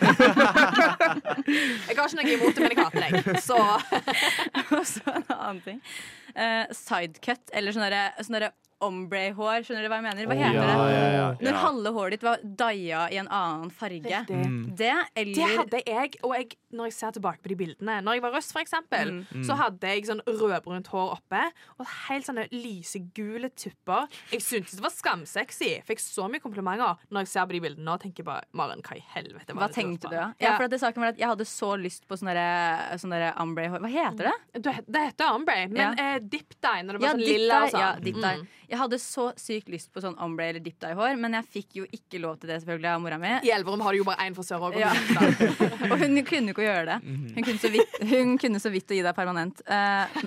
Jeg 1.88 1.96
har 1.96 2.08
ikke 2.08 2.20
noe 2.20 2.32
imot 2.36 2.54
det, 2.54 2.62
men 2.64 2.72
jeg 2.72 2.80
hater 2.84 3.00
deg. 3.04 3.42
Så 3.44 3.58
Og 4.78 4.84
så 4.86 5.04
en 5.14 5.28
annen 5.34 5.60
ting. 5.64 5.82
Uh, 6.36 6.64
sidecut, 6.76 7.50
eller 7.56 7.74
sånn 7.74 7.84
derre 7.88 8.02
sånn 8.22 8.36
derre 8.38 8.52
ombre-hår. 8.84 9.64
Skjønner 9.66 9.82
du 9.84 9.88
hva 9.90 9.98
jeg 9.98 10.06
mener? 10.06 10.26
Hva 10.30 10.36
heter 10.38 10.54
ja, 10.58 10.66
det? 10.66 10.94
ja, 10.94 11.08
ja, 11.14 11.28
Når 11.42 11.58
halve 11.62 11.92
håret 11.96 12.10
ditt 12.16 12.22
var 12.26 12.38
daia 12.42 13.00
i 13.12 13.18
en 13.20 13.28
annen 13.28 13.70
farge. 13.74 14.20
Mm. 14.28 14.58
Det, 14.76 14.92
Det 15.14 15.22
eller 15.22 15.56
hadde 15.58 15.82
jeg, 15.86 16.14
og 16.22 16.34
jeg, 16.36 16.48
når 16.72 16.84
jeg 16.90 16.92
ser 16.98 17.10
tilbake 17.18 17.42
på 17.42 17.48
de 17.52 17.56
bildene 17.56 17.98
Når 18.04 18.18
jeg 18.18 18.22
var 18.22 18.32
russ, 18.36 18.52
for 18.52 18.60
eksempel, 18.62 19.08
Mm. 19.18 19.44
så 19.44 19.56
hadde 19.56 19.88
jeg 19.88 20.04
sånn 20.06 20.20
rødbrunt 20.26 20.86
hår 20.92 21.12
oppe 21.16 21.40
og 21.78 21.86
helt 22.08 22.26
sånne 22.26 22.46
lysegule 22.52 23.50
tupper. 23.56 24.06
Jeg 24.32 24.40
syntes 24.44 24.76
det 24.76 24.82
var 24.84 24.90
skamsexy. 24.94 25.70
Fikk 25.88 26.00
så 26.02 26.28
mye 26.30 26.40
komplimenter 26.42 26.96
når 27.10 27.24
jeg 27.24 27.28
ser 27.34 27.46
på 27.48 27.56
de 27.56 27.60
bildene 27.64 27.94
og 27.94 28.00
tenker 28.02 28.24
bare 28.26 28.44
Maren, 28.52 28.82
hva 28.82 28.96
i 28.96 29.02
helvete 29.14 29.54
var 29.54 29.62
Hva 29.64 29.68
det 29.68 29.74
du 29.74 29.80
tenkte 29.80 30.08
du, 30.08 30.14
gjorde 30.14 30.20
da? 30.20 30.32
på?» 30.38 30.44
Ja, 30.46 30.56
for 30.56 30.64
at 30.68 30.70
det 30.70 30.80
saken 30.80 31.02
var 31.04 31.08
at 31.14 31.18
Jeg 31.18 31.28
hadde 31.28 31.46
så 31.48 31.70
lyst 31.80 32.06
på 32.08 32.16
sånn 32.18 32.30
derre 32.32 32.98
sånn 32.98 33.16
ombre-hår. 33.42 33.80
Hva 33.80 33.90
heter 33.90 34.30
det? 34.30 34.76
Det 34.88 35.02
heter 35.08 35.32
ombre, 35.34 35.68
men 35.68 35.96
Ja. 35.98 36.14
eh, 36.16 36.18
dip 36.20 36.54
dye 36.60 36.82
når 36.84 36.92
det 36.92 37.00
var 37.00 37.08
Ja, 37.08 37.12
sånn 37.14 37.24
lilla 37.26 37.62
og 37.64 37.70
sånn. 37.70 37.80
Ja, 37.80 37.92
dip 38.00 38.14
dye. 38.14 38.36
Mm. 38.38 38.46
Jeg 38.68 38.76
hadde 38.82 38.98
så 39.00 39.30
sykt 39.40 39.70
lyst 39.72 39.88
på 39.94 40.02
sånn 40.04 40.16
ombre 40.20 40.50
eller 40.50 40.60
dip 40.60 40.76
dye-hår, 40.82 41.14
men 41.20 41.38
jeg 41.38 41.46
fikk 41.54 41.78
jo 41.78 41.86
ikke 41.88 42.20
lov 42.20 42.36
til 42.40 42.50
det 42.50 42.58
selvfølgelig 42.60 42.90
av 42.90 43.00
mora 43.00 43.18
mi. 43.20 43.30
I 43.48 43.52
Elverum 43.56 43.80
har 43.86 43.96
du 43.96 44.02
jo 44.02 44.06
bare 44.08 44.26
én 44.28 44.36
frisør 44.36 44.66
òg. 44.68 44.76
Ja. 44.76 44.90
Og 45.88 45.94
hun 46.02 46.20
kunne 46.28 46.52
ikke 46.52 46.66
gjøre 46.66 46.84
det. 46.90 46.98
Hun 47.08 47.46
kunne 47.46 47.62
så 47.62 47.70
vidt, 47.72 47.96
hun 48.10 48.34
kunne 48.42 48.60
så 48.60 48.72
vidt 48.74 48.92
å 48.92 48.98
gi 48.98 49.00
deg 49.06 49.16
permanent. 49.16 49.62
Eh, 49.64 50.20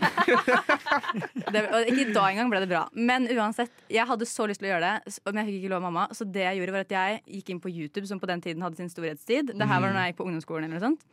det, 1.54 1.64
og 1.70 1.92
ikke 1.92 2.08
da 2.16 2.26
engang 2.32 2.50
ble 2.50 2.64
det 2.64 2.72
bra. 2.72 2.84
Men 2.98 3.30
uansett, 3.30 3.74
jeg 3.94 4.10
hadde 4.10 4.28
så 4.30 4.50
lyst 4.50 4.64
til 4.64 4.72
å 4.72 4.74
gjøre 4.74 4.90
det, 4.90 5.16
men 5.30 5.44
jeg 5.44 5.52
fikk 5.52 5.60
ikke 5.62 5.74
lov 5.76 5.84
av 5.84 5.88
mamma. 5.90 6.08
Så 6.18 6.26
det 6.26 6.48
jeg 6.48 6.62
gjorde, 6.62 6.76
var 6.78 6.88
at 6.88 6.96
jeg 6.98 7.22
gikk 7.38 7.54
inn 7.54 7.62
på 7.62 7.74
YouTube, 7.74 8.08
som 8.10 8.22
på 8.22 8.30
den 8.32 8.42
tiden 8.42 8.66
hadde 8.66 8.82
sin 8.82 8.90
storhetstid. 8.90 9.54
Det 9.54 9.70
her 9.70 9.84
var 9.86 9.94
når 9.94 10.08
jeg 10.08 10.16
gikk 10.16 10.24
på 10.24 10.30
ungdomsskolen 10.32 10.66
eller 10.66 10.80
noe 10.82 10.88
sånt. 10.90 11.06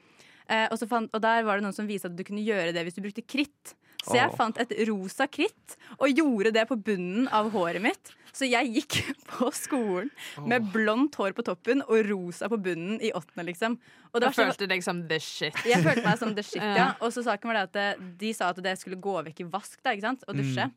Eh, 0.48 0.66
og, 0.70 0.78
så 0.80 0.88
fant, 0.88 1.12
og 1.12 1.22
der 1.22 1.44
var 1.46 1.58
det 1.58 1.66
noen 1.66 1.76
som 1.76 1.88
viste 1.88 2.08
at 2.08 2.16
du 2.16 2.24
kunne 2.26 2.44
gjøre 2.44 2.72
det 2.76 2.86
hvis 2.86 2.96
du 2.96 3.04
brukte 3.04 3.26
kritt. 3.26 3.74
Så 3.98 4.14
jeg 4.16 4.30
fant 4.38 4.56
et 4.62 4.70
rosa 4.88 5.26
kritt 5.28 5.74
og 5.98 6.14
gjorde 6.14 6.52
det 6.54 6.64
på 6.70 6.78
bunnen 6.80 7.26
av 7.34 7.50
håret 7.52 7.82
mitt. 7.82 8.12
Så 8.32 8.46
jeg 8.48 8.70
gikk 8.76 9.00
på 9.32 9.50
skolen 9.56 10.10
med 10.48 10.70
blondt 10.72 11.18
hår 11.18 11.34
på 11.36 11.44
toppen 11.44 11.82
og 11.88 12.06
rosa 12.08 12.48
på 12.48 12.60
bunnen 12.62 13.02
i 13.02 13.10
åttende, 13.12 13.48
liksom. 13.50 13.76
Og 14.14 14.22
du 14.22 14.28
følte 14.32 14.68
deg 14.70 14.84
som 14.86 15.02
the 15.10 15.18
shit. 15.20 15.56
jeg 15.68 15.82
følte 15.84 16.06
meg 16.06 16.20
som 16.20 16.32
the 16.36 16.46
shit, 16.46 16.62
ja. 16.62 16.92
Og 17.04 17.12
så 17.12 17.26
saken 17.26 17.50
var 17.50 17.60
det 17.60 17.66
at 17.68 18.04
de 18.20 18.32
sa 18.36 18.52
at 18.54 18.62
det 18.64 18.78
skulle 18.80 19.00
gå 19.02 19.18
vekk 19.28 19.44
i 19.44 19.48
vask, 19.50 19.80
da, 19.82 19.92
ikke 19.92 20.06
sant? 20.06 20.24
Og 20.30 20.38
dusje. 20.38 20.70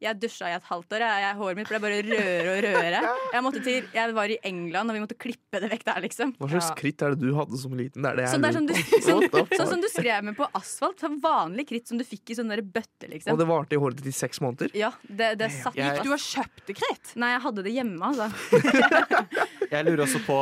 Jeg 0.00 0.14
dusja 0.22 0.46
i 0.46 0.54
et 0.54 0.66
halvt 0.68 0.92
år. 0.94 1.02
Jeg, 1.02 1.22
jeg, 1.24 1.36
håret 1.40 1.58
mitt 1.58 1.70
ble 1.72 1.78
bare 1.82 1.96
rødere 2.06 2.52
og 2.52 2.58
rødere. 2.64 3.00
Jeg, 3.34 3.62
til, 3.66 3.88
jeg 3.96 4.14
var 4.14 4.30
i 4.30 4.36
England, 4.46 4.90
og 4.92 4.94
vi 4.94 5.02
måtte 5.02 5.16
klippe 5.18 5.58
det 5.64 5.70
vekk 5.72 5.84
der, 5.88 6.00
liksom. 6.04 6.34
Hva 6.38 6.50
slags 6.52 6.68
Ja. 6.68 6.76
kritt 6.78 7.02
er 7.02 7.16
det 7.16 7.18
du 7.24 7.32
hadde 7.34 7.58
som 7.58 7.74
liten? 7.74 8.02
Det 8.06 8.12
er 8.12 8.20
det 8.20 8.26
jeg 8.28 8.32
Sånn, 8.34 8.44
det 8.44 8.48
er 8.48 8.56
sånn, 8.58 8.68
lurer 8.68 8.78
du, 8.78 8.92
på. 8.94 9.00
sånn, 9.08 9.24
What 9.34 9.56
sånn 9.58 9.72
som 9.72 9.80
du 9.82 9.88
skrev 9.90 10.24
med 10.28 10.36
på 10.38 10.48
asfalt. 10.54 11.02
Sånn 11.02 11.18
vanlig 11.24 11.66
kritt 11.72 11.88
som 11.90 11.98
du 11.98 12.04
fikk 12.06 12.30
i 12.30 12.38
sånne 12.38 12.60
bøtter, 12.62 13.10
liksom. 13.10 13.32
Og 13.34 13.38
det 13.42 13.48
varte 13.50 13.74
i 13.74 13.82
håret 13.82 13.98
ditt 13.98 14.12
i 14.12 14.16
seks 14.16 14.38
måneder? 14.44 14.70
Ja, 14.78 14.92
det, 15.02 15.34
det 15.42 15.50
satt 15.58 15.74
Jeg- 15.74 16.02
Du 16.06 16.10
har 16.14 16.22
kjøpt 16.22 16.70
kritt? 16.78 17.16
Nei, 17.16 17.32
jeg 17.34 17.42
hadde 17.42 17.62
det 17.66 17.74
hjemme, 17.74 17.98
altså. 18.12 18.30
Jeg 19.74 19.84
lurer 19.84 20.04
også 20.06 20.22
på 20.26 20.38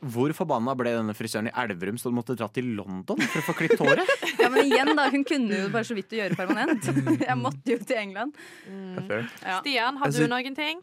hvor 0.00 0.30
forbanna 0.36 0.74
ble 0.78 0.92
denne 0.94 1.14
frisøren 1.16 1.48
i 1.50 1.54
Elverum 1.58 1.96
så 1.98 2.10
du 2.12 2.14
måtte 2.14 2.36
dra 2.38 2.46
til 2.54 2.68
London 2.78 3.18
for 3.18 3.40
å 3.40 3.46
få 3.48 3.54
klippet 3.58 3.80
håret? 3.82 4.12
Ja, 4.42 4.48
men 4.48 4.68
igjen, 4.70 4.92
da. 4.94 5.08
Hun 5.10 5.24
kunne 5.26 5.56
jo 5.64 5.68
bare 5.74 5.84
så 5.88 5.96
vidt 5.98 6.12
å 6.14 6.20
gjøre 6.20 6.36
permanent. 6.38 6.86
Jeg 7.28 7.36
måtte 7.40 7.74
jo 7.74 7.78
til 7.82 7.98
England. 7.98 8.36
Er. 8.70 9.26
Ja. 9.42 9.58
Stian, 9.58 9.98
har 9.98 10.06
Altså- 10.06 10.22
du 10.28 10.30
noen 10.30 10.54
ting 10.54 10.80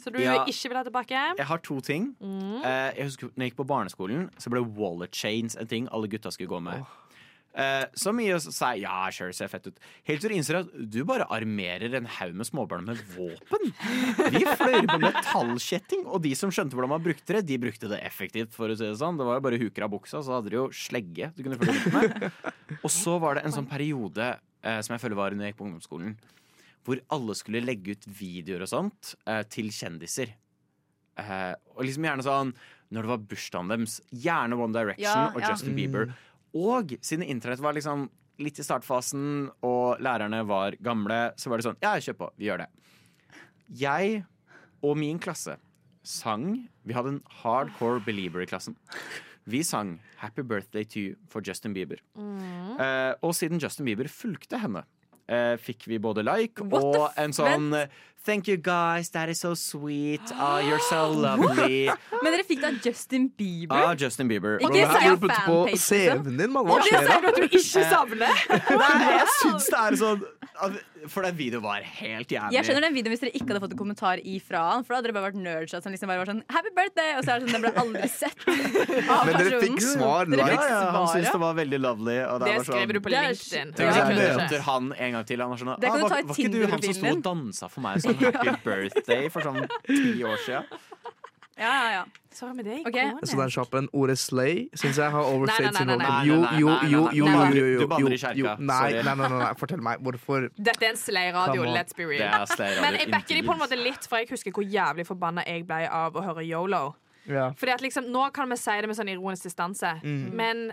Så 0.00 0.12
du 0.12 0.18
Ja. 0.20 0.44
ikke 0.44 0.68
vil 0.68 0.76
ha 0.76 0.82
tilbake? 0.84 1.22
Jeg 1.38 1.46
har 1.46 1.58
to 1.58 1.80
ting. 1.80 2.14
Mm. 2.20 2.60
jeg 2.64 3.04
husker 3.04 3.28
når 3.36 3.44
jeg 3.44 3.50
gikk 3.52 3.56
på 3.58 3.66
barneskolen, 3.68 4.28
så 4.40 4.48
ble 4.52 4.62
wallet 4.76 5.12
chains 5.12 5.56
en 5.60 5.66
ting 5.66 5.88
alle 5.92 6.08
gutta 6.08 6.30
skulle 6.32 6.48
gå 6.48 6.60
med. 6.62 6.84
Eh, 7.50 7.84
så 7.98 8.12
mye 8.14 8.36
å 8.36 8.40
si 8.42 8.68
ja, 8.78 8.96
sure, 9.14 9.34
ser 9.34 9.50
fett 9.50 9.66
ut. 9.66 9.78
Helt 10.06 10.22
til 10.22 10.30
du 10.30 10.36
innser 10.36 10.60
at 10.60 10.70
du 10.70 11.00
bare 11.08 11.26
armerer 11.34 11.96
en 11.98 12.06
haug 12.18 12.36
med 12.38 12.46
småbarn 12.46 12.86
med 12.86 13.00
våpen. 13.16 13.72
Vi 14.36 14.44
fløy 14.46 14.78
med 14.86 15.02
metallkjetting, 15.02 16.04
og 16.06 16.22
de 16.26 16.34
som 16.38 16.52
skjønte 16.54 16.78
hvordan 16.78 16.94
man 16.94 17.04
brukte 17.04 17.36
det, 17.36 17.44
de 17.48 17.58
brukte 17.62 17.90
det 17.90 18.02
effektivt. 18.06 18.54
for 18.54 18.70
å 18.70 18.76
si 18.78 18.86
Det 18.86 18.98
sånn 19.00 19.18
Det 19.18 19.26
var 19.26 19.40
jo 19.40 19.46
bare 19.48 19.62
huker 19.62 19.86
av 19.86 19.94
buksa, 19.96 20.22
så 20.22 20.38
hadde 20.38 20.52
de 20.52 20.60
jo 20.60 20.68
slegge 20.74 21.32
du 21.34 21.42
kunne 21.42 21.58
følge 21.58 21.74
rundt 21.74 21.96
med. 21.96 22.28
Og 22.84 22.90
så 22.94 23.16
var 23.22 23.36
det 23.36 23.46
en 23.46 23.56
sånn 23.56 23.70
periode 23.70 24.34
uh, 24.38 24.80
som 24.80 24.94
jeg 24.94 25.02
føler 25.02 25.18
var 25.18 25.34
under 25.34 25.48
jeg 25.48 25.54
gikk 25.54 25.60
på 25.60 25.66
ungdomsskolen, 25.66 26.14
hvor 26.86 27.02
alle 27.12 27.34
skulle 27.36 27.64
legge 27.64 27.96
ut 27.96 28.06
videoer 28.06 28.62
og 28.64 28.70
sånt 28.70 29.14
uh, 29.26 29.42
til 29.50 29.72
kjendiser. 29.74 30.36
Eh, 31.20 31.54
og 31.76 31.84
liksom 31.84 32.06
gjerne 32.06 32.24
sånn 32.24 32.52
når 32.90 33.06
det 33.06 33.10
var 33.12 33.24
bursdagen 33.30 33.70
deres. 33.70 33.98
Gjerne 34.10 34.58
One 34.58 34.74
Direction 34.74 35.06
Ja, 35.06 35.30
og 35.34 35.42
ja. 35.42 35.52
Justin 35.52 35.76
Bieber. 35.78 36.10
Og 36.56 36.96
siden 37.00 37.26
internett 37.26 37.62
var 37.62 37.76
liksom 37.76 38.08
litt 38.40 38.58
i 38.58 38.64
startfasen, 38.64 39.50
og 39.66 40.00
lærerne 40.02 40.42
var 40.48 40.76
gamle, 40.82 41.32
så 41.36 41.50
var 41.50 41.60
det 41.60 41.68
sånn 41.68 41.80
Ja, 41.82 41.96
kjør 42.00 42.18
på. 42.22 42.30
Vi 42.40 42.48
gjør 42.48 42.64
det. 42.64 42.70
Jeg 43.80 44.24
og 44.82 44.96
min 44.98 45.20
klasse 45.22 45.58
sang 46.02 46.64
Vi 46.82 46.94
hadde 46.96 47.12
en 47.12 47.24
hardcore 47.42 48.00
belieber 48.02 48.40
i 48.42 48.48
klassen. 48.48 48.74
Vi 49.44 49.62
sang 49.62 50.00
'Happy 50.16 50.42
Birthday 50.42 50.84
to 50.84 51.00
You' 51.00 51.16
for 51.28 51.42
Justin 51.42 51.74
Bieber. 51.74 51.98
Eh, 52.16 53.14
og 53.22 53.34
siden 53.34 53.60
Justin 53.60 53.84
Bieber 53.84 54.08
fulgte 54.08 54.58
henne, 54.58 54.84
eh, 55.28 55.56
fikk 55.56 55.86
vi 55.86 55.98
både 55.98 56.24
like 56.24 56.62
What 56.62 56.96
og 56.96 57.12
en 57.16 57.32
sånn 57.32 57.88
Thank 58.22 58.48
you 58.48 58.58
guys, 58.58 59.08
that 59.10 59.30
is 59.30 59.40
so 59.40 59.54
sweet. 59.54 60.20
Oh, 60.34 60.58
you're 60.58 60.78
so 60.90 61.10
lovely. 61.26 61.88
Men 62.22 62.34
dere 62.34 62.44
fikk 62.44 62.60
da 62.60 62.70
Justin 62.84 63.30
Bieber? 63.32 63.72
Ah, 63.80 63.94
Justin 63.96 64.28
Bieber. 64.28 64.58
Ikke 64.60 64.74
det 64.74 64.82
sa 64.90 65.00
her 65.00 65.16
du 65.16 65.22
putter 65.24 65.46
på 65.46 65.56
liksom. 65.70 65.96
CV-en 65.96 66.36
din, 66.36 66.52
mann. 66.52 66.68
Og 66.68 66.68
Hva 66.68 66.82
det 66.84 66.90
skjer 66.90 67.08
jeg 67.08 67.22
da? 67.24 67.48
ikke 67.48 67.62
savner! 67.94 68.44
Nei, 68.82 68.92
jeg 69.16 69.32
syns 69.38 69.70
det 69.72 69.80
er 69.86 69.98
sånn 70.02 70.26
For 71.08 71.24
den 71.24 71.36
videoen 71.36 71.62
var 71.64 71.84
helt 71.84 72.32
jævlig. 72.32 72.54
Jeg 72.56 72.66
skjønner 72.66 72.84
den 72.86 72.94
videoen 72.96 73.12
hvis 73.14 73.22
dere 73.22 73.32
ikke 73.36 73.46
hadde 73.50 73.60
fått 73.62 73.74
en 73.74 73.80
kommentar 73.80 74.20
ifra 74.24 74.62
han. 74.70 74.84
For 74.84 74.92
da 74.92 74.98
hadde 74.98 75.08
dere 75.08 75.16
bare 75.16 75.28
vært 75.30 75.40
nerds 75.40 75.74
som 75.76 75.92
liksom 75.92 76.12
bare 76.12 76.22
var 76.22 76.30
sånn 76.30 76.42
Happy 76.52 76.72
birthday! 76.76 77.12
Og 77.18 77.24
så 77.24 77.34
er 77.34 77.40
det 77.40 77.46
sånn, 77.46 77.54
den 77.56 77.64
ble 77.64 77.72
aldri 77.82 78.08
sett 78.12 78.44
av 79.14 79.28
Men 79.28 79.36
dere 79.36 79.60
fikk 79.64 79.80
svar, 79.84 80.30
Dere 80.30 80.44
Ja, 80.44 80.48
fikk 80.54 80.66
ja, 80.72 80.80
han 80.96 81.08
syntes 81.12 81.36
det 81.36 81.42
var 81.44 81.56
veldig 81.60 81.80
lovely. 81.84 82.18
Og 82.24 82.40
det, 82.40 82.50
Det 82.50 82.56
sånn, 82.60 82.68
skriver 82.70 82.96
du 82.96 83.00
på 83.04 83.12
Det 83.12 83.20
er 83.20 83.28
LinkedIn. 83.34 83.74
Tenk 83.76 83.90
hvis 83.90 84.00
Ja, 84.00 84.06
jeg 84.06 84.40
møter 84.40 84.66
han 84.70 84.92
en 84.96 85.16
gang 85.18 85.28
til. 85.32 85.44
Han 85.44 85.54
var 85.54 85.62
sånn, 85.64 85.72
Det 85.76 85.90
kan 85.90 85.96
ah, 85.96 86.00
du 86.00 86.04
var, 86.04 86.14
ta 86.14 86.20
i 86.20 86.28
var 86.30 86.40
ikke 86.44 86.54
du 86.56 86.60
han 86.64 86.86
som 86.86 86.98
sto 87.00 87.12
og 87.14 87.24
dansa 87.28 87.72
for 87.72 87.86
meg 87.86 88.04
sånn 88.06 88.22
happy 88.24 88.56
birthday 88.64 89.28
for 89.32 89.44
sånn 89.48 89.60
ti 89.88 90.24
år 90.24 90.40
siden? 90.46 90.80
Ja, 91.60 91.70
ja, 91.84 91.90
ja. 91.98 92.04
Sorry 92.32 92.54
med 92.56 92.64
deg, 92.64 92.86
Okay. 92.88 93.10
Så 93.26 93.36
den 93.36 93.50
kjappen, 93.52 93.88
ordet 93.92 94.16
slay, 94.18 94.68
syns 94.78 94.96
jeg 94.96 95.10
har 95.12 95.26
overstayed 95.28 95.74
sin 95.76 95.90
nei, 95.90 96.06
Jo, 96.28 96.36
jo, 96.56 96.68
jo, 96.70 96.70
jo, 96.88 97.00
jo, 97.12 97.26
jo, 97.26 97.64
jo, 97.74 97.80
Du 97.80 97.86
banner 97.90 98.14
i 98.14 98.16
jo, 98.16 98.20
kjerka. 98.22 98.38
jo. 98.38 98.54
Nei, 98.70 98.92
nei, 98.92 99.02
nei, 99.02 99.14
nei, 99.28 99.38
nei, 99.42 99.50
fortell 99.60 99.82
meg. 99.84 99.98
Hvorfor 100.06 100.46
Dette 100.70 100.86
er 100.86 100.94
en 100.94 101.00
slay-radio, 101.00 101.66
let's 101.74 101.92
be 101.98 102.06
real. 102.08 102.46
Men 102.80 102.96
jeg 103.02 103.10
backer 103.12 103.34
de 103.34 103.42
på 103.44 103.52
en 103.52 103.60
måte 103.60 103.76
litt, 103.76 104.06
for 104.08 104.22
jeg 104.22 104.30
husker 104.30 104.54
hvor 104.56 104.64
jævlig 104.64 105.06
forbanna 105.10 105.44
jeg 105.46 105.66
ble 105.68 105.82
av 105.90 106.16
å 106.16 106.22
høre 106.24 106.46
Yolo. 106.46 106.94
ja. 107.26 107.50
Fordi 107.58 107.72
at 107.74 107.82
liksom, 107.84 108.08
Nå 108.10 108.30
kan 108.32 108.48
vi 108.48 108.56
si 108.56 108.78
det 108.80 108.88
med 108.88 108.96
sånn 108.96 109.10
ironisk 109.12 109.42
distanse, 109.50 110.00
Mm. 110.02 110.32
men 110.34 110.72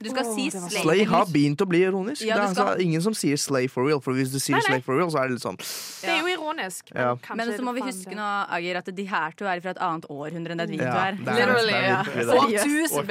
Du 0.00 0.08
skal 0.10 0.24
oh, 0.26 0.34
si 0.36 0.50
slay. 0.50 0.82
Slay 0.82 1.04
har 1.04 1.26
begynt 1.26 1.60
å 1.62 1.66
bli 1.68 1.80
ironisk. 1.84 2.22
Ja, 2.24 2.36
det 2.38 2.44
er 2.50 2.54
skal- 2.54 2.66
altså 2.72 2.80
ingen 2.84 3.02
som 3.04 3.14
sier 3.14 3.36
slay 3.36 3.66
for 3.68 3.84
real, 3.86 4.00
for 4.00 4.12
hvis 4.16 4.32
du 4.32 4.38
sier 4.38 4.56
Nei, 4.56 4.62
nei. 4.62 4.70
slay 4.76 4.80
for 4.86 4.96
real, 4.96 5.10
så 5.10 5.18
er 5.22 5.28
det 5.28 5.36
litt 5.38 5.44
sånn 5.44 5.58
Det 5.58 6.10
er 6.10 6.20
jo 6.20 6.30
ironisk. 6.32 6.92
Men, 6.94 7.02
Ja. 7.02 7.34
Men 7.34 7.52
så 7.52 7.62
må 7.62 7.74
vi 7.74 7.80
huske 7.82 8.14
nå, 8.14 8.28
Agir, 8.48 8.76
at 8.76 8.88
de 8.94 9.04
her 9.04 9.30
to 9.36 9.44
er 9.46 9.60
fra 9.60 9.70
et 9.70 9.78
annet 9.78 10.06
århundre 10.08 10.52
enn 10.52 10.58
det 10.58 10.68
vi 10.70 10.78
to 10.78 10.84
Ja, 10.84 11.08
er. 11.08 11.12
er- 11.12 11.36
Literally, 11.38 11.72
det 11.72 11.84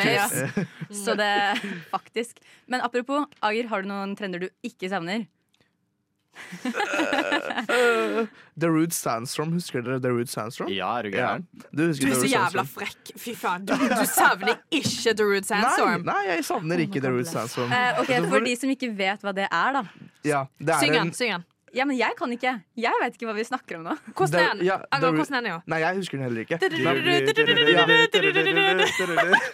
er 0.07 0.15
ja. 0.15 0.27
Så 0.91 1.15
det 1.15 1.61
faktisk. 1.95 2.37
Men 2.67 2.81
apropos, 2.81 3.25
Agir, 3.41 3.67
har 3.67 3.81
du 3.81 3.87
noen 3.89 4.15
trender 4.17 4.39
du 4.39 4.49
ikke 4.63 4.89
savner? 4.89 5.27
The 8.57 8.69
Rude 8.69 8.93
Sandstorm, 8.93 9.53
husker 9.55 9.81
dere 9.85 9.99
The 10.03 10.11
Rude 10.11 10.29
Sandstorm? 10.31 10.69
Ja, 10.73 10.97
er 10.99 11.03
du 11.03 11.09
Ja. 11.17 11.37
Du 11.71 11.87
husker 11.87 12.07
Du 12.07 12.11
er 12.13 12.19
så 12.21 12.29
jævla 12.31 12.65
frekk. 12.67 13.13
Fy 13.17 13.33
faen. 13.37 13.65
Du, 13.65 13.73
du 13.75 14.05
savner 14.09 14.55
ikke 14.71 15.13
The 15.15 15.23
Rude 15.27 15.47
Sandstorm. 15.47 16.03
nei, 16.07 16.21
jeg 16.31 16.45
savner 16.47 16.77
ikke 16.85 17.01
The 17.03 17.11
Rude 17.13 17.29
Sandstorm. 17.29 17.71
Uh, 17.71 18.01
ok, 18.01 18.09
Altså, 18.09 18.29
For 18.29 18.39
de 18.49 18.55
som 18.63 18.69
ikke 18.75 18.91
vet 18.97 19.21
hva 19.25 19.33
det 19.37 19.47
er, 19.47 19.79
da. 19.79 19.83
ja, 20.27 20.43
det 20.59 20.75
er 20.75 20.79
Syng 20.83 20.95
en 20.95 21.01
den. 21.05 21.13
syng 21.17 21.31
den. 21.37 21.47
Ja, 21.73 21.85
men 21.87 21.95
jeg 21.95 22.11
kan 22.19 22.31
ikke. 22.35 22.51
Jeg 22.75 22.91
vet 22.99 23.13
ikke 23.15 23.27
hva 23.29 23.35
vi 23.37 23.43
snakker 23.47 23.77
om 23.77 23.85
nå. 23.87 23.93
Hvordan 24.11 24.41
er 24.41 24.49
den? 24.59 24.65
Ja, 24.67 24.75
er? 24.91 25.61
Nei, 25.71 25.79
jeg 25.79 25.95
husker 26.01 26.17
den 26.19 26.25
heller 26.27 26.41
ikke. 26.43 26.57
Det 26.59 26.67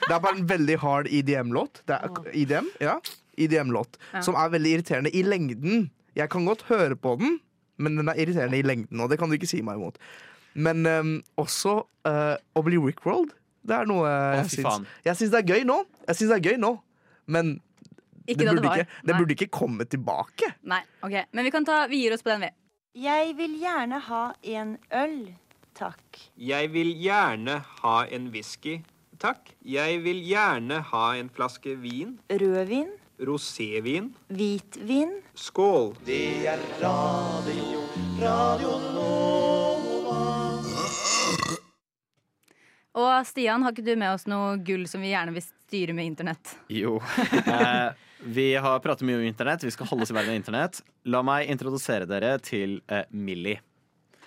er 0.10 0.20
bare 0.24 0.34
en 0.34 0.48
veldig 0.50 0.78
hard 0.82 1.06
er 2.00 2.10
EDM, 2.34 2.72
ja. 2.82 2.98
EDM-låt. 3.38 4.00
Som 4.26 4.34
er 4.34 4.50
veldig 4.50 4.72
irriterende 4.80 5.14
i 5.14 5.22
lengden. 5.22 5.92
Jeg 6.18 6.32
kan 6.34 6.48
godt 6.50 6.66
høre 6.72 6.98
på 6.98 7.16
den, 7.22 7.38
men 7.78 8.00
den 8.00 8.10
er 8.10 8.18
irriterende 8.18 8.58
i 8.58 8.66
lengden, 8.66 9.00
og 9.04 9.12
det 9.12 9.20
kan 9.22 9.30
du 9.30 9.38
ikke 9.38 9.50
si 9.50 9.62
meg 9.66 9.78
imot. 9.78 10.00
Men 10.58 10.86
um, 10.90 11.14
også 11.38 11.80
uh, 12.10 12.36
å 12.58 12.64
bli 12.66 12.80
Rickrolled. 12.82 13.36
Det 13.68 13.76
er 13.76 13.88
noe 13.90 14.10
jeg 14.10 14.52
syns. 14.56 14.92
Jeg 15.06 15.20
syns 15.20 15.34
det 15.34 15.42
er 15.44 15.56
gøy 15.56 15.66
nå. 15.68 15.82
Jeg 16.08 16.18
syns 16.18 16.32
det 16.32 16.38
er 16.38 16.54
gøy 16.54 16.62
nå. 16.62 16.72
Men 17.28 17.58
Ikke 18.26 18.40
det 18.40 18.54
burde 18.54 18.64
det 18.64 18.72
ikke, 18.72 19.02
det 19.08 19.18
burde 19.18 19.36
ikke 19.36 19.50
komme 19.54 19.88
tilbake. 19.92 20.54
Nei, 20.72 20.80
ok. 21.04 21.18
Men 21.36 21.48
vi 21.48 21.52
kan 21.54 21.68
ta, 21.68 21.82
vi 21.92 22.00
gir 22.06 22.16
oss 22.16 22.24
på 22.26 22.32
den, 22.32 22.48
vi. 22.48 22.54
Jeg 22.98 23.36
vil 23.38 23.58
gjerne 23.62 24.00
ha 24.08 24.22
en 24.56 24.78
øl, 24.98 25.18
takk. 25.78 26.22
Jeg 26.42 26.72
vil 26.74 26.96
gjerne 26.98 27.60
ha 27.84 27.98
en 28.18 28.32
whisky, 28.34 28.80
takk. 29.22 29.52
Jeg 29.62 30.00
vil 30.08 30.24
gjerne 30.26 30.80
ha 30.94 31.04
en 31.20 31.30
flaske 31.30 31.76
vin. 31.84 32.16
Rødvin, 32.32 32.90
Rosévin. 33.20 34.14
hvitvin. 34.28 35.22
Skål. 35.34 35.96
Det 36.06 36.48
er 36.48 36.60
radio, 36.82 37.82
radio 38.22 38.74
Nova. 38.94 40.20
Og 42.98 43.26
Stian, 43.26 43.64
har 43.64 43.74
ikke 43.74 43.86
du 43.86 43.96
med 43.98 44.10
oss 44.14 44.26
noe 44.30 44.58
gull 44.66 44.88
som 44.90 45.02
vi 45.02 45.12
gjerne 45.12 45.34
vil 45.36 45.46
styre 45.46 45.94
med 45.98 46.14
internett? 46.14 46.58
Jo. 46.70 47.00
Eh, 47.48 47.94
vi 48.26 48.56
har 48.56 48.80
pratet 48.82 49.06
mye 49.06 49.20
om 49.20 49.26
internett. 49.28 49.64
Vi 49.64 49.72
skal 49.72 49.88
holde 49.92 50.04
oss 50.04 50.12
i 50.12 50.16
verden 50.18 50.34
av 50.34 50.40
internett. 50.40 50.80
La 51.06 51.22
meg 51.26 51.50
introdusere 51.54 52.08
dere 52.10 52.38
til 52.42 52.80
eh, 52.90 53.06
Millie. 53.14 53.62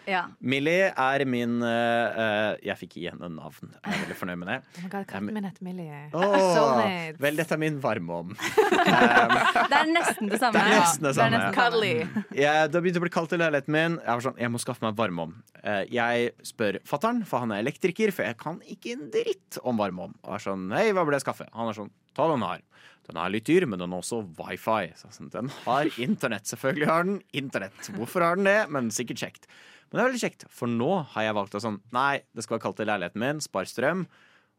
Ja. 0.09 0.23
Millie 0.41 0.89
er 0.95 1.25
min 1.29 1.59
eh, 1.67 2.21
eh, 2.23 2.55
Jeg 2.67 2.77
fikk 2.81 2.97
igjen 3.01 3.21
en 3.27 3.35
navn. 3.37 3.73
Jeg 3.75 3.93
er 3.93 4.01
veldig 4.05 4.17
fornøyd 4.21 4.41
med 4.41 4.49
det. 4.53 4.57
Oh 4.81 4.87
God, 4.89 5.07
katten 5.11 5.29
min 5.37 5.45
heter 5.49 5.67
Millie. 5.67 6.01
Åh, 6.17 6.37
Soulmates. 6.55 7.21
vel, 7.21 7.37
dette 7.41 7.57
er 7.57 7.61
min 7.63 7.77
varmeovn. 7.83 8.37
Det 9.71 9.77
er 9.79 9.91
nesten 9.93 10.31
det 10.31 10.39
samme. 10.41 10.57
Det 10.57 10.63
er 10.65 10.73
nesten 10.81 11.07
det 11.07 11.13
samme, 11.17 11.41
ja. 11.45 11.51
Cuddly. 11.55 11.93
Jeg, 12.37 12.71
det 12.73 12.81
begynte 12.83 13.01
å 13.01 13.05
bli 13.05 13.13
kaldt 13.15 13.35
i 13.37 13.39
leiligheten 13.41 13.75
min. 13.75 13.99
Jeg 14.03 14.11
var 14.19 14.25
sånn, 14.25 14.39
jeg 14.41 14.53
må 14.53 14.61
skaffe 14.63 14.85
meg 14.85 14.97
varmeovn. 14.99 15.37
Uh, 15.61 15.83
Jeg 15.93 16.33
spør 16.47 16.81
fattern, 16.89 17.23
for 17.29 17.45
han 17.45 17.55
er 17.55 17.63
elektriker, 17.65 18.13
for 18.15 18.27
jeg 18.27 18.39
kan 18.41 18.59
ikke 18.71 18.97
en 18.97 19.07
dritt 19.15 19.61
om 19.67 19.79
varmeovn. 19.81 20.17
Og 20.25 20.35
er 20.37 20.45
sånn, 20.45 20.67
hei, 20.75 20.89
hva 20.97 21.05
burde 21.07 21.21
jeg 21.21 21.27
skaffe? 21.29 21.47
Han 21.55 21.71
er 21.71 21.79
sånn, 21.79 21.93
ta 22.19 22.27
den 22.33 22.45
her. 22.47 22.65
Den 23.11 23.19
er 23.19 23.33
litt 23.33 23.47
dyr, 23.49 23.67
men 23.67 23.81
den 23.81 23.91
har 23.95 24.03
også 24.05 24.21
wifi. 24.39 24.91
Så 24.99 25.11
sånn, 25.15 25.31
den 25.33 25.51
har 25.65 25.89
internett. 26.03 26.47
Selvfølgelig 26.51 26.91
har 26.91 27.07
den 27.09 27.19
internett. 27.37 27.91
Hvorfor 27.97 28.23
har 28.27 28.39
den 28.39 28.47
det? 28.51 28.59
Men 28.71 28.91
sikkert 28.95 29.23
kjekt. 29.25 29.49
Men 29.91 29.99
det 29.99 30.03
er 30.03 30.09
veldig 30.13 30.23
kjekt, 30.23 30.45
for 30.55 30.71
nå 30.71 30.91
har 31.15 31.27
jeg 31.27 31.35
valgt 31.35 31.57
å 31.59 31.63
sånn, 31.65 31.81
nei, 31.95 32.21
det 32.31 32.45
skal 32.47 32.57
være 32.57 32.65
kaldt 32.69 32.83
i 32.85 32.87
leiligheten 32.87 33.23
min, 33.23 33.41
spar 33.43 33.67
strøm. 33.67 34.05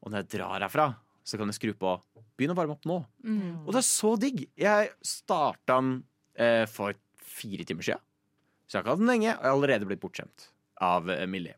Og 0.03 0.11
når 0.11 0.23
jeg 0.25 0.31
drar 0.35 0.65
herfra, 0.65 0.87
så 1.23 1.39
kan 1.39 1.51
jeg 1.51 1.59
skru 1.59 1.73
på 1.77 1.95
Begynn 2.39 2.55
å 2.55 2.57
varme 2.57 2.73
opp 2.73 2.87
nå. 2.89 2.97
Og 3.67 3.69
det 3.75 3.79
er 3.83 3.85
så 3.85 4.15
digg. 4.17 4.43
Jeg 4.57 4.91
starta 5.05 5.77
den 5.77 5.91
eh, 6.33 6.63
for 6.67 6.97
fire 7.21 7.67
timer 7.67 7.85
siden. 7.85 8.01
Så 8.65 8.75
jeg 8.75 8.79
har 8.79 8.85
ikke 8.85 8.95
hatt 8.95 9.03
den 9.03 9.11
lenge, 9.11 9.29
og 9.35 9.43
jeg 9.43 9.51
har 9.51 9.57
allerede 9.57 9.87
blitt 9.89 10.01
bortskjemt 10.01 10.47
av 10.81 11.11
eh, 11.11 11.27
Millie. 11.29 11.53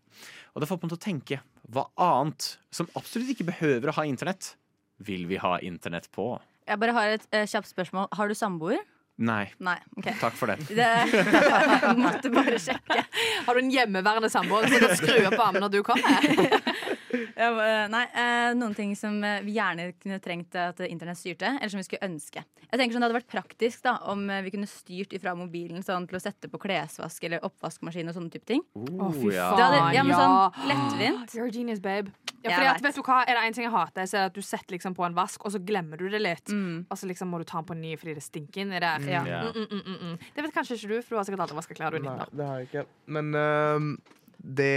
Og 0.54 0.62
det 0.62 0.68
får 0.70 0.82
meg 0.82 0.92
til 0.92 1.00
å 1.00 1.06
tenke 1.06 1.40
hva 1.74 1.86
annet, 2.04 2.58
som 2.76 2.90
absolutt 3.00 3.32
ikke 3.32 3.48
behøver 3.48 3.90
å 3.90 3.96
ha 3.96 4.06
internett, 4.10 4.56
vil 5.04 5.24
vi 5.30 5.40
ha 5.42 5.56
internett 5.64 6.10
på? 6.14 6.34
Jeg 6.68 6.80
bare 6.80 6.96
har 6.96 7.16
et 7.16 7.26
eh, 7.32 7.48
kjapt 7.50 7.72
spørsmål. 7.72 8.10
Har 8.18 8.30
du 8.30 8.36
samboer? 8.38 8.84
Nei. 9.18 9.46
Nei. 9.62 9.78
okay. 9.98 10.16
Takk 10.20 10.34
for 10.34 10.50
det. 10.50 10.58
Det 10.74 10.88
jeg 11.14 11.98
måtte 12.00 12.32
bare 12.34 12.58
sjekke. 12.62 13.04
Har 13.46 13.54
du 13.54 13.62
en 13.62 13.70
hjemmeværende 13.74 14.30
samboer 14.34 14.66
som 14.68 14.82
kan 14.82 14.96
skru 14.98 15.20
opp 15.30 15.38
armen 15.38 15.62
når 15.62 15.76
du 15.76 15.84
kommer? 15.86 16.26
Ja, 17.14 17.50
eh, 17.50 17.86
nei, 17.92 18.04
eh, 18.18 18.52
noen 18.58 18.74
ting 18.78 18.94
som 18.98 19.20
eh, 19.26 19.42
vi 19.46 19.56
gjerne 19.58 19.92
kunne 20.02 20.20
trengt 20.24 20.56
at 20.58 20.82
internett 20.86 21.20
styrte, 21.20 21.56
eller 21.60 21.72
som 21.72 21.82
vi 21.82 21.86
skulle 21.88 22.08
ønske. 22.08 22.44
Jeg 22.64 22.80
tenker 22.80 22.96
sånn 22.96 23.04
Det 23.04 23.10
hadde 23.10 23.20
vært 23.20 23.32
praktisk 23.32 23.84
da 23.86 23.96
om 24.10 24.26
vi 24.46 24.54
kunne 24.54 24.70
styrt 24.70 25.14
ifra 25.14 25.36
mobilen 25.38 25.84
sånn 25.86 26.08
til 26.10 26.18
å 26.18 26.22
sette 26.24 26.50
på 26.50 26.60
klesvask 26.62 27.26
eller 27.28 27.44
oppvaskmaskin 27.46 28.10
og 28.10 28.18
sånne 28.18 28.34
type 28.34 28.50
ting. 28.50 28.64
Oh, 28.74 29.12
fy 29.14 29.30
faen, 29.30 29.58
Det 29.60 29.68
hadde, 29.68 29.82
ja, 29.98 30.06
men 30.08 30.18
sånn 30.18 30.70
lettvint. 30.72 31.36
You're 31.38 31.50
a 31.52 31.54
genius, 31.54 31.84
babe. 31.84 32.14
Ja, 32.42 32.56
fordi 32.56 32.70
at, 32.72 32.82
vet. 32.84 32.98
du 32.98 33.06
hva, 33.06 33.22
Er 33.28 33.38
det 33.38 33.44
en 33.46 33.58
ting 33.60 33.68
jeg 33.68 33.76
hater, 33.76 34.10
så 34.10 34.18
er 34.18 34.26
det 34.26 34.32
at 34.34 34.40
du 34.40 34.46
setter 34.46 34.76
liksom 34.76 34.98
på 34.98 35.06
en 35.06 35.16
vask, 35.18 35.46
og 35.46 35.54
så 35.54 35.62
glemmer 35.64 36.02
du 36.02 36.08
det 36.12 36.24
litt. 36.24 36.50
Mm. 36.50 36.86
Og 36.90 37.00
så 37.00 37.10
liksom 37.10 37.30
må 37.32 37.40
du 37.40 37.46
ta 37.48 37.62
den 37.62 37.70
på 37.70 37.78
ny 37.78 37.94
fordi 38.00 38.18
det 38.18 38.26
stinker 38.26 38.66
inni 38.66 38.82
der. 38.82 39.08
Ja. 39.08 39.22
Ja. 39.30 39.44
Mm, 39.54 39.70
mm, 39.70 39.86
mm, 39.86 40.02
mm. 40.02 40.18
Det 40.34 40.48
vet 40.48 40.56
kanskje 40.56 40.80
ikke 40.80 40.92
du, 40.92 40.98
for 41.04 41.16
du 41.16 41.22
har 41.22 41.30
sikkert 41.30 41.46
aldri 41.46 41.62
vaska 41.62 41.78
klær 41.78 41.94
du 41.94 42.02
er 42.02 42.08
Nei, 42.10 42.28
det 42.34 42.50
har 42.50 42.62
jeg 42.62 42.72
ikke. 42.72 42.86
Men 43.14 43.32
uh, 43.38 44.18
det 44.44 44.74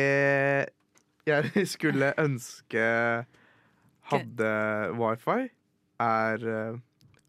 jeg 1.27 1.67
skulle 1.75 2.13
ønske 2.21 2.89
hadde 4.11 4.51
wifi, 4.97 5.49
er 6.01 6.51
øh, 6.57 6.83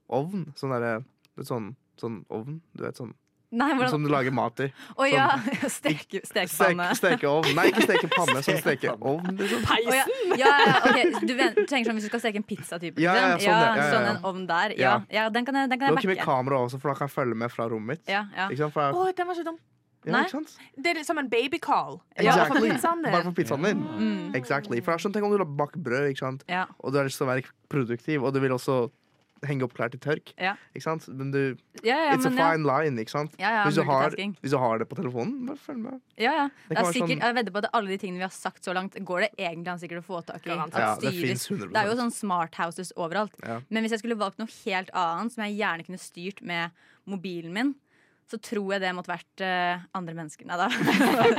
ovn. 0.08 0.50
Sånn 0.58 0.76
derre 0.76 0.98
Sånn, 1.46 1.76
sånn 2.02 2.24
ovn, 2.34 2.56
du 2.74 2.82
vet 2.82 2.98
sånn 2.98 3.12
Nei, 3.48 3.70
Som 3.88 4.04
du 4.04 4.10
lager 4.12 4.34
mat 4.36 4.60
i. 4.60 4.66
Å 5.00 5.06
ja! 5.08 5.28
Steke, 5.78 6.20
stekepanne. 6.28 6.90
Stek, 6.98 7.14
stekeovn. 7.16 7.54
Nei, 7.56 7.70
ikke 7.72 7.86
stekepanne, 7.88 8.42
sånn 8.44 8.60
stekeovn. 8.60 9.38
Liksom. 9.40 9.62
Peisen! 9.64 10.34
ja. 10.36 10.50
ja, 10.50 10.50
ja, 10.66 10.74
ok, 10.82 11.22
Du 11.22 11.32
du 11.32 11.62
tenker 11.64 11.88
sånn 11.88 11.96
hvis 11.96 12.10
du 12.10 12.12
skal 12.12 12.24
steke 12.26 12.42
en 12.42 12.48
pizzatype? 12.50 13.00
Ja, 13.00 13.16
ja, 13.16 13.30
liksom? 13.38 13.48
sånn, 13.48 13.64
ja, 13.64 13.70
ja, 13.70 13.86
ja. 13.86 13.94
sånn 13.94 14.10
en 14.12 14.20
ovn 14.28 14.44
der. 14.52 14.76
Ja, 14.76 14.84
Ja. 14.84 15.22
ja 15.22 15.30
den 15.32 15.48
kan 15.48 15.62
jeg, 15.62 15.72
backe. 15.72 15.80
Du 15.80 15.86
kan 15.86 15.96
har 15.96 16.04
ikke 16.04 16.12
med 16.18 16.26
kamera 16.28 16.60
også, 16.66 16.82
for 16.84 16.92
da 16.92 17.00
kan 17.00 17.08
jeg 17.08 17.16
følge 17.16 17.40
med 17.46 17.56
fra 17.56 17.70
rommet 17.72 18.02
mitt. 18.02 18.12
Ja, 18.12 18.26
ja. 18.36 18.50
Ikke 18.52 18.66
sant? 18.66 18.76
For 18.76 18.84
jeg... 18.84 19.00
oh, 19.00 19.16
den 19.16 19.32
var 19.32 19.40
så 19.40 19.48
dum. 19.48 19.62
Nei. 20.06 20.24
Det 20.78 20.94
er 20.98 21.04
som 21.04 21.18
en 21.18 21.28
babycall. 21.30 22.00
Exactly. 22.16 22.70
Bare 22.70 23.24
for 23.24 23.32
pizzaen 23.34 23.64
din. 23.64 23.82
Mm. 23.98 24.36
Exactly. 24.36 24.80
For 24.82 24.94
det 24.94 25.00
er 25.02 25.04
sånn, 25.10 25.14
Tenk 25.14 25.26
om 25.26 25.32
du 25.34 25.38
har 25.38 25.46
bake 25.46 25.80
brød, 25.84 26.12
ikke 26.14 26.20
sant? 26.24 26.44
Ja. 26.48 26.66
og 26.80 26.94
du 26.94 26.98
har 26.98 27.06
lyst 27.06 27.18
til 27.18 27.28
å 27.28 27.34
være 27.34 27.44
produktiv, 27.70 28.24
og 28.24 28.34
du 28.34 28.40
vil 28.40 28.52
også 28.52 28.90
henge 29.46 29.62
opp 29.68 29.74
klær 29.78 29.92
til 29.94 30.00
tørk. 30.02 30.32
Ja. 30.42 30.56
Ikke 30.74 30.82
sant? 30.82 31.08
Men 31.14 31.30
du, 31.32 31.58
Ja, 31.84 31.94
ja, 32.08 32.16
it's 32.16 32.26
a 32.26 32.30
men 32.32 32.38
ja. 32.40 32.52
fine 32.54 32.66
line, 32.66 32.98
ikke 33.04 33.12
sant? 33.14 33.36
Ja, 33.38 33.52
ja, 33.52 33.64
hvis, 33.68 33.76
du 33.76 33.84
har, 33.84 34.10
hvis 34.10 34.50
du 34.50 34.58
har 34.58 34.80
det 34.80 34.88
på 34.90 34.96
telefonen, 34.98 35.46
bare 35.46 35.58
følg 35.62 35.78
med. 35.84 36.00
Ja, 36.18 36.32
ja. 36.34 36.48
Det 36.70 36.70
Det 36.70 36.78
er 36.80 36.92
sikkert, 36.92 37.10
sånn- 37.10 37.22
jeg 37.22 37.36
vedder 37.36 37.52
på 37.52 37.58
at 37.58 37.70
alle 37.74 37.88
de 37.90 37.98
tingene 37.98 38.18
vi 38.18 38.26
har 38.26 38.34
sagt 38.34 38.64
så 38.66 38.74
langt, 38.74 38.96
går 38.98 39.20
det 39.28 39.32
egentlig 39.38 39.68
an 39.68 39.78
sikkert 39.78 40.02
å 40.02 40.06
få 40.08 40.26
tak 40.26 40.42
i. 40.48 40.50
Det 40.50 41.14
styres. 41.14 41.22
finnes 41.22 41.48
100 41.52 41.74
Det 41.74 41.78
er 41.84 41.86
jo 41.92 41.96
sånn 42.02 42.12
smart 42.12 42.56
houses 42.56 42.92
overalt. 42.98 43.32
Ja. 43.46 43.62
Men 43.70 43.84
hvis 43.84 43.92
jeg 43.92 44.00
skulle 44.00 44.18
valgt 44.18 44.40
noe 44.40 44.48
helt 44.66 44.90
annet 44.94 45.32
som 45.34 45.44
jeg 45.44 45.60
gjerne 45.60 45.86
kunne 45.86 46.00
styrt 46.02 46.42
med 46.42 46.72
mobilen 47.06 47.54
min, 47.54 47.76
så 48.28 48.40
tror 48.44 48.74
jeg 48.76 48.84
det 48.84 48.94
måtte 48.98 49.14
vært 49.14 49.44
uh, 49.44 49.86
andre 49.98 50.16
mennesker. 50.18 50.48
Nei 50.50 50.58
da. 50.60 50.68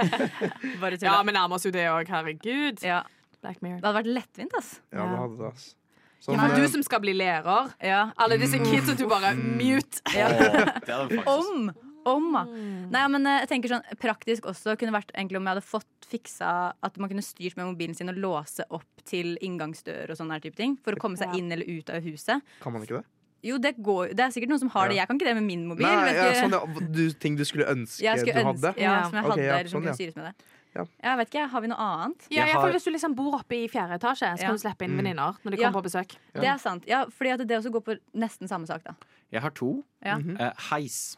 Bare 0.82 0.96
tulla. 0.96 1.10
Ja, 1.10 1.18
vi 1.20 1.34
nærmer 1.36 1.58
oss 1.58 1.66
jo 1.68 1.72
det 1.74 1.84
òg. 1.92 2.08
Herregud. 2.08 2.80
Ja, 2.86 3.02
Black 3.42 3.60
Mirror. 3.60 3.82
det 3.82 3.90
hadde 3.90 3.98
vært 4.00 4.14
lettvint, 4.20 4.56
ass. 4.56 4.78
Ja, 4.88 5.04
det 5.04 5.20
hadde 5.20 5.36
det, 5.42 5.52
ass. 5.52 5.68
Ja, 5.72 5.78
Sånn, 6.18 6.34
men 6.34 6.50
eh, 6.50 6.58
du 6.58 6.72
som 6.72 6.82
skal 6.82 7.02
bli 7.04 7.12
lærer. 7.14 7.68
Ja. 7.84 8.08
Alle 8.18 8.40
disse 8.40 8.58
kidsa 8.58 8.96
du 8.98 9.04
bare 9.10 9.36
mute. 9.38 10.02
Hadde 10.10 10.64
faktisk 10.66 11.30
Om! 11.30 11.68
Om, 12.08 12.26
da. 12.32 12.42
Nei, 12.94 13.02
men 13.12 13.28
eh, 13.28 13.42
jeg 13.42 13.50
tenker 13.50 13.72
sånn 13.74 13.98
Praktisk 14.00 14.46
også 14.48 14.74
kunne 14.80 14.94
vært 14.94 15.10
egentlig 15.12 15.36
om 15.40 15.44
jeg 15.44 15.58
hadde 15.58 15.66
fått 15.66 16.08
fiksa 16.08 16.52
at 16.72 16.98
man 17.02 17.10
kunne 17.10 17.24
styrt 17.26 17.58
med 17.58 17.68
mobilen 17.68 17.96
sin 17.98 18.08
og 18.08 18.16
låse 18.22 18.64
opp 18.72 19.04
til 19.08 19.34
inngangsdør 19.44 20.14
og 20.14 20.18
sånne 20.18 20.40
type 20.42 20.56
ting. 20.58 20.78
For 20.82 20.96
å 20.96 21.02
komme 21.02 21.20
seg 21.20 21.36
inn 21.36 21.52
eller 21.52 21.68
ut 21.68 21.92
av 21.92 22.02
huset. 22.06 22.44
Kan 22.64 22.74
man 22.74 22.86
ikke 22.86 23.02
det? 23.02 23.06
Jo, 23.42 23.56
det 23.62 23.76
går 23.78 24.14
Det 24.18 24.20
er 24.20 24.30
sikkert 24.34 24.50
noen 24.50 24.58
som 24.58 24.70
har 24.74 24.88
det. 24.88 24.96
Jeg 24.96 25.06
kan 25.06 25.18
ikke 25.18 25.28
det 25.28 25.34
med 25.38 25.46
min 25.46 25.66
mobil. 25.68 25.86
Nei, 25.86 26.12
ja, 26.14 26.30
ikke- 26.32 26.40
sånn, 26.42 26.52
ja, 26.52 26.86
du, 26.90 27.10
ting 27.12 27.36
du 27.36 27.44
skulle 27.44 27.66
ønske 27.66 28.02
jeg 28.02 28.18
skulle 28.18 28.34
du 28.34 28.48
hadde? 28.48 28.74
Ja, 28.80 29.02
som 29.04 29.14
jeg 29.14 29.22
hadde, 29.22 29.32
okay, 29.32 29.44
ja, 29.44 29.58
eller 29.58 29.68
som 29.68 29.78
sånn, 29.78 29.84
kunne 29.86 29.94
ja. 29.94 30.00
styres 30.00 30.16
med 30.16 30.24
det. 30.24 30.34
Ja. 31.02 31.16
Vet 31.16 31.30
ikke, 31.30 31.48
Har 31.48 31.60
vi 31.60 31.68
noe 31.68 31.78
annet? 31.78 32.26
Ja, 32.30 32.44
Jeg 32.44 32.46
jeg 32.48 32.54
har- 32.56 32.72
Hvis 32.72 32.84
du 32.84 32.90
liksom 32.90 33.14
bor 33.14 33.34
oppe 33.34 33.52
i 33.52 33.68
fjerde 33.68 33.98
etasje, 33.98 34.26
så 34.36 34.40
Ja. 34.40 34.46
kan 34.46 34.56
du 34.56 34.62
slippe 34.62 34.82
inn 34.82 34.90
Mm. 34.90 34.96
venninner 35.02 35.36
når 35.44 35.50
de 35.50 35.56
Ja. 35.56 35.70
kommer 35.70 35.82
på 35.82 35.84
besøk. 35.90 36.16
Det 36.34 36.44
er 36.44 36.58
sant. 36.58 36.84
Ja, 36.86 37.04
fordi 37.06 37.30
at 37.32 37.46
det 37.46 37.58
også 37.58 37.70
går 37.70 37.80
på 37.82 37.98
nesten 38.14 38.48
samme 38.48 38.66
sak, 38.66 38.84
da. 38.84 38.92
Jeg 39.32 39.42
har 39.42 39.50
to. 39.50 39.84
Ja. 40.04 40.16
-hmm. 40.16 40.40
uh, 40.40 40.52
heis. 40.70 41.16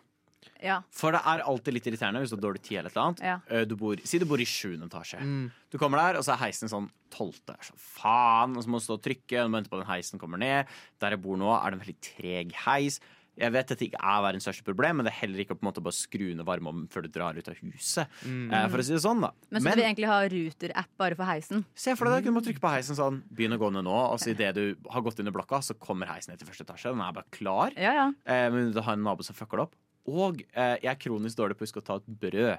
Ja. 0.62 0.80
For 0.94 1.14
det 1.14 1.20
er 1.24 1.44
alltid 1.48 1.76
litt 1.76 1.88
irriterende 1.90 2.22
hvis 2.22 2.32
du 2.32 2.36
har 2.38 2.44
dårlig 2.44 2.62
tid. 2.62 2.78
eller 2.78 2.90
et 2.90 2.96
eller 2.96 3.06
annet 3.08 3.22
Ja. 3.24 3.36
Eh, 3.48 3.64
du 3.64 3.76
bor, 3.76 3.96
Si 4.04 4.18
du 4.18 4.26
bor 4.26 4.40
i 4.40 4.48
sjuende 4.48 4.88
etasje. 4.90 5.20
Mm. 5.20 5.50
Du 5.70 5.78
kommer 5.78 5.98
der, 5.98 6.18
og 6.18 6.24
så 6.24 6.34
er 6.34 6.44
heisen 6.46 6.68
sånn 6.68 6.90
tolvte. 7.10 7.56
Så 7.62 7.72
faen, 7.76 8.56
og 8.56 8.64
så 8.64 8.68
må 8.68 8.80
du 8.80 8.84
stå 8.84 8.98
og 8.98 9.02
trykke, 9.02 9.40
og 9.40 9.48
du 9.48 9.52
må 9.52 9.60
vente 9.60 9.70
på 9.70 9.80
at 9.80 9.86
den 9.86 9.94
heisen 9.94 10.18
kommer 10.20 10.38
ned. 10.38 10.66
Der 11.00 11.10
jeg 11.16 11.22
bor 11.22 11.36
nå, 11.36 11.50
er 11.54 11.70
det 11.70 11.80
en 11.80 11.86
veldig 11.86 12.00
treg 12.00 12.52
heis. 12.66 13.00
Jeg 13.40 13.54
vet 13.54 13.70
dette 13.72 13.86
ikke 13.86 14.00
er 14.02 14.22
verdens 14.24 14.44
største 14.44 14.64
problem, 14.66 14.98
men 14.98 15.06
det 15.06 15.12
er 15.14 15.20
heller 15.22 15.40
ikke 15.44 15.54
å 15.54 15.58
på 15.58 15.64
en 15.64 15.70
måte 15.70 15.82
bare 15.84 15.96
skru 15.96 16.26
ned 16.36 16.44
varmeovnen 16.44 16.88
før 16.92 17.06
du 17.06 17.10
drar 17.14 17.38
ut 17.38 17.48
av 17.48 17.56
huset. 17.62 18.10
Mm. 18.26 18.50
for 18.72 18.82
å 18.82 18.84
si 18.84 18.92
det 18.92 19.02
sånn, 19.04 19.22
da. 19.24 19.30
Men 19.48 19.62
så 19.62 19.70
skal 19.70 19.80
vi 19.80 19.86
egentlig 19.86 20.10
ha 20.10 20.18
Ruter-app 20.34 20.90
bare 21.00 21.16
for 21.16 21.30
heisen. 21.30 21.64
Se 21.74 21.94
for 21.96 22.10
deg 22.10 22.20
at 22.20 22.28
du 22.28 22.34
må 22.34 22.42
trykke 22.44 22.60
på 22.62 22.72
heisen 22.74 22.98
sånn 22.98 23.22
Begynn 23.32 23.56
å 23.56 23.60
gå 23.60 23.70
ned 23.72 23.86
nå, 23.86 23.96
og 24.12 24.18
så 24.20 24.34
idet 24.34 24.52
du 24.58 24.64
har 24.90 25.04
gått 25.06 25.22
i 25.22 25.30
blokka, 25.30 25.62
så 25.64 25.78
kommer 25.78 26.10
heisen 26.10 26.34
ned 26.34 26.42
til 26.42 26.50
første 26.50 26.66
etasje. 26.66 26.92
Den 26.92 27.04
er 27.04 27.16
bare 27.16 27.32
klar. 27.32 27.76
Ja, 27.78 27.94
ja. 27.96 28.08
Eh, 28.26 28.48
men 28.52 28.74
du 28.74 28.82
har 28.82 28.98
en 28.98 29.06
nabo 29.06 29.24
som 29.24 29.36
fucker 29.38 29.62
det 29.62 29.68
opp. 29.70 29.78
Og 30.08 30.40
eh, 30.52 30.76
jeg 30.82 30.90
er 30.94 31.02
kronisk 31.02 31.36
dårlig 31.36 31.58
på 31.58 31.64
å 31.64 31.68
huske 31.68 31.82
å 31.82 31.86
ta 31.86 32.00
et 32.00 32.08
brød. 32.08 32.56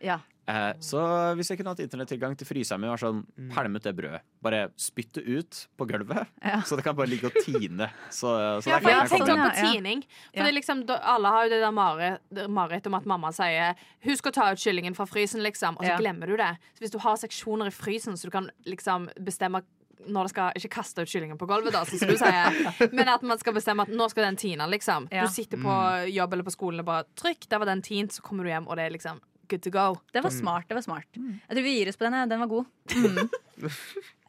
ja. 0.00 0.20
Eh, 0.44 0.74
så 0.84 1.00
hvis 1.38 1.48
jeg 1.48 1.56
kunne 1.56 1.72
hatt 1.72 1.80
internettilgang 1.80 2.34
til 2.36 2.44
fryseren 2.44 2.82
min, 2.82 2.90
var 2.92 3.00
sånn 3.00 3.22
mm. 3.24 3.46
pælmet 3.54 3.86
det 3.86 3.94
brødet. 3.96 4.20
Bare 4.44 4.66
spytt 4.76 5.16
det 5.16 5.22
ut 5.24 5.60
på 5.78 5.86
gulvet, 5.88 6.28
Ja. 6.44 6.58
så 6.68 6.76
det 6.76 6.84
kan 6.84 6.96
bare 6.98 7.08
ligge 7.08 7.30
og 7.30 7.38
tine. 7.46 7.88
Så, 8.10 8.28
så 8.60 8.74
Ja, 8.74 8.80
for 8.82 8.92
jeg 8.92 9.08
tenkte 9.08 9.32
også 9.32 9.46
på 9.46 9.70
tining. 9.72 10.04
For 10.34 10.52
liksom, 10.52 10.82
Alle 11.00 11.32
har 11.32 11.46
jo 11.46 11.54
det 11.54 11.62
der 11.64 11.72
marerittet 11.72 12.84
det 12.84 12.92
om 12.92 12.98
at 13.00 13.08
mamma 13.08 13.32
sier 13.32 13.72
'husk 14.04 14.28
å 14.28 14.34
ta 14.36 14.50
ut 14.52 14.60
kyllingen 14.60 14.96
fra 14.96 15.08
frysen', 15.08 15.40
liksom. 15.40 15.78
Og 15.78 15.84
så 15.84 15.94
Ja. 15.94 15.98
glemmer 15.98 16.28
du 16.28 16.36
det. 16.36 16.58
Så 16.76 16.84
hvis 16.84 16.92
du 16.92 16.98
har 16.98 17.16
seksjoner 17.16 17.66
i 17.66 17.72
frysen, 17.72 18.12
så 18.12 18.28
du 18.28 18.30
kan 18.30 18.50
liksom 18.66 19.08
bestemme 19.24 19.64
når 20.06 20.28
det 20.28 20.32
skal 20.34 20.58
Ikke 20.60 20.72
kaste 20.76 21.04
ut 21.04 21.10
kyllingen 21.10 21.38
på 21.40 21.48
gulvet, 21.50 21.72
da, 21.74 21.84
som 21.88 22.08
du 22.08 22.16
sier, 22.20 22.58
men 22.96 23.10
at 23.10 23.22
man 23.26 23.40
skal 23.40 23.56
bestemme 23.56 23.86
at 23.86 23.92
nå 23.92 24.08
skal 24.12 24.28
den 24.28 24.40
tine, 24.40 24.66
liksom. 24.70 25.08
Ja. 25.12 25.26
Du 25.26 25.32
sitter 25.34 25.60
på 25.60 25.76
jobb 26.12 26.32
eller 26.36 26.46
på 26.46 26.54
skolen 26.54 26.84
og 26.84 26.88
bare 26.90 27.06
'trykk', 27.14 27.48
der 27.48 27.62
var 27.62 27.70
den 27.70 27.82
tint, 27.82 28.12
så 28.12 28.22
kommer 28.22 28.44
du 28.44 28.50
hjem, 28.52 28.68
og 28.68 28.76
det 28.76 28.88
er 28.88 28.96
liksom 28.96 29.20
good 29.48 29.62
to 29.62 29.70
go. 29.70 29.96
Det 30.12 30.20
var 30.24 30.30
smart. 30.30 30.68
det 30.68 30.74
var 30.74 30.82
smart 30.82 31.06
Jeg 31.14 31.56
tror 31.56 31.62
vi 31.62 31.78
gir 31.78 31.88
oss 31.88 31.96
på 31.96 32.04
den. 32.08 32.28
Den 32.28 32.40
var 32.40 32.46
god. 32.46 32.64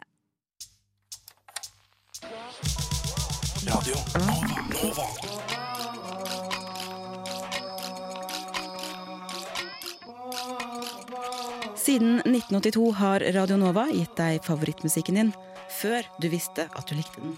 Siden 11.76 12.16
1982 12.20 12.92
har 12.94 13.20
Radio 13.20 13.58
Nova 13.58 13.88
gitt 13.94 14.16
deg 14.18 14.42
favorittmusikken 14.46 15.20
din 15.20 15.34
før 15.82 16.08
du 16.22 16.28
visste 16.32 16.68
at 16.72 16.88
du 16.90 16.96
likte 16.98 17.22
den. 17.24 17.36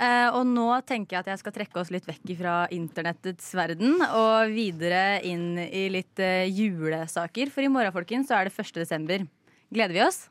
Uh, 0.00 0.32
og 0.32 0.46
nå 0.48 0.64
tenker 0.88 1.18
jeg 1.18 1.22
at 1.26 1.30
jeg 1.34 1.40
skal 1.42 1.52
trekke 1.52 1.76
oss 1.82 1.90
litt 1.92 2.06
vekk 2.08 2.30
fra 2.38 2.52
internettets 2.72 3.50
verden 3.52 3.98
og 4.06 4.48
videre 4.54 5.18
inn 5.28 5.58
i 5.60 5.82
litt 5.92 6.16
uh, 6.24 6.46
julesaker. 6.48 7.50
For 7.52 7.60
i 7.60 7.68
morgen, 7.68 7.92
folkens, 7.92 8.30
så 8.30 8.38
er 8.38 8.48
det 8.48 8.54
1. 8.56 8.78
desember. 8.80 9.26
Gleder 9.68 9.92
vi 9.98 10.00
oss? 10.06 10.22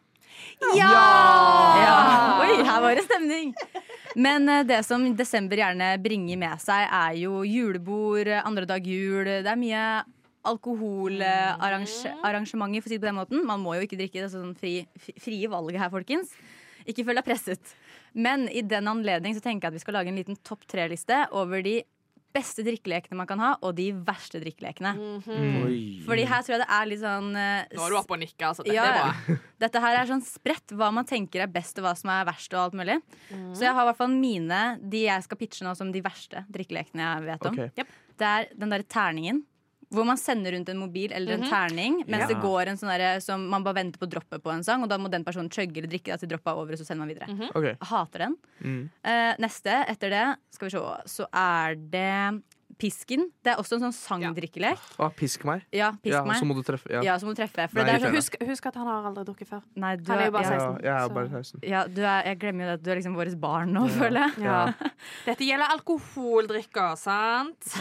Ja! 0.74 0.90
Oi, 2.42 2.66
her 2.66 2.82
var 2.82 2.98
det 2.98 3.06
stemning! 3.06 3.54
Men 4.18 4.50
uh, 4.50 4.64
det 4.66 4.82
som 4.90 5.06
desember 5.14 5.62
gjerne 5.62 5.92
bringer 6.02 6.42
med 6.42 6.58
seg, 6.66 6.90
er 6.90 7.14
jo 7.22 7.44
julebord, 7.46 8.26
andre 8.42 8.66
dag 8.74 8.82
jul. 8.90 9.22
Det 9.30 9.46
er 9.54 9.62
mye 9.62 9.86
alkoholarrangementer, 10.50 12.82
for 12.82 12.90
å 12.90 12.92
si 12.92 12.98
det 12.98 13.04
på 13.04 13.10
den 13.12 13.20
måten. 13.20 13.44
Man 13.46 13.62
må 13.62 13.76
jo 13.78 13.84
ikke 13.86 14.00
drikke. 14.00 14.24
Det 14.24 14.30
er 14.32 14.34
sånn 14.34 14.56
fri, 14.58 14.80
fri- 14.98 15.14
frie 15.22 15.46
valg 15.52 15.76
her, 15.78 15.92
folkens. 15.94 16.32
Ikke 16.90 17.06
følg 17.08 17.22
deg 17.22 17.28
presset. 17.30 17.76
Men 18.18 18.48
i 18.50 18.64
den 18.66 18.90
anledning 18.90 19.36
så 19.38 19.44
tenker 19.46 19.68
jeg 19.68 19.76
at 19.76 19.78
vi 19.80 19.86
skal 19.86 20.00
lage 20.00 20.12
en 20.12 20.18
liten 20.20 20.38
topp 20.48 20.66
tre-liste 20.70 21.24
over 21.38 21.62
de 21.66 21.80
beste 22.30 22.62
drikkelekene 22.62 23.18
man 23.18 23.26
kan 23.30 23.40
ha, 23.42 23.48
og 23.66 23.74
de 23.78 23.88
verste 24.06 24.38
drikkelekene. 24.42 24.92
Oi. 25.66 25.80
Fordi 26.06 26.26
her 26.30 26.44
tror 26.46 26.54
jeg 26.56 26.62
det 26.62 26.68
er 26.76 26.90
litt 26.92 27.02
sånn 27.02 27.30
uh, 27.34 27.64
Nå 27.74 27.86
er 27.88 27.94
du 27.94 27.98
oppe 27.98 28.14
og 28.14 28.22
nikker. 28.22 28.46
Altså. 28.52 28.66
Dette 28.68 28.76
Ja, 28.76 28.86
er 28.86 29.00
bra. 29.00 29.38
Dette 29.66 29.82
her 29.82 29.98
er 29.98 30.12
sånn 30.12 30.22
spredt 30.26 30.76
hva 30.78 30.92
man 30.94 31.08
tenker 31.10 31.42
er 31.46 31.50
best, 31.52 31.82
og 31.82 31.88
hva 31.88 31.96
som 31.98 32.12
er 32.14 32.28
verst. 32.30 32.54
og 32.54 32.68
alt 32.68 32.78
mulig 32.78 33.00
Så 33.58 33.66
jeg 33.66 33.74
har 33.74 33.82
i 33.82 33.90
hvert 33.90 33.98
fall 34.00 34.14
mine 34.14 34.60
De 34.94 35.02
jeg 35.08 35.26
skal 35.26 35.40
pitche 35.42 35.66
nå 35.66 35.74
som 35.76 35.90
de 35.92 36.04
verste 36.06 36.46
drikkelekene 36.54 37.08
jeg 37.08 37.26
vet 37.32 37.50
om. 37.50 37.58
Okay. 37.58 37.74
Yep. 37.82 37.98
Det 38.22 38.30
er 38.30 38.48
den 38.62 38.74
derre 38.76 38.88
terningen. 38.94 39.42
Hvor 39.90 40.06
man 40.06 40.20
sender 40.22 40.54
rundt 40.54 40.70
en 40.70 40.78
mobil 40.78 41.12
eller 41.16 41.40
en 41.40 41.48
terning 41.50 42.04
mens 42.06 42.22
Ja. 42.22 42.28
det 42.28 42.38
går 42.44 42.70
en 42.70 42.78
sånn 42.78 42.92
derre 42.94 43.22
som 43.26 43.48
man 43.50 43.64
bare 43.66 43.80
venter 43.80 43.98
på 43.98 44.06
droppet 44.10 44.44
på 44.44 44.52
en 44.54 44.64
sang, 44.64 44.84
og 44.84 44.90
da 44.92 45.00
må 45.02 45.10
den 45.10 45.24
personen 45.26 45.50
chugge 45.50 45.78
eller 45.82 45.90
drikke 45.90 46.14
det 46.14 46.20
til 46.20 46.30
droppet 46.30 46.52
er 46.52 46.60
over, 46.62 46.74
og 46.74 46.78
så 46.78 46.86
sender 46.86 47.06
man 47.06 47.10
videre. 47.16 47.50
Ok. 47.56 47.64
Jeg 47.72 47.90
hater 47.90 48.26
den. 48.28 48.36
Mm. 48.62 48.84
Uh, 49.04 49.34
neste 49.42 49.80
etter 49.90 50.10
det, 50.14 50.26
skal 50.54 50.70
vi 50.70 50.76
se, 50.78 50.86
så 51.18 51.28
er 51.34 51.76
det 51.76 52.44
pisken. 52.80 53.26
Det 53.44 53.52
er 53.54 53.60
også 53.62 53.76
en 53.78 53.84
sånn 53.88 53.96
sangdrikkelek. 53.96 54.80
Ah, 55.02 55.12
pisk 55.16 55.44
meg. 55.48 55.66
Ja, 55.76 55.92
pisk 56.00 56.16
ja, 56.16 56.22
meg. 56.28 56.40
Så 56.40 56.48
må 56.48 56.56
du 56.56 56.62
treffe. 56.66 56.90
Ja. 56.94 57.02
Ja, 57.06 57.18
så 57.20 57.28
må 57.28 57.34
du 57.36 57.40
treffe. 57.42 57.68
For 57.72 57.80
Nei, 57.80 57.86
det 57.90 57.96
er 57.98 58.06
sånn. 58.06 58.16
Husk, 58.16 58.38
husk 58.50 58.70
at 58.72 58.80
han 58.80 58.88
har 58.90 59.10
aldri 59.10 59.26
drukket 59.28 59.50
før. 59.52 59.62
nei, 59.76 59.92
du 60.00 60.08
Han 60.12 60.24
er 60.24 60.30
jo 60.30 60.36
bare 60.38 60.48
16. 60.48 60.60
Ja, 60.60 60.68
16. 60.70 60.88
jeg 60.88 60.96
er 61.00 61.16
bare 61.18 61.30
16. 61.30 61.60
Ja, 61.74 61.82
du 61.98 62.02
er, 62.04 62.20
jeg 62.30 62.40
glemmer 62.44 62.64
jo 62.64 62.70
det. 62.70 62.78
at 62.80 62.84
Du 62.86 62.92
er 62.94 63.02
liksom 63.02 63.18
vårt 63.20 63.36
barn 63.42 63.76
nå, 63.76 63.84
føler 64.00 64.20
jeg. 64.24 64.32
Ja. 64.48 64.62
Dette 65.28 65.50
gjelder 65.50 65.76
alkoholdrikker, 65.76 66.96
sant? 67.00 67.62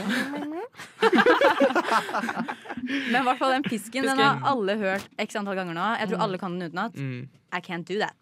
Men 3.12 3.20
i 3.20 3.24
hvert 3.26 3.40
fall 3.40 3.54
den 3.54 3.66
pisken, 3.66 4.06
den 4.08 4.18
har 4.20 4.42
alle 4.48 4.76
hørt 4.80 5.08
x 5.20 5.38
antall 5.38 5.58
ganger 5.58 5.76
nå. 5.78 5.86
Jeg 6.02 6.12
tror 6.12 6.26
alle 6.26 6.40
kan 6.40 6.58
den 6.58 6.72
utenat. 6.72 6.98
Mm. 6.98 7.28
I 7.54 7.62
can't 7.64 7.86
do 7.88 7.98
that. 8.02 8.16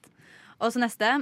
Og 0.60 0.72
så 0.72 0.80
neste. 0.80 1.18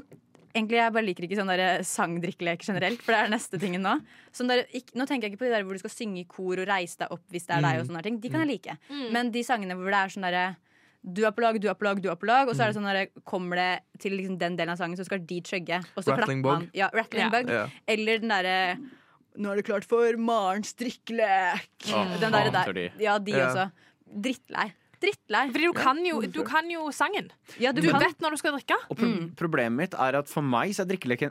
Egentlig 0.54 0.78
Jeg 0.78 0.94
bare 0.94 1.06
liker 1.08 1.26
ikke 1.26 1.38
sånn 1.40 1.50
der 1.50 1.82
sangdrikkelek 1.82 2.60
generelt, 2.62 3.00
for 3.02 3.10
det 3.14 3.22
er 3.24 3.32
neste 3.32 3.58
tingen 3.58 3.82
nå. 3.82 3.96
Sånn 4.34 4.52
der, 4.52 4.62
ikk- 4.70 4.92
nå 4.94 5.06
tenker 5.06 5.26
jeg 5.26 5.34
ikke 5.34 5.42
på 5.42 5.48
de 5.48 5.54
der 5.56 5.64
hvor 5.66 5.74
du 5.74 5.82
skal 5.82 5.90
synge 5.90 6.20
i 6.22 6.28
kor 6.30 6.60
og 6.62 6.68
reise 6.70 7.00
deg 7.00 7.10
opp 7.10 7.24
hvis 7.34 7.48
det 7.48 7.56
er 7.56 7.64
deg. 7.66 7.80
og 7.80 7.88
sånne 7.88 8.04
ting 8.06 8.20
De 8.22 8.30
kan 8.30 8.44
jeg 8.44 8.52
like. 8.52 8.76
Men 9.10 9.32
de 9.34 9.42
sangene 9.42 9.74
hvor 9.74 9.90
det 9.90 9.98
er 9.98 10.14
sånn 10.14 10.28
derre 10.28 10.46
du 11.04 11.20
er 11.26 11.34
på 11.36 11.42
lag, 11.44 11.58
du 11.60 11.68
er 11.68 11.76
på 11.76 11.84
lag, 11.84 12.00
du 12.00 12.08
er 12.08 12.16
på 12.16 12.26
lag. 12.28 12.48
Og 12.48 12.56
så 12.56 12.64
er 12.64 12.72
det 12.72 12.78
sånn 12.78 12.88
der, 12.88 13.10
kommer 13.28 13.60
det 13.60 14.00
til 14.00 14.14
liksom 14.16 14.38
den 14.40 14.56
delen 14.56 14.72
av 14.72 14.80
sangen, 14.80 14.96
så 14.96 15.04
skal 15.04 15.20
de 15.20 15.40
chugge. 15.44 15.82
Og 15.98 16.06
så 16.06 16.16
Rattling 16.16 16.40
bug. 16.44 16.70
Ja, 16.76 16.88
rattling 16.96 17.26
yeah. 17.26 17.34
bug. 17.34 17.50
Yeah. 17.52 17.74
Eller 17.86 18.22
den 18.22 18.32
derre 18.32 18.58
Nå 19.34 19.50
er 19.50 19.58
det 19.58 19.64
klart 19.66 19.84
for 19.90 20.14
Marens 20.14 20.76
drikkelek. 20.78 21.88
Oh, 21.90 22.12
den 22.22 22.30
derre 22.30 22.52
der. 22.54 22.92
Ja, 23.02 23.18
de 23.18 23.34
yeah. 23.34 23.50
også. 23.50 23.64
Drittlei. 24.06 24.68
Drittlei. 25.04 25.44
Fordi 25.52 25.68
du 25.70 25.72
kan 25.76 26.00
jo, 26.06 26.20
du 26.26 26.42
kan 26.48 26.68
jo 26.72 26.88
sangen. 26.96 27.30
Ja, 27.60 27.72
du 27.72 27.80
Du 27.84 27.90
kan. 27.92 28.00
vet 28.00 28.18
når 28.24 28.30
du 28.36 28.36
skal 28.42 28.56
drikke. 28.58 28.78
Og 28.90 28.96
pro 28.96 29.06
Mm. 29.06 29.30
problemet 29.36 29.76
mitt 29.76 29.94
er 29.94 30.16
at 30.18 30.28
for 30.28 30.42
meg 30.42 30.72
så 30.74 30.82
er 30.86 30.90
drikkeleken 30.94 31.30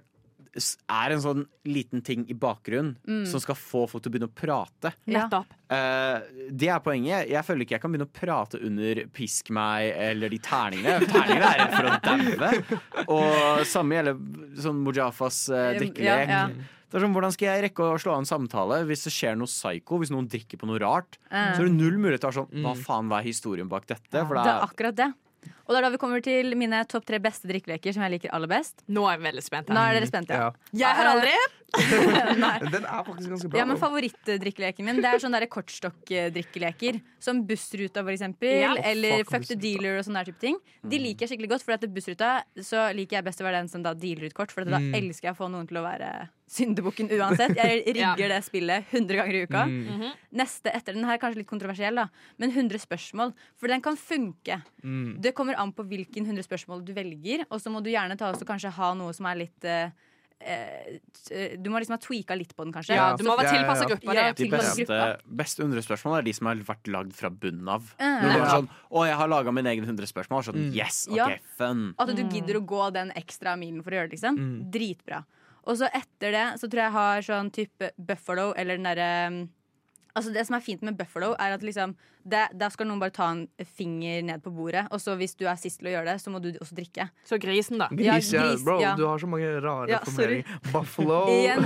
er 0.56 1.14
en 1.16 1.22
sånn 1.24 1.45
liten 1.66 2.04
ting 2.06 2.26
i 2.30 2.36
bakgrunnen 2.38 2.95
Mm. 3.08 3.26
som 3.26 3.39
skal 3.41 3.56
få 3.56 3.88
folk 3.89 4.04
til 4.04 4.12
å 4.12 4.14
begynne 4.14 4.30
å 4.30 4.36
prate. 4.36 4.93
Ja. 5.08 5.26
Eh, 5.70 6.22
det 6.51 6.70
er 6.70 6.80
poenget. 6.80 7.28
Jeg 7.30 7.43
føler 7.43 7.66
ikke 7.66 7.76
jeg 7.78 7.82
kan 7.82 7.91
begynne 7.91 8.10
å 8.10 8.14
prate 8.14 8.62
under 8.64 8.95
'pisk 9.10 9.49
meg' 9.49 9.93
eller 9.97 10.30
de 10.30 10.38
terningene. 10.38 10.99
Terningene 11.08 11.49
er 11.49 11.58
redd 11.64 11.74
for 11.74 11.86
å 11.89 11.97
daue. 12.06 13.08
Og 13.10 13.66
samme 13.66 13.95
gjelder 13.97 14.62
sånn 14.62 14.84
Mujafas 14.84 15.49
uh, 15.49 15.74
drikkelek. 15.80 16.28
Ja, 16.30 16.47
ja. 16.47 16.47
Det 16.93 16.99
er 17.01 17.08
sånn, 17.08 17.14
Hvordan 17.16 17.32
skal 17.34 17.47
jeg 17.49 17.64
rekke 17.72 17.82
å 17.89 17.97
slå 17.97 18.12
av 18.14 18.20
en 18.22 18.30
samtale 18.30 18.86
hvis 18.86 19.06
det 19.08 19.14
skjer 19.16 19.36
noe 19.36 19.49
psycho? 19.49 19.97
Hvis 19.97 20.12
noen 20.14 20.28
drikker 20.30 20.60
på 20.62 20.68
noe 20.70 20.78
rart? 20.78 21.18
Mm. 21.32 21.56
Så 21.56 21.62
er 21.64 21.66
det 21.66 21.74
null 21.74 21.97
mulighet 21.97 22.22
til 22.22 22.30
å 22.30 22.32
være 22.32 22.41
sånn 22.45 22.62
Hva 22.62 22.74
faen, 22.78 23.08
hva 23.10 23.18
er 23.18 23.24
historien 23.26 23.68
bak 23.68 23.88
dette? 23.89 24.12
For 24.28 24.36
Det 24.38 24.43
det 24.43 24.51
er 24.54 24.60
er, 24.60 24.68
akkurat 24.68 24.95
det. 24.95 25.14
Og 25.64 25.72
det 25.74 25.78
er 25.80 25.86
da 25.88 25.89
vi 25.94 25.98
kommer 26.02 26.22
til 26.24 26.56
mine 26.60 26.84
topp 26.91 27.06
tre 27.08 27.20
beste 27.24 27.48
drikkeleker 27.48 27.94
som 27.96 28.04
jeg 28.04 28.12
liker 28.18 28.34
aller 28.36 28.48
best. 28.52 28.84
Nå 28.91 29.06
er 29.08 29.16
jeg 29.18 29.24
veldig 29.30 29.44
spent. 29.46 29.70
Nå 29.74 29.80
er 29.80 29.94
dere 30.00 30.10
spente. 30.10 30.34
Ja. 30.36 30.50
Jeg 30.76 30.98
har 31.00 31.12
aldri 31.16 31.34
Nei. 32.44 32.58
Den 32.74 32.84
er 32.86 33.04
faktisk 33.08 33.30
ganske 33.32 33.50
bra. 33.50 33.58
Ja, 33.58 33.66
men. 33.66 33.80
Favorittdrikkeleken 33.82 34.86
min 34.86 35.00
Det 35.02 35.10
er 35.10 35.24
sånne 35.24 35.39
kortstokkdrikkeleker. 35.50 37.00
Som 37.24 37.41
Bussruta, 37.48 38.04
for 38.04 38.12
eksempel. 38.14 38.60
Ja. 38.62 38.74
Eller 38.86 39.24
Fuck 39.24 39.32
Fuck 39.34 39.48
the 39.54 39.58
Dealer 39.60 39.98
og 40.00 40.06
sånne 40.06 40.22
der 40.24 40.32
type 40.32 40.44
ting. 40.44 40.60
De 40.84 41.00
liker 41.02 41.26
jeg 41.26 41.34
skikkelig 41.34 41.50
godt, 41.56 41.66
for 41.66 41.74
etter 41.78 41.89
Bussruta 41.94 42.34
så 42.62 42.86
liker 42.96 43.20
jeg 43.20 43.28
best 43.30 43.41
å 43.41 43.48
være 43.48 43.64
den 43.64 43.72
som 43.72 43.82
da 43.86 43.94
dealer 43.98 44.30
ut 44.30 44.38
kort. 44.38 44.52
For 44.54 44.66
da 44.68 44.78
Mm. 44.84 44.94
elsker 45.00 45.30
jeg 45.30 45.36
å 45.36 45.39
få 45.39 45.50
noen 45.50 45.68
til 45.68 45.78
å 45.80 45.84
være 45.86 46.30
syndebukken 46.54 47.10
uansett. 47.18 47.56
Jeg 47.58 47.84
rigger 47.97 48.30
det 48.36 48.39
spillet 48.45 48.93
100 48.93 49.18
ganger 49.20 49.36
i 49.39 49.43
uka. 49.47 49.66
Mm. 49.66 50.06
Neste 50.39 50.72
etter 50.74 50.93
den 50.97 51.04
her 51.10 51.18
er 51.18 51.22
kanskje 51.24 51.41
litt 51.43 51.49
kontroversiell, 51.51 51.95
da. 52.04 52.08
Men 52.38 52.54
100 52.54 52.80
spørsmål. 52.86 53.34
For 53.60 53.68
den 53.74 53.82
kan 53.86 53.97
funke. 53.99 54.62
Mm. 54.86 55.18
Det 55.24 55.34
kommer 55.38 55.58
an 55.60 55.74
på 55.74 55.86
hvilken 55.89 56.26
100 56.30 56.45
spørsmål 56.47 56.86
du 56.86 56.93
velger. 56.93 57.45
Og 57.49 57.60
så 57.62 57.74
må 57.74 57.82
du 57.84 57.89
gjerne 57.93 58.18
ta 58.20 58.32
også 58.32 58.45
kanskje 58.47 58.72
ha 58.78 58.93
noe 58.97 59.14
som 59.18 59.26
er 59.30 59.41
litt 59.43 59.66
eh, 59.66 59.89
eh, 60.43 61.58
Du 61.58 61.70
må 61.72 61.80
liksom 61.82 61.95
ha 61.97 62.01
tweaka 62.04 62.36
litt 62.38 62.54
på 62.56 62.66
den, 62.66 62.74
kanskje. 62.76 62.95
Ja, 62.97 63.12
du 63.18 63.24
må 63.28 63.36
være 63.38 63.47
Ja, 63.47 63.54
ja, 63.54 63.60
ja. 63.60 63.64
tilpassa 63.64 63.86
gruppa 63.89 64.16
Ja, 64.18 64.26
di. 64.34 64.43
de 64.43 64.49
beste, 64.51 64.97
beste 65.43 65.64
100 65.64 65.86
spørsmål 65.88 66.18
er 66.20 66.28
de 66.28 66.34
som 66.38 66.49
har 66.51 66.64
vært 66.68 66.89
lagd 66.91 67.14
fra 67.18 67.30
bunnen 67.32 67.70
av. 67.72 67.93
Mm. 67.99 68.18
Når 68.24 68.34
du 68.34 68.39
er 68.41 68.49
sånn, 68.58 68.68
å, 68.91 69.06
jeg 69.08 69.16
har 69.22 69.32
laga 69.32 69.54
min 69.56 69.70
egen 69.74 69.88
100 69.88 70.10
spørsmål. 70.12 70.43
Sånn, 70.49 70.60
Mm. 70.64 70.74
yes, 70.76 71.08
ok, 71.10 71.18
Ja. 71.18 71.30
fun. 71.58 71.93
At 71.99 72.12
du 72.16 72.24
gidder 72.24 72.60
å 72.60 72.66
gå 72.66 72.91
den 72.93 73.12
ekstra 73.16 73.56
milen 73.58 73.82
for 73.84 73.91
å 73.91 73.95
gjøre 74.01 74.10
det. 74.12 74.20
liksom 74.20 74.38
Mm. 74.38 74.72
Dritbra. 74.72 75.24
Og 75.64 75.80
så 75.80 75.89
etter 75.95 76.34
det 76.36 76.45
så 76.59 76.68
tror 76.68 76.82
jeg 76.82 76.89
jeg 76.89 76.97
har 76.97 77.28
sånn 77.28 77.51
type 77.55 77.91
Buffalo 77.97 78.51
eller 78.59 78.80
den 78.80 78.89
derre 78.89 79.11
Altså 80.14 80.30
Det 80.30 80.43
som 80.45 80.59
er 80.59 80.61
fint 80.61 80.84
med 80.86 80.97
Buffalo, 80.99 81.32
er 81.41 81.55
at 81.55 81.64
liksom 81.66 81.95
det, 82.24 82.45
da 82.57 82.69
skal 82.74 82.88
noen 82.89 83.01
bare 83.01 83.13
ta 83.15 83.30
en 83.34 83.43
finger 83.78 84.24
ned 84.26 84.43
på 84.43 84.51
bordet, 84.55 84.86
og 84.93 85.01
så 85.01 85.15
hvis 85.19 85.36
du 85.39 85.45
er 85.49 85.57
sist 85.59 85.82
til 85.82 85.89
å 85.91 85.95
gjøre 85.97 86.13
det, 86.13 86.17
så 86.24 86.32
må 86.34 86.39
du 86.43 86.51
også 86.55 86.76
drikke. 86.78 87.07
Så 87.28 87.39
grisen, 87.41 87.80
da. 87.82 87.88
Gris, 87.91 88.32
ja. 88.34 88.45
gris, 88.47 88.63
Bro, 88.63 88.78
ja. 88.82 88.93
du 88.99 89.05
har 89.07 89.19
så 89.21 89.28
mange 89.30 89.49
rare 89.63 89.89
Ja, 89.91 89.99
sorry. 90.07 90.41
formuleringer. 90.43 90.71
Buffalo. 90.74 91.19
Igjen 91.34 91.63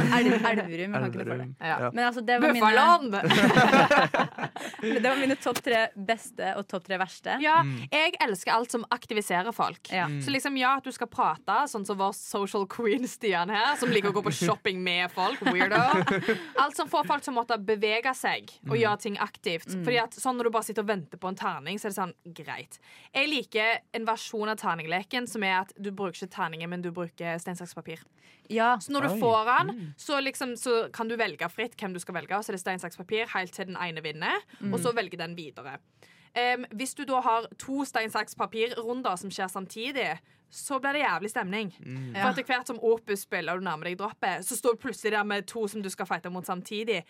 Elverum. 0.51 0.79
Jeg 0.79 0.91
kan 0.91 1.07
ikke 1.07 1.19
for 1.19 1.23
det. 1.23 1.37
Elverum. 1.37 1.55
Ja. 1.59 1.77
Ja. 1.77 1.91
Men 1.93 2.05
altså, 2.07 2.21
det 2.25 2.39
var 2.41 2.53
Bøffaland! 2.53 3.17
mine, 4.81 4.99
det 5.03 5.09
var 5.09 5.19
mine 5.21 5.37
topp 5.41 5.61
tre 5.65 5.81
beste 6.09 6.53
og 6.57 6.67
topp 6.69 6.87
tre 6.87 6.99
verste. 7.01 7.37
Ja, 7.43 7.59
jeg 7.91 8.15
elsker 8.23 8.53
alt 8.55 8.73
som 8.73 8.85
aktiviserer 8.93 9.53
folk. 9.55 9.91
Ja. 9.93 10.07
Så 10.23 10.33
liksom, 10.33 10.57
ja, 10.59 10.75
at 10.79 10.87
du 10.87 10.93
skal 10.95 11.09
prate, 11.11 11.59
sånn 11.71 11.85
som 11.87 11.99
vår 11.99 12.15
social 12.17 12.67
queen 12.71 13.07
Stian 13.09 13.51
her, 13.53 13.75
som 13.79 13.91
liker 13.93 14.11
å 14.11 14.17
gå 14.17 14.25
på 14.27 14.33
shopping 14.41 14.81
med 14.83 15.11
folk. 15.13 15.41
Weirdo. 15.47 15.79
Alt 16.59 16.77
som 16.77 16.89
får 16.91 17.07
folk 17.09 17.25
til 17.25 17.33
å 17.33 17.37
måtte 17.39 17.59
bevege 17.61 18.13
seg 18.17 18.51
og 18.67 18.77
gjøre 18.79 18.97
ting 19.03 19.17
aktivt. 19.23 19.69
Fordi 19.77 19.99
at 20.01 20.17
sånn 20.17 20.41
Du 20.47 20.53
bare 20.55 20.63
sitter 20.67 20.85
og 20.85 20.89
venter 20.89 21.19
på 21.19 21.31
en 21.31 21.37
terning, 21.37 21.79
så 21.79 21.87
er 21.87 21.93
det 21.93 21.99
sånn 21.99 22.13
greit. 22.37 22.79
Jeg 23.15 23.29
liker 23.31 23.81
en 23.97 24.07
versjon 24.07 24.51
av 24.51 24.59
terningleken 24.61 25.27
som 25.29 25.43
er 25.43 25.57
at 25.61 25.73
du 25.75 25.91
bruker 25.91 26.21
ikke 26.21 26.35
terninger, 26.37 26.71
men 26.71 26.85
du 26.85 26.91
bruker 26.95 27.41
stein, 27.43 27.59
saks, 27.59 27.75
papir. 27.77 28.03
Ja. 28.53 28.75
Så 28.79 28.93
når 28.95 29.07
du 29.07 29.13
Oi. 29.15 29.19
får 29.21 29.51
den, 29.51 29.73
så, 29.99 30.21
liksom, 30.23 30.55
så 30.59 30.77
kan 30.95 31.11
du 31.11 31.17
velge 31.19 31.49
fritt 31.51 31.75
hvem 31.79 31.95
du 31.95 31.99
skal 32.03 32.15
velge. 32.21 32.39
Så 32.39 32.53
er 32.53 32.57
det 32.57 32.63
stein, 32.63 32.83
saks, 32.83 32.99
papir 32.99 33.27
helt 33.33 33.55
til 33.55 33.67
den 33.69 33.79
ene 33.81 34.03
vinner, 34.05 34.39
og 34.71 34.79
så 34.83 34.95
velger 34.95 35.19
den 35.19 35.35
videre. 35.37 35.77
Um, 36.37 36.67
hvis 36.77 36.93
du 36.93 37.01
da 37.07 37.19
har 37.25 37.47
to 37.57 37.83
stein, 37.87 38.11
saks, 38.13 38.35
papir-runder 38.37 39.15
som 39.17 39.31
skjer 39.33 39.49
samtidig, 39.49 40.11
så 40.53 40.77
blir 40.79 40.95
det 40.95 41.01
jævlig 41.01 41.29
stemning. 41.31 41.71
For 42.15 42.29
etter 42.29 42.45
hvert 42.47 42.69
som 42.69 42.79
Opus 42.79 43.25
spiller 43.25 43.57
og 43.57 43.63
du 43.63 43.65
nærmer 43.67 43.89
deg 43.89 43.97
droppet, 43.99 44.45
så 44.47 44.55
står 44.55 44.77
du 44.77 44.83
plutselig 44.85 45.11
der 45.15 45.25
med 45.27 45.47
to 45.49 45.65
som 45.67 45.83
du 45.83 45.89
skal 45.91 46.07
fighte 46.07 46.31
mot 46.31 46.45
samtidig. 46.47 47.01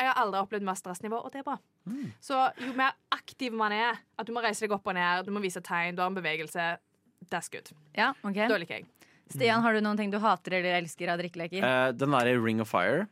Jeg 0.00 0.10
har 0.10 0.18
aldri 0.24 0.40
opplevd 0.42 0.66
mer 0.66 0.78
stressnivå, 0.78 1.20
og 1.22 1.30
det 1.32 1.42
er 1.42 1.46
bra. 1.46 1.58
Så 2.24 2.38
jo 2.60 2.72
mer 2.76 2.96
aktiv 3.14 3.54
man 3.54 3.72
er, 3.76 4.00
at 4.18 4.26
du 4.26 4.32
må 4.34 4.42
reise 4.44 4.64
deg 4.64 4.74
opp 4.74 4.86
og 4.90 4.96
ned, 4.96 5.26
du 5.26 5.30
må 5.34 5.42
vise 5.44 5.62
tegn, 5.64 5.94
du 5.94 6.02
har 6.02 6.10
en 6.10 6.16
bevegelse, 6.18 6.64
that's 7.30 7.50
good. 7.52 7.70
ja, 7.96 8.12
ok 8.24 8.42
Da 8.50 8.58
liker 8.58 8.80
jeg. 8.80 8.88
Stian, 9.32 9.62
har 9.64 9.72
du 9.72 9.80
noen 9.80 9.96
ting 9.96 10.10
du 10.12 10.18
hater 10.20 10.58
eller 10.58 10.76
elsker 10.82 11.08
av 11.14 11.20
drikkeleker? 11.22 11.64
Uh, 11.64 11.92
den 11.96 12.12
derre 12.12 12.34
Ring 12.42 12.60
of 12.60 12.68
Fire. 12.74 13.06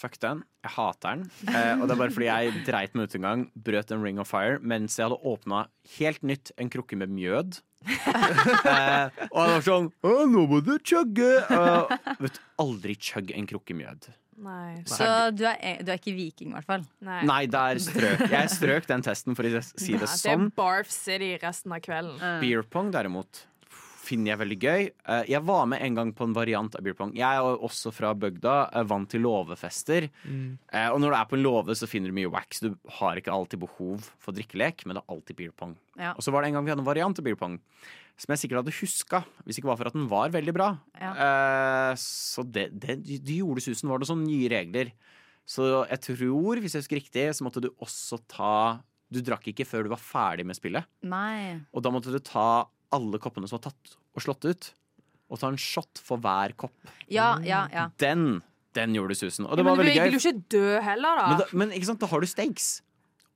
Fuck 0.00 0.16
den. 0.22 0.44
Jeg 0.64 0.72
hater 0.76 1.18
den. 1.18 1.24
Eh, 1.50 1.74
og 1.76 1.82
det 1.84 1.92
er 1.92 1.98
bare 2.00 2.14
fordi 2.14 2.28
jeg 2.28 2.62
dreit 2.64 2.94
meg 2.96 3.08
ut 3.10 3.16
en 3.18 3.26
gang, 3.26 3.42
brøt 3.66 3.90
en 3.92 4.00
Ring 4.04 4.20
of 4.22 4.30
Fire 4.32 4.56
mens 4.62 4.96
jeg 4.96 5.08
hadde 5.08 5.18
åpna 5.28 5.66
helt 5.98 6.22
nytt 6.24 6.52
en 6.56 6.70
krukke 6.72 6.96
med 7.00 7.12
mjød. 7.12 7.58
eh, 7.90 9.20
og 9.32 9.38
han 9.40 9.52
var 9.56 9.66
sånn 9.66 9.90
nå 10.32 10.46
må 10.48 10.62
du 10.64 10.74
chugge! 10.84 11.28
Uh, 11.52 11.92
vet 12.20 12.40
aldri 12.60 12.96
chugg 12.96 13.32
en 13.36 13.48
krukke 13.50 13.76
mjød. 13.76 14.08
Nei. 14.40 14.80
Så 14.88 15.04
du 15.36 15.44
er, 15.50 15.82
du 15.84 15.90
er 15.92 15.98
ikke 16.00 16.14
viking, 16.16 16.50
i 16.54 16.56
hvert 16.58 16.68
fall. 16.70 16.86
Nei. 17.04 17.20
Nei, 17.28 17.42
der 17.52 17.80
strøk 17.82 18.24
jeg 18.30 18.50
strøk 18.56 18.88
den 18.88 19.04
testen, 19.04 19.36
for 19.36 19.44
å 19.44 19.60
si 19.60 19.60
det 19.60 19.62
sånn. 19.68 20.00
det 20.00 20.08
er 20.08 20.16
sånn. 20.24 20.50
Barf 20.56 20.90
City 20.94 21.34
resten 21.42 21.76
av 21.76 21.84
kvelden. 21.84 22.18
Beer 22.42 22.64
pong 22.64 22.90
derimot 22.94 23.44
finner 24.00 24.32
jeg 24.32 24.40
veldig 24.40 24.56
gøy. 24.58 24.84
Eh, 25.12 25.24
Jeg 25.30 25.42
var 25.46 25.66
med 25.70 25.82
en 25.84 25.94
gang 25.94 26.08
på 26.16 26.24
en 26.26 26.32
variant 26.34 26.74
av 26.74 26.82
beer 26.82 26.96
pong. 26.98 27.12
Jeg 27.14 27.22
er 27.36 27.60
også 27.62 27.92
fra 27.94 28.10
bygda, 28.18 28.54
er 28.80 28.88
vant 28.90 29.06
til 29.12 29.22
låvefester. 29.22 30.08
Mm. 30.24 30.56
Og 30.94 30.98
når 31.04 31.12
du 31.12 31.16
er 31.20 31.28
på 31.30 31.36
en 31.38 31.44
låve, 31.44 31.76
så 31.78 31.86
finner 31.86 32.10
du 32.10 32.16
mye 32.16 32.32
wax. 32.32 32.58
Du 32.64 32.72
har 32.96 33.20
ikke 33.20 33.30
alltid 33.30 33.60
behov 33.62 34.08
for 34.18 34.34
drikkelek, 34.34 34.82
men 34.88 34.96
det 34.98 35.04
er 35.04 35.14
alltid 35.14 35.38
beer 35.38 35.52
pong. 35.54 35.76
Ja. 36.00 36.14
Og 36.16 36.24
så 36.26 36.32
var 36.34 36.42
det 36.42 36.50
en 36.50 36.58
gang 36.58 36.66
vi 36.66 36.72
hadde 36.74 36.82
en 36.82 36.88
variant 36.90 37.20
av 37.22 37.28
beer 37.28 37.38
pong 37.38 37.60
som 38.20 38.34
jeg 38.34 38.42
sikkert 38.42 38.60
hadde 38.60 38.74
huska, 38.76 39.22
hvis 39.46 39.58
ikke 39.60 39.70
var 39.70 39.78
for 39.80 39.88
at 39.88 39.96
den 39.96 40.08
var 40.10 40.32
veldig 40.34 40.52
bra. 40.56 40.66
Ja. 41.00 41.12
Eh, 41.24 41.94
Så 41.96 42.44
det, 42.44 42.66
det, 42.82 42.98
de 43.24 43.38
gjorde 43.40 43.64
susen. 43.64 43.88
Var 43.88 44.02
det 44.02 44.08
sånne 44.10 44.28
nye 44.28 44.50
regler? 44.52 44.90
Så 45.48 45.64
jeg 45.88 46.00
tror, 46.04 46.60
hvis 46.60 46.76
jeg 46.76 46.84
husker 46.84 47.00
riktig, 47.00 47.24
så 47.34 47.46
måtte 47.46 47.62
du 47.64 47.70
også 47.80 48.20
ta 48.30 48.52
Du 49.10 49.18
drakk 49.26 49.48
ikke 49.50 49.64
før 49.66 49.82
du 49.82 49.90
var 49.90 49.98
ferdig 49.98 50.44
med 50.46 50.54
spillet. 50.54 50.86
Nei. 51.02 51.56
Og 51.74 51.82
da 51.82 51.90
måtte 51.90 52.12
du 52.14 52.20
ta 52.22 52.68
alle 52.94 53.18
koppene 53.22 53.48
som 53.50 53.56
var 53.58 53.64
tatt 53.70 53.96
og 54.14 54.22
slått 54.22 54.44
ut, 54.46 54.68
og 55.30 55.40
ta 55.40 55.48
en 55.50 55.58
shot 55.58 55.98
for 56.02 56.20
hver 56.22 56.54
kopp. 56.58 56.76
Ja, 57.10 57.32
ja, 57.42 57.64
ja. 57.74 57.88
Den, 58.02 58.42
den 58.76 58.94
gjorde 58.94 59.16
susen. 59.18 59.46
Og 59.48 59.58
det 59.58 59.64
men 59.66 59.74
var 59.74 59.82
du 59.82 59.90
vil 59.90 60.14
jo 60.14 60.20
ikke 60.22 60.44
dø 60.54 60.78
heller, 60.82 61.18
da. 61.18 61.26
Men, 61.32 61.42
da, 61.42 61.48
men 61.62 61.74
ikke 61.74 61.88
sant, 61.90 62.02
da 62.02 62.10
har 62.10 62.22
du 62.22 62.28
stakes. 62.30 62.68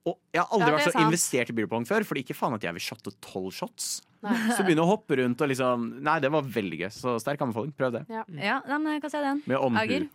Og 0.05 0.19
jeg 0.35 0.41
har 0.43 0.51
aldri 0.53 0.69
Ja, 0.69 0.75
vært 0.77 0.85
så 0.87 0.91
sant. 0.93 1.05
investert 1.07 1.49
i 1.49 1.53
beer 1.57 1.67
pong 1.71 1.85
før, 1.89 2.03
fordi 2.05 2.21
ikke 2.25 2.35
faen 2.37 2.53
at 2.53 2.61
jeg 2.67 2.73
vil 2.77 2.83
shotte 2.85 3.13
tolv 3.25 3.49
shots. 3.57 4.01
Nei. 4.25 4.35
Så 4.57 4.63
begynne 4.65 4.81
å 4.85 4.89
hoppe 4.89 5.17
rundt 5.19 5.41
og 5.41 5.49
liksom 5.49 5.87
Nei, 6.05 6.19
det 6.21 6.29
var 6.33 6.41
veldig 6.45 6.77
gøy. 6.83 6.91
Så 6.93 7.15
sterk 7.21 7.41
anbefaling. 7.45 7.73
Prøv 7.77 7.91
det. 7.99 8.03
ja 8.09 8.23
ja 8.37 8.77
men 8.77 8.93
jeg 8.95 9.01
kan 9.05 9.09
se 9.13 9.21
den. 9.21 9.41
Med 9.49 9.57
omhu. 9.57 9.77
Ager? 9.81 10.05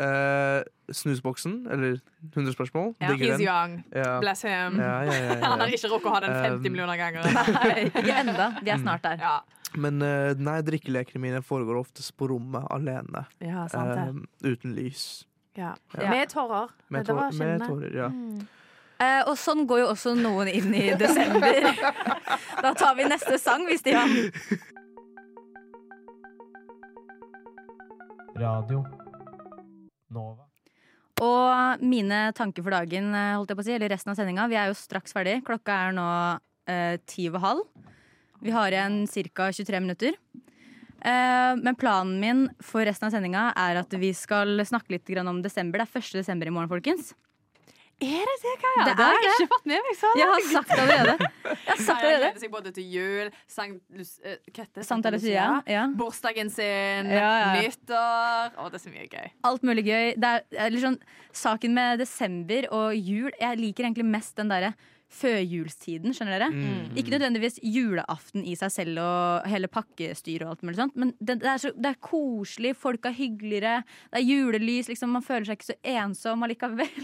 Eh, 0.00 0.62
snusboksen, 0.96 1.66
eller 1.70 1.98
100 2.34 2.52
spørsmål. 2.54 2.94
Ja. 3.00 3.08
Digger 3.12 3.26
He's 3.26 3.36
den. 3.36 3.46
young. 3.46 3.72
Ja. 3.92 4.18
Bless 4.22 4.42
him. 4.42 4.78
Ja, 4.80 4.92
ja, 5.04 5.12
ja, 5.12 5.34
ja. 5.34 5.40
Han 5.50 5.60
har 5.60 5.72
ikke 5.76 5.90
rukket 5.92 6.08
å 6.08 6.14
ha 6.14 6.20
den 6.24 6.36
50 6.36 6.54
Um, 6.56 6.62
millioner 6.72 6.96
ganger. 7.00 7.26
Nei, 7.58 7.88
ikke 7.90 8.14
enda. 8.22 8.46
Vi 8.64 8.70
er 8.72 8.80
snart 8.80 9.02
der. 9.04 9.20
Ja, 9.20 9.34
Men 9.76 10.00
uh, 10.02 10.32
nei, 10.40 10.56
drikkelekene 10.66 11.20
mine 11.22 11.42
foregår 11.46 11.78
oftest 11.82 12.14
på 12.18 12.30
rommet 12.32 12.64
alene. 12.74 13.26
ja 13.44 13.66
sant 13.70 13.92
det. 13.92 14.06
eh, 14.48 14.54
uten 14.54 14.72
lys. 14.78 15.04
Ja. 15.58 15.74
Ja. 15.98 16.08
Med 16.10 16.30
tårer. 16.32 16.72
Med, 16.88 17.04
Det 17.04 17.12
tår 17.12 17.36
med 17.38 17.66
tårer, 17.66 17.94
ja. 18.00 18.08
Eh, 19.00 19.22
og 19.24 19.36
sånn 19.40 19.64
går 19.68 19.82
jo 19.82 19.88
også 19.94 20.12
noen 20.18 20.50
inn 20.52 20.74
i 20.76 20.90
desember. 21.00 21.70
da 22.64 22.74
tar 22.76 22.98
vi 22.98 23.08
neste 23.08 23.38
sang, 23.40 23.64
hvis 23.68 23.84
de 23.86 23.96
har 23.96 24.12
Radio 28.40 28.84
Nova. 30.12 30.46
Og 31.20 31.82
mine 31.84 32.30
tanker 32.36 32.64
for 32.64 32.72
dagen, 32.72 33.12
eh, 33.14 33.34
holdt 33.36 33.52
jeg 33.52 33.58
på 33.58 33.64
å 33.64 33.66
si, 33.66 33.74
eller 33.76 33.92
resten 33.92 34.12
av 34.12 34.16
sendinga. 34.16 34.48
Vi 34.48 34.56
er 34.56 34.70
jo 34.70 34.78
straks 34.78 35.12
ferdig. 35.12 35.40
Klokka 35.44 35.76
er 35.88 35.96
nå 35.96 36.06
eh, 36.70 36.96
ti 37.04 37.28
og 37.28 37.40
halv. 37.44 37.66
Vi 38.40 38.54
har 38.54 38.72
igjen 38.72 39.02
ca. 39.36 39.50
23 39.52 39.82
minutter. 39.84 40.16
Eh, 41.00 41.52
men 41.60 41.76
planen 41.76 42.20
min 42.20 42.46
for 42.64 42.84
resten 42.88 43.08
av 43.08 43.12
sendinga 43.12 43.50
er 43.56 43.80
at 43.80 43.92
vi 43.92 44.12
skal 44.16 44.60
snakke 44.64 44.96
litt 44.96 45.08
grann 45.08 45.28
om 45.28 45.42
desember. 45.44 45.80
Det 45.80 45.88
er 45.88 46.00
1. 46.00 46.22
desember 46.22 46.48
i 46.48 46.54
morgen, 46.54 46.72
folkens. 46.72 47.12
Er 48.00 48.24
det 48.28 48.36
det, 48.42 48.52
Kaja? 48.62 48.84
Det 48.86 48.92
Det 48.96 49.04
har 49.04 49.18
jeg 49.20 49.32
ikke 49.36 49.48
fått 49.52 49.66
med 49.68 49.82
meg 49.86 49.96
så 50.00 50.10
Jeg 50.16 50.28
har 50.30 50.44
sagt 50.52 50.70
det 50.70 50.78
allerede. 50.84 51.14
Jeg 51.20 51.56
har 51.68 51.80
sagt 51.84 51.90
allerede. 52.00 52.20
gleder 52.20 52.40
seg 52.40 52.52
både 52.54 52.72
til 52.76 52.86
jul, 52.94 53.32
Sankt 53.50 55.06
eh, 55.06 55.12
Lucia. 55.12 55.48
Ja. 55.68 55.82
bursdagen 56.00 56.50
sin, 56.50 57.10
Ja, 57.12 57.32
ja. 57.42 57.50
nyttår 57.60 58.56
Å, 58.56 58.70
det 58.72 58.80
er 58.80 58.84
så 58.86 58.94
mye 58.94 59.08
gøy. 59.12 59.28
Alt 59.50 59.66
mulig 59.68 59.84
gøy. 59.84 60.14
Det 60.16 60.32
er, 60.56 60.78
sånn, 60.80 60.96
saken 61.32 61.76
med 61.76 62.00
desember 62.00 62.70
og 62.72 62.96
jul 62.96 63.30
Jeg 63.40 63.60
liker 63.60 63.84
egentlig 63.90 64.08
mest 64.08 64.36
den 64.40 64.48
derre 64.52 64.72
førjulstiden, 65.10 66.14
skjønner 66.14 66.38
dere? 66.38 66.48
Mm. 66.54 66.94
Ikke 67.00 67.10
nødvendigvis 67.14 67.58
julaften 67.66 68.44
i 68.46 68.54
seg 68.58 68.70
selv 68.72 69.00
og 69.02 69.48
hele 69.50 69.66
pakkestyret 69.72 70.44
og 70.46 70.52
alt 70.54 70.62
mulig 70.66 70.78
sånt, 70.78 70.94
men 71.00 71.10
det, 71.18 71.40
det, 71.42 71.48
er, 71.50 71.58
så, 71.64 71.72
det 71.74 71.90
er 71.90 71.98
koselig, 72.04 72.74
folk 72.78 73.04
er 73.10 73.16
hyggeligere, 73.16 73.80
det 74.12 74.20
er 74.20 74.26
julelys, 74.26 74.88
liksom, 74.92 75.10
man 75.16 75.24
føler 75.26 75.48
seg 75.50 75.58
ikke 75.58 75.70
så 75.72 75.78
ensom 75.96 76.46
allikevel. 76.46 76.86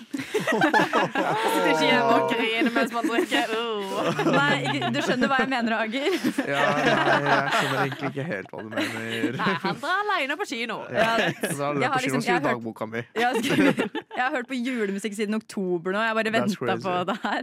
Sitter 0.47 1.71
ikke 1.73 1.87
hjemme 1.87 2.13
og 2.17 2.31
griner 2.33 2.73
mens 2.77 2.95
man 2.95 3.09
drikker. 3.11 3.55
Uh. 3.57 4.21
Nei, 4.37 4.91
du 4.95 5.01
skjønner 5.03 5.31
hva 5.31 5.41
jeg 5.43 5.51
mener, 5.53 5.77
Ager? 5.81 6.09
Ja, 6.47 6.65
nei, 6.77 6.85
jeg 6.87 7.57
skjønner 7.57 7.81
egentlig 7.87 8.11
ikke 8.13 8.27
helt 8.31 8.53
hva 8.53 8.63
du 8.63 8.71
mener. 8.75 9.41
Nei, 9.41 9.57
han 9.65 9.81
drar 9.83 10.05
alene 10.05 10.39
på 10.41 10.49
kino. 10.53 10.79
Ja, 10.93 11.09
Så 11.43 11.57
da 11.59 11.73
Jeg 11.83 11.91
har 11.91 12.07
liksom- 12.07 12.23
jeg 12.27 12.35
har 12.35 12.55
hørt- 12.55 13.07
Jeg 13.17 13.25
har, 13.27 13.35
skrevet, 13.43 13.99
jeg 14.17 14.23
har 14.23 14.31
hørt 14.31 14.49
på 14.49 14.55
julemusikk 14.55 15.15
siden 15.17 15.35
oktober 15.35 15.93
nå. 15.93 16.01
Jeg 16.07 16.15
bare 16.15 16.33
venta 16.33 16.77
på 16.87 17.05
det 17.11 17.19
her. 17.23 17.43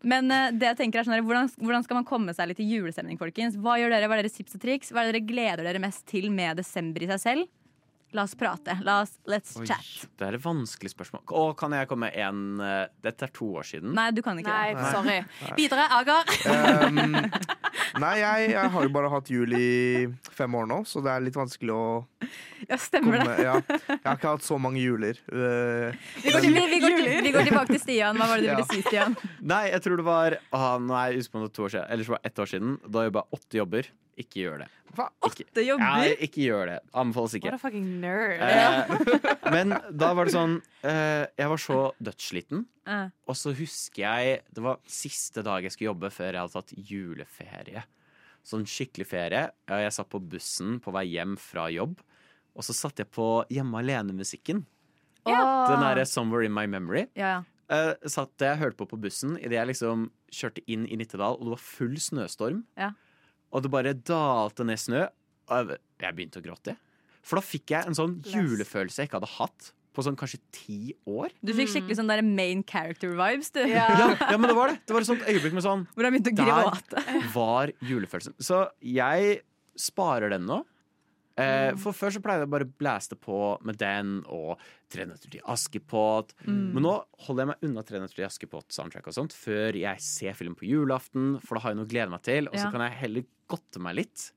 Men 0.00 0.32
eh, 0.32 0.50
det 0.56 0.70
jeg 0.70 0.78
tenker 0.80 1.00
er 1.00 1.08
sånn 1.08 1.26
hvordan, 1.26 1.50
hvordan 1.60 1.84
skal 1.84 2.00
man 2.00 2.08
komme 2.08 2.34
seg 2.36 2.50
litt 2.50 2.62
i 2.62 2.68
julestemning, 2.70 3.18
folkens? 3.20 3.58
Hva 3.60 3.76
gjør 3.80 3.92
dere? 3.92 4.08
Hva 4.08 4.16
er 4.16 4.24
deres 4.24 4.38
tips 4.38 4.56
og 4.56 4.62
triks? 4.62 4.92
Hva 4.92 5.02
er 5.02 5.10
det 5.10 5.18
dere 5.18 5.28
gleder 5.28 5.66
dere 5.66 5.82
mest 5.82 6.06
til 6.08 6.30
med 6.32 6.60
desember 6.60 7.04
i 7.04 7.10
seg 7.12 7.24
selv? 7.24 7.50
La 8.12 8.24
oss 8.26 8.32
prate. 8.34 8.74
La 8.82 9.00
oss, 9.04 9.12
let's 9.30 9.52
Oi, 9.60 9.66
chat. 9.68 9.86
det 10.18 10.26
er 10.26 10.34
et 10.34 10.42
vanskelig 10.42 10.90
spørsmål. 10.90 11.22
Å, 11.30 11.42
kan 11.54 11.70
jeg 11.76 11.86
komme 11.86 12.08
med 12.08 12.16
en 12.18 12.60
eh, 12.64 12.88
Dette 13.06 13.28
er 13.28 13.30
to 13.36 13.52
år 13.60 13.68
siden. 13.68 13.92
Nei, 13.94 14.08
du 14.16 14.18
kan 14.26 14.38
ikke 14.40 14.50
Nei, 14.50 14.72
det. 14.74 14.88
sorry. 14.90 15.18
Videre, 15.54 15.84
Agar. 15.94 16.26
Um, 16.50 16.98
nei, 18.02 18.14
jeg, 18.18 18.50
jeg 18.56 18.72
har 18.74 18.86
jo 18.88 18.92
bare 18.96 19.10
hatt 19.12 19.30
jul 19.30 19.54
i 19.54 20.08
fem 20.34 20.56
år 20.58 20.66
nå, 20.72 20.80
så 20.90 21.02
det 21.06 21.12
er 21.14 21.22
litt 21.28 21.38
vanskelig 21.38 21.70
å 21.76 21.84
Ja, 22.66 22.76
stemmer 22.82 23.20
komme 23.22 23.36
det. 23.38 23.46
ja. 23.46 23.54
Jeg 23.94 24.02
har 24.04 24.18
ikke 24.18 24.34
hatt 24.34 24.46
så 24.48 24.58
mange 24.58 24.82
juler. 24.82 25.22
Uh, 25.30 25.94
Vi 26.24 26.34
går, 26.34 26.42
til, 26.44 26.54
vi, 26.58 26.66
vi, 26.74 26.82
går 26.82 26.96
til, 26.98 27.12
vi 27.28 27.34
går 27.38 27.48
tilbake 27.52 27.76
til 27.76 27.82
Stian. 27.86 28.18
Hva 28.18 28.26
var 28.32 28.42
det 28.42 28.48
du 28.48 28.50
Ja. 28.50 28.58
ville 28.58 28.74
si, 28.74 28.82
Stian? 28.90 29.14
Nei, 29.54 29.62
jeg 29.70 29.86
tror 29.86 30.02
det 30.02 30.08
var 30.10 30.38
ah, 30.50 30.76
Nå 30.82 30.98
er 30.98 31.14
jeg 31.14 31.22
usikker 31.22 31.38
på 31.38 31.40
om 31.40 31.46
det 31.46 31.50
var 31.52 31.56
to 31.60 31.66
år 31.70 31.74
siden. 31.76 31.88
Eller 31.94 32.06
så 32.10 32.16
var 32.16 32.22
det 32.26 32.32
ett 32.34 32.42
år 32.42 32.50
siden. 32.56 32.76
Da 32.90 33.06
jobba 33.06 33.22
jeg 33.24 33.38
åtte 33.38 33.62
jobber. 33.62 33.90
Ikke 34.20 34.42
gjør 34.44 34.58
det. 34.64 34.68
Hva? 34.96 35.06
Ikke, 35.28 35.44
Det 35.54 35.62
ja, 35.64 35.76
ikke 36.26 36.42
gjør 36.44 36.66
det. 36.72 36.78
Anbefales 36.98 37.34
ikke. 37.38 37.46
What 37.50 37.54
a 37.54 37.62
fucking 37.62 37.86
nerd. 38.02 38.40
Eh, 38.42 38.90
men 39.54 39.72
da 39.96 40.10
var 40.18 40.26
det 40.28 40.34
sånn 40.34 40.56
eh, 40.82 41.24
Jeg 41.38 41.48
var 41.52 41.62
så 41.62 41.78
dødssliten. 42.02 42.64
Eh, 42.90 43.06
Og 43.30 43.38
så 43.38 43.52
husker 43.54 44.02
jeg 44.02 44.40
Det 44.50 44.64
var 44.66 44.80
siste 44.90 45.44
dag 45.46 45.62
jeg 45.62 45.72
skulle 45.76 45.92
jobbe 45.92 46.10
før 46.12 46.32
jeg 46.34 46.42
hadde 46.42 46.56
tatt 46.58 46.74
juleferie. 46.90 47.84
Sånn 48.46 48.64
skikkelig 48.68 49.06
ferie. 49.10 49.44
Jeg 49.68 49.92
satt 49.94 50.08
på 50.10 50.20
bussen 50.32 50.78
på 50.82 50.92
vei 50.96 51.04
hjem 51.12 51.36
fra 51.38 51.68
jobb, 51.70 51.98
og 52.56 52.64
så 52.66 52.72
satte 52.74 53.04
jeg 53.04 53.10
på 53.14 53.26
Hjemme 53.52 53.78
alene-musikken. 53.82 54.64
åh. 55.28 55.68
Den 55.70 55.84
derre 55.84 56.04
'Somewhere 56.08 56.44
In 56.48 56.54
My 56.56 56.64
Memory'. 56.66 57.06
Ja, 57.14 57.28
ja. 57.36 57.44
eh, 57.70 57.94
satt 58.08 58.32
jeg 58.40 58.56
hørte 58.58 58.76
på 58.80 58.88
på 58.88 58.98
bussen 59.00 59.36
idet 59.38 59.52
jeg 59.60 59.68
liksom 59.68 60.08
kjørte 60.32 60.64
inn 60.66 60.86
i 60.88 60.96
Nittedal, 60.96 61.36
og 61.36 61.44
det 61.46 61.50
var 61.54 61.62
full 61.62 61.94
snøstorm. 62.00 62.64
Ja. 62.80 62.90
Og 63.52 63.62
det 63.64 63.70
bare 63.72 63.94
dalte 63.94 64.64
ned 64.64 64.78
snø. 64.78 65.08
Og 65.50 65.68
jeg- 65.68 65.78
jeg 66.00 66.14
begynte 66.16 66.40
å 66.40 66.44
gråte. 66.44 66.76
For 67.22 67.36
da 67.36 67.42
fikk 67.42 67.66
jeg 67.70 67.86
en 67.86 67.94
sånn 67.94 68.20
julefølelse 68.22 68.96
jeg 69.02 69.08
ikke 69.10 69.20
hadde 69.20 69.34
hatt 69.38 69.72
på 69.92 70.02
sånn 70.06 70.16
kanskje 70.16 70.38
ti 70.52 70.94
år. 71.06 71.30
Du 71.44 71.52
fikk 71.52 71.68
skikkelig 71.68 71.96
sånn 71.98 72.06
der 72.08 72.22
main 72.22 72.62
character-vibes, 72.62 73.50
du. 73.52 73.60
Ja, 73.66 73.88
ja, 74.30 74.36
men 74.38 74.48
det 74.48 74.54
var 74.56 74.68
det. 74.68 74.78
Det 74.86 74.94
var 74.94 75.00
et 75.00 75.06
sånt 75.08 75.22
øyeblikk 75.26 75.52
med 75.52 75.64
sånn 75.64 75.86
Hvor 75.94 76.06
jeg 76.06 76.12
begynte 76.12 76.32
å 76.32 76.80
Der 76.90 77.28
var 77.34 77.66
julefølelsen. 77.82 78.34
Så 78.40 78.70
jeg 78.80 79.42
sparer 79.76 80.30
den 80.30 80.46
nå. 80.46 80.64
Mm. 81.36 81.72
Eh, 81.72 81.74
for 81.80 81.92
før 81.92 82.10
så 82.12 82.20
pleide 82.20 82.40
jeg 82.44 82.50
bare 82.50 82.66
å 82.66 82.72
blæste 82.78 83.16
på 83.18 83.60
med 83.64 83.78
den 83.78 84.24
og 84.28 84.58
Tre 84.90 85.04
nøtter 85.06 85.30
til 85.30 85.40
Askepott. 85.48 86.34
Mm. 86.46 86.72
Men 86.74 86.82
nå 86.82 86.94
holder 87.26 87.42
jeg 87.44 87.46
meg 87.48 87.68
unna 87.68 87.82
Tre 87.86 87.98
nøtter 88.02 88.14
til 88.18 88.26
Askepott-soundtrack 88.26 89.06
og 89.06 89.14
sånt 89.14 89.32
før 89.32 89.72
jeg 89.78 90.00
ser 90.00 90.34
film 90.34 90.54
på 90.58 90.66
julaften, 90.68 91.40
for 91.42 91.54
da 91.56 91.60
har 91.62 91.70
jeg 91.70 91.78
noe 91.78 91.86
å 91.86 91.92
glede 91.92 92.10
meg 92.10 92.22
til. 92.22 92.48
Og 92.48 92.54
så 92.54 92.64
Ja. 92.66 92.70
kan 92.70 92.80
jeg 92.80 92.92
heller 92.98 93.24
godte 93.50 93.82
meg 93.82 93.98
litt 94.00 94.30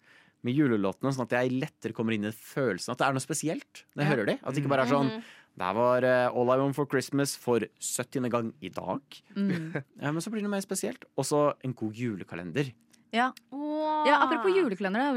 med 0.44 0.58
julelåtene, 0.58 1.14
sånn 1.16 1.24
at 1.30 1.38
jeg 1.38 1.54
lettere 1.56 1.94
kommer 1.96 2.14
inn 2.18 2.26
i 2.28 2.34
følelsen 2.36 2.92
at 2.92 3.00
det 3.00 3.08
er 3.08 3.16
noe 3.16 3.24
spesielt 3.24 3.86
når 3.96 4.04
jeg 4.04 4.10
Ja. 4.10 4.12
hører 4.16 4.26
de. 4.34 4.36
At 4.44 4.54
det 4.54 4.64
ikke 4.64 4.74
bare 4.76 4.84
er 4.88 4.92
sånn 4.92 5.12
Mhm. 5.14 5.24
Der 5.56 5.74
var 5.78 6.02
uh, 6.04 6.34
All 6.34 6.50
I 6.50 6.58
Want 6.58 6.74
for 6.74 6.88
Christmas 6.90 7.36
for 7.38 7.60
70. 7.80 8.28
gang 8.28 8.48
i 8.60 8.70
dag. 8.74 9.02
Mm. 9.38 9.84
Ja, 10.02 10.10
men 10.12 10.18
så 10.20 10.32
blir 10.34 10.42
det 10.42 10.48
noe 10.50 10.56
mer 10.58 10.66
spesielt. 10.66 11.06
Og 11.16 11.26
så 11.30 11.54
en 11.64 11.74
god 11.78 11.94
julekalender. 11.94 12.72
Ja. 13.14 13.28
ja, 13.54 14.16
apropos 14.26 14.50
julekalender, 14.50 15.14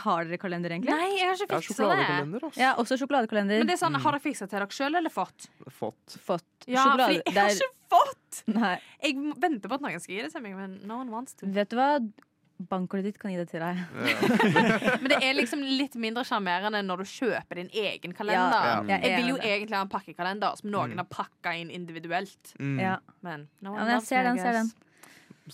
har 0.00 0.24
dere 0.24 0.38
kalender, 0.40 0.70
egentlig? 0.72 0.88
Nei, 0.96 1.18
jeg 1.18 1.28
har 1.28 1.34
ikke 1.36 1.52
Ja, 1.52 1.58
fiksa 1.60 1.74
sjokoladekalender, 1.74 2.40
det. 2.40 2.48
altså. 2.48 2.60
Ja, 2.62 2.70
også 2.80 2.96
sjokoladekalender. 3.02 3.58
Men 3.60 3.66
det 3.68 3.74
er 3.76 3.82
sånn, 3.84 4.00
Har 4.00 4.12
dere 4.16 4.24
fiksa 4.24 4.48
til 4.48 4.56
dere 4.58 4.72
sjøl 4.72 4.96
eller 4.96 5.10
fått? 5.12 5.48
Fått. 5.68 6.16
Fått. 6.24 6.48
Ja, 6.66 6.80
Sjokolade- 6.86 7.20
fordi 7.20 7.34
jeg 7.34 7.42
har 7.42 7.50
ikke 7.50 7.74
fått! 7.92 8.42
Nei. 8.56 8.80
Jeg 9.04 9.14
venter 9.44 9.68
på 9.68 9.74
at 9.76 9.80
noen 9.84 10.00
skal 10.00 10.14
gi 10.16 10.22
det 10.22 10.32
til 10.32 10.40
meg, 10.40 10.56
men 10.56 10.80
no 10.88 11.00
one 11.04 11.10
wants 11.12 11.34
to. 11.34 11.44
Vet 11.46 11.68
du 11.68 11.76
hva? 11.76 12.00
Bankkortet 12.56 13.04
ditt 13.10 13.18
kan 13.20 13.30
gi 13.30 13.36
det 13.36 13.50
til 13.50 13.60
deg. 13.60 13.82
Men 15.02 15.10
det 15.12 15.18
er 15.20 15.34
liksom 15.36 15.60
litt 15.60 15.94
mindre 16.00 16.24
sjarmerende 16.24 16.80
når 16.86 17.02
du 17.04 17.10
kjøper 17.10 17.60
din 17.60 17.68
egen 17.76 18.14
kalender. 18.16 18.56
Ja, 18.56 18.78
ja. 18.88 18.98
Jeg 19.04 19.20
vil 19.20 19.34
jo 19.34 19.36
egentlig 19.42 19.76
ha 19.76 19.82
en 19.84 19.92
pakkekalender 19.92 20.56
som 20.56 20.70
noen 20.72 20.94
Mm. 20.96 21.02
har 21.02 21.08
pakka 21.10 21.52
inn 21.60 21.70
individuelt. 21.70 22.54
Mm. 22.58 22.78
Ja. 22.80 22.96
Men 23.20 23.48
no 23.60 23.74
Ja, 23.76 23.84
men 23.84 23.92
jeg 23.98 24.02
ser 24.08 24.22
den, 24.24 24.38
ser 24.40 24.52
den. 24.62 24.72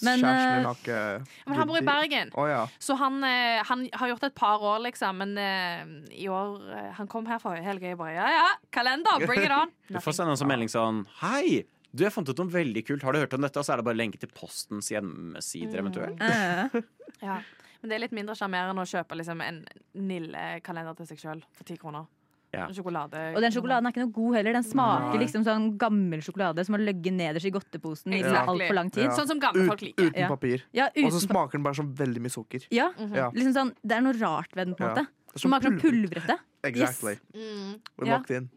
Men, 0.01 0.23
Kjæresten 0.23 0.63
eh, 0.63 0.65
har 0.65 0.79
ikke 0.79 1.27
Men 1.47 1.59
han 1.59 1.69
bor 1.69 1.77
i 1.77 1.85
Bergen. 1.85 2.31
oh, 2.41 2.47
ja. 2.49 2.63
Så 2.81 2.95
han, 2.97 3.19
eh, 3.29 3.61
han 3.69 3.83
har 3.93 4.09
gjort 4.09 4.21
det 4.23 4.31
et 4.31 4.35
par 4.39 4.63
år, 4.65 4.79
liksom. 4.87 5.19
Men 5.21 5.35
uh, 5.37 6.15
i 6.17 6.29
år 6.33 6.55
uh, 6.65 6.93
Han 6.97 7.07
kom 7.13 7.27
her 7.29 7.39
forrige 7.43 7.67
helg, 7.67 7.83
og 7.83 7.89
jeg 7.91 7.99
bare 7.99 8.15
ja 8.15 8.29
ja, 8.39 8.47
kalender, 8.73 9.27
bring 9.27 9.45
it 9.45 9.53
on! 9.53 9.69
Du 9.91 10.01
får 10.01 10.17
sende 10.17 10.33
en 10.33 10.41
sånn 10.41 10.49
melding 10.49 10.71
sånn 10.73 11.03
Hei! 11.21 11.65
Du, 11.95 12.05
jeg 12.05 12.13
fant 12.15 12.29
ut 12.29 12.39
noe 12.39 12.49
veldig 12.49 12.83
kult. 12.89 13.03
Har 13.05 13.13
du 13.13 13.19
hørt 13.21 13.35
om 13.37 13.43
dette? 13.45 13.59
Og 13.61 13.65
så 13.67 13.75
er 13.75 13.77
det 13.83 13.85
bare 13.85 13.99
lenke 14.01 14.19
til 14.19 14.31
Postens 14.33 14.89
hjemmesider, 14.93 15.83
eventuelt. 15.85 16.19
Mm. 16.19 16.83
Ja. 17.23 17.37
Men 17.83 17.91
det 17.91 17.95
er 17.97 18.01
litt 18.05 18.13
mindre 18.15 18.35
sjarmerende 18.39 18.83
å 18.83 18.87
kjøpe 18.89 19.15
liksom, 19.19 19.41
en 19.43 19.65
Nille-kalender 19.95 20.95
til 20.99 21.07
seg 21.11 21.19
sjøl 21.21 21.41
for 21.55 21.67
ti 21.69 21.77
kroner. 21.79 22.07
Ja. 22.53 22.67
Og 22.69 23.39
den 23.41 23.53
sjokoladen 23.55 23.87
er 23.89 23.95
ikke 23.95 24.03
noe 24.05 24.13
god 24.13 24.35
heller. 24.37 24.53
Den 24.59 24.67
smaker 24.67 25.15
Nei. 25.17 25.21
liksom 25.23 25.45
sånn 25.47 25.71
gammel 25.81 26.21
sjokolade 26.25 26.65
som 26.69 26.77
har 26.77 26.83
ligget 26.85 27.15
nederst 27.17 27.49
i 27.49 27.53
godteposen 27.55 28.13
i 28.13 28.19
Exactly. 28.21 28.53
altfor 28.67 28.77
lang 28.77 28.91
tid. 28.93 29.07
Ja. 29.07 29.15
Sånn 29.17 29.31
som 29.31 29.41
gamle 29.41 29.65
folk 29.71 29.81
liker. 29.87 30.11
Uten 30.11 30.21
Ja. 30.21 30.29
papir. 30.29 30.65
Ja, 30.77 30.89
Og 30.95 31.13
så 31.17 31.23
smaker 31.25 31.53
den 31.57 31.63
bare 31.65 31.75
sånn 31.81 31.95
veldig 31.97 32.21
mye 32.21 32.35
sukker. 32.35 32.67
ja. 32.71 32.91
Ja. 33.15 33.31
Liksom 33.33 33.55
sånn, 33.57 33.73
det 33.83 33.97
er 33.97 34.01
noe 34.05 34.13
rart 34.21 34.53
ved 34.55 34.67
den, 34.69 34.75
på 34.77 34.85
en 34.85 34.89
Ja. 34.89 34.95
måte. 35.03 35.09
Er 35.35 35.39
som 35.39 35.49
Smaker 35.51 35.71
pulver. 35.81 36.21
pulvrete. 36.21 36.39
Exactly. 36.65 37.17
Mm. 37.35 37.81
Ja. 38.05 38.19
locked 38.19 38.31
in. 38.37 38.51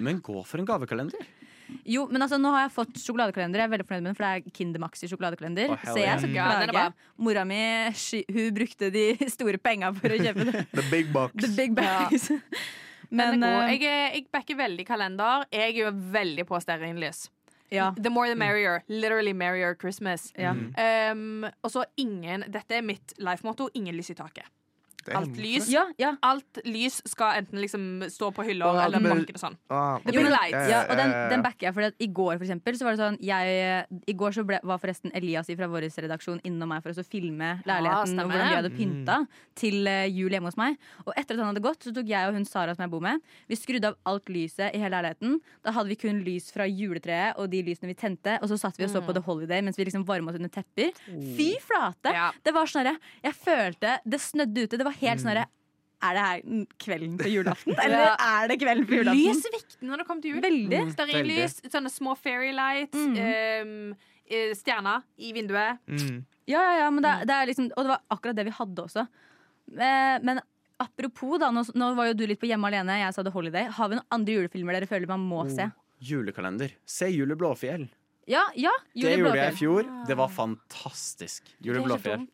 Men 0.00 0.20
gå 0.20 0.44
for 0.46 0.58
en 0.58 0.66
gavekalender. 0.66 1.18
Jo, 1.88 2.06
men 2.10 2.22
altså, 2.24 2.38
nå 2.40 2.50
har 2.54 2.66
jeg 2.66 2.72
fått 2.74 3.00
sjokoladekalender. 3.02 3.62
Jeg 3.62 3.68
er 3.68 3.72
veldig 3.72 3.86
fornøyd 3.88 4.02
med 4.04 4.10
den, 4.12 4.18
for 4.18 4.26
det 4.26 4.32
er 4.52 4.54
Kinder 4.58 4.82
Maxi 4.82 5.08
sjokoladekalender. 5.10 5.72
Å, 5.74 5.78
hell 5.82 5.96
Så 5.96 6.04
jeg 6.04 6.22
skal 6.22 6.34
Ja, 6.36 6.46
er 6.52 6.70
klage. 6.70 6.76
bra. 6.76 7.10
Mora 7.26 7.44
mi 7.48 7.60
hun 8.36 8.54
brukte 8.56 8.90
de 8.94 9.04
store 9.36 9.58
penga 9.58 9.92
for 9.96 10.14
å 10.14 10.18
kjøpe 10.20 10.48
det. 10.50 10.64
The 10.72 10.86
big 10.90 11.12
box. 11.12 11.34
The 11.42 11.52
big 11.56 11.74
bags. 11.78 12.30
Men, 13.12 13.38
Men 13.40 13.44
er 13.44 13.68
eh, 13.68 13.76
jeg, 13.76 14.12
jeg 14.14 14.26
backer 14.32 14.56
veldig 14.56 14.86
kalender. 14.88 15.44
Jeg 15.52 15.74
er 15.74 15.78
jo 15.82 15.90
veldig 16.14 16.46
på 16.48 16.60
stearinlys. 16.64 17.26
ja. 17.70 17.90
The 17.98 18.10
more 18.10 18.28
the 18.28 18.36
merrier. 18.36 18.82
Literally 18.88 19.32
merrier 19.32 19.74
Christmas. 19.74 20.32
ja. 20.38 20.52
Um, 21.12 21.44
og 21.62 21.70
så 21.70 21.84
ingen 21.96 22.44
Dette 22.48 22.78
er 22.78 22.82
mitt 22.82 23.12
life-motto. 23.18 23.68
Ingen 23.74 23.96
lys 23.96 24.10
i 24.10 24.14
taket. 24.14 24.48
Alt 25.10 25.36
lys. 25.36 25.68
Ja, 25.72 25.86
ja. 25.98 26.12
Alt 26.22 26.62
lys 26.64 27.00
skal 27.10 27.40
enten 27.42 27.58
liksom 27.60 28.04
stå 28.12 28.30
på 28.34 28.44
hylla 28.46 28.70
oh, 28.70 28.84
eller 28.84 29.00
bakken 29.02 29.34
og 29.34 29.42
sånn. 29.42 29.56
Oh, 29.70 29.98
The 30.04 30.14
ok. 30.14 30.20
big. 30.22 30.56
Ja, 30.70 30.84
og 30.88 30.96
den, 30.96 31.12
den 31.32 31.42
backer 31.42 31.68
jeg. 31.68 31.74
For 31.74 31.90
i 31.98 32.06
går 32.06 32.36
for 32.38 32.46
eksempel, 32.46 32.78
så 32.78 32.84
var 32.86 32.96
det 32.96 33.02
sånn 33.02 33.18
jeg, 33.22 33.86
I 34.06 34.14
går 34.18 34.36
så 34.36 34.44
ble, 34.46 34.60
var 34.62 34.78
forresten 34.82 35.12
Elias 35.14 35.50
fra 35.52 35.68
vår 35.68 35.88
redaksjon 35.90 36.40
innom 36.46 36.68
meg 36.68 36.82
for 36.84 36.92
å 36.94 37.04
filme 37.06 37.62
leiligheten 37.66 38.14
stemmer. 38.14 38.24
og 38.24 38.30
hvordan 38.30 38.48
vi 38.48 38.60
hadde 38.60 38.70
Mm. 38.82 39.26
til 39.54 39.86
eh, 39.86 40.06
jul 40.08 40.30
hjemme 40.30 40.48
hos 40.48 40.56
meg. 40.56 40.76
Og 41.06 41.12
etter 41.16 41.34
at 41.34 41.42
han 41.42 41.50
hadde 41.54 41.62
gått, 41.64 41.82
så 41.84 41.92
tok 41.94 42.08
jeg 42.08 42.28
og 42.28 42.34
hun 42.34 42.44
Sara 42.44 42.74
som 42.74 42.84
jeg 42.84 42.90
bor 42.90 43.00
med, 43.04 43.20
vi 43.48 43.56
skrudde 43.56 43.90
av 43.92 43.96
alt 44.06 44.28
lyset 44.32 44.74
i 44.74 44.78
hele 44.78 44.96
leiligheten. 44.96 45.40
Da 45.64 45.72
hadde 45.72 45.88
vi 45.92 45.96
kun 45.96 46.22
lys 46.24 46.50
fra 46.52 46.66
juletreet 46.68 47.38
og 47.38 47.50
de 47.52 47.62
lysene 47.62 47.90
vi 47.92 47.94
tente, 47.98 48.38
og 48.42 48.48
så 48.50 48.58
satt 48.60 48.78
vi 48.78 48.84
og 48.84 48.90
så 48.90 49.02
på 49.04 49.14
The 49.14 49.22
Holiday 49.24 49.62
mens 49.62 49.78
vi 49.78 49.84
liksom 49.88 50.06
varma 50.08 50.32
oss 50.32 50.38
under 50.40 50.52
tepper. 50.52 50.92
Fy 51.36 51.50
flate! 51.62 52.12
Ja. 52.14 52.30
Det 52.42 52.54
var 52.54 52.66
sånn 52.70 52.86
herre 52.86 52.98
Jeg 53.22 53.34
følte 53.38 53.98
Det 54.04 54.20
snødde 54.20 54.64
ute. 54.66 54.78
Det 54.80 54.84
var 54.86 54.91
helt 55.00 55.20
sånn 55.22 55.32
herre 55.32 55.46
Er 56.02 56.14
det 56.18 56.22
her 56.26 56.64
kvelden 56.82 57.16
på 57.20 57.28
julaften? 57.30 57.76
Eller 57.84 58.00
Ja. 58.08 58.14
er 58.18 58.48
det 58.50 58.56
kvelden 58.60 58.86
på 58.90 58.96
julaften? 58.98 59.20
Lys 59.22 59.44
er 59.46 59.52
viktig 59.54 59.86
når 59.86 59.98
det 60.02 60.06
kommer 60.08 60.22
til 60.24 60.32
jul. 60.34 60.40
Veldig. 60.42 60.80
Stearinlys, 60.96 61.54
sånne 61.70 61.92
små 61.94 62.16
fairy 62.18 62.50
lights, 62.52 62.96
um, 62.98 63.94
eh, 64.26 64.50
stjerner 64.58 65.04
i 65.18 65.30
vinduet. 65.36 65.78
Mm. 65.86 66.24
Ja, 66.50 66.58
ja, 66.58 66.72
ja, 66.80 66.88
men 66.90 67.02
det, 67.06 67.10
er- 67.12 67.24
det 67.30 67.34
er 67.36 67.46
liksom 67.52 67.68
Og 67.76 67.84
det 67.86 67.92
var 67.92 68.00
akkurat 68.10 68.34
det 68.40 68.44
vi 68.48 68.50
hadde 68.56 68.82
også. 68.82 69.06
Eh, 69.78 70.18
Men 70.26 70.40
apropos, 70.82 71.38
da. 71.38 71.52
Nå, 71.54 71.62
nå 71.78 71.94
var 71.94 72.06
jo 72.10 72.14
du 72.18 72.26
litt 72.26 72.40
på 72.42 72.48
Hjemme 72.50 72.66
alene, 72.66 72.98
jeg 73.04 73.14
sa 73.14 73.22
The 73.22 73.30
Holiday. 73.30 73.68
Har 73.70 73.88
vi 73.88 73.94
noen 74.00 74.10
andre 74.10 74.34
julefilmer 74.40 74.74
dere 74.74 74.88
føler 74.90 75.06
man 75.06 75.20
må 75.22 75.44
se? 75.54 75.68
Julekalender. 76.02 76.72
Se 76.84 77.06
Jule 77.14 77.36
Blåfjell. 77.38 77.86
Ja, 78.26 78.42
ja. 78.58 78.70
Det 78.90 79.04
Jule 79.06 79.20
gjorde 79.22 79.38
jeg 79.38 79.52
i 79.54 79.56
fjor. 79.60 79.86
Det 80.08 80.16
var 80.18 80.28
fantastisk. 80.34 81.46
Jule 81.62 81.78
Det 81.78 81.78
er 81.78 81.78
ikke 81.78 81.86
Blåfjell. 81.92 82.26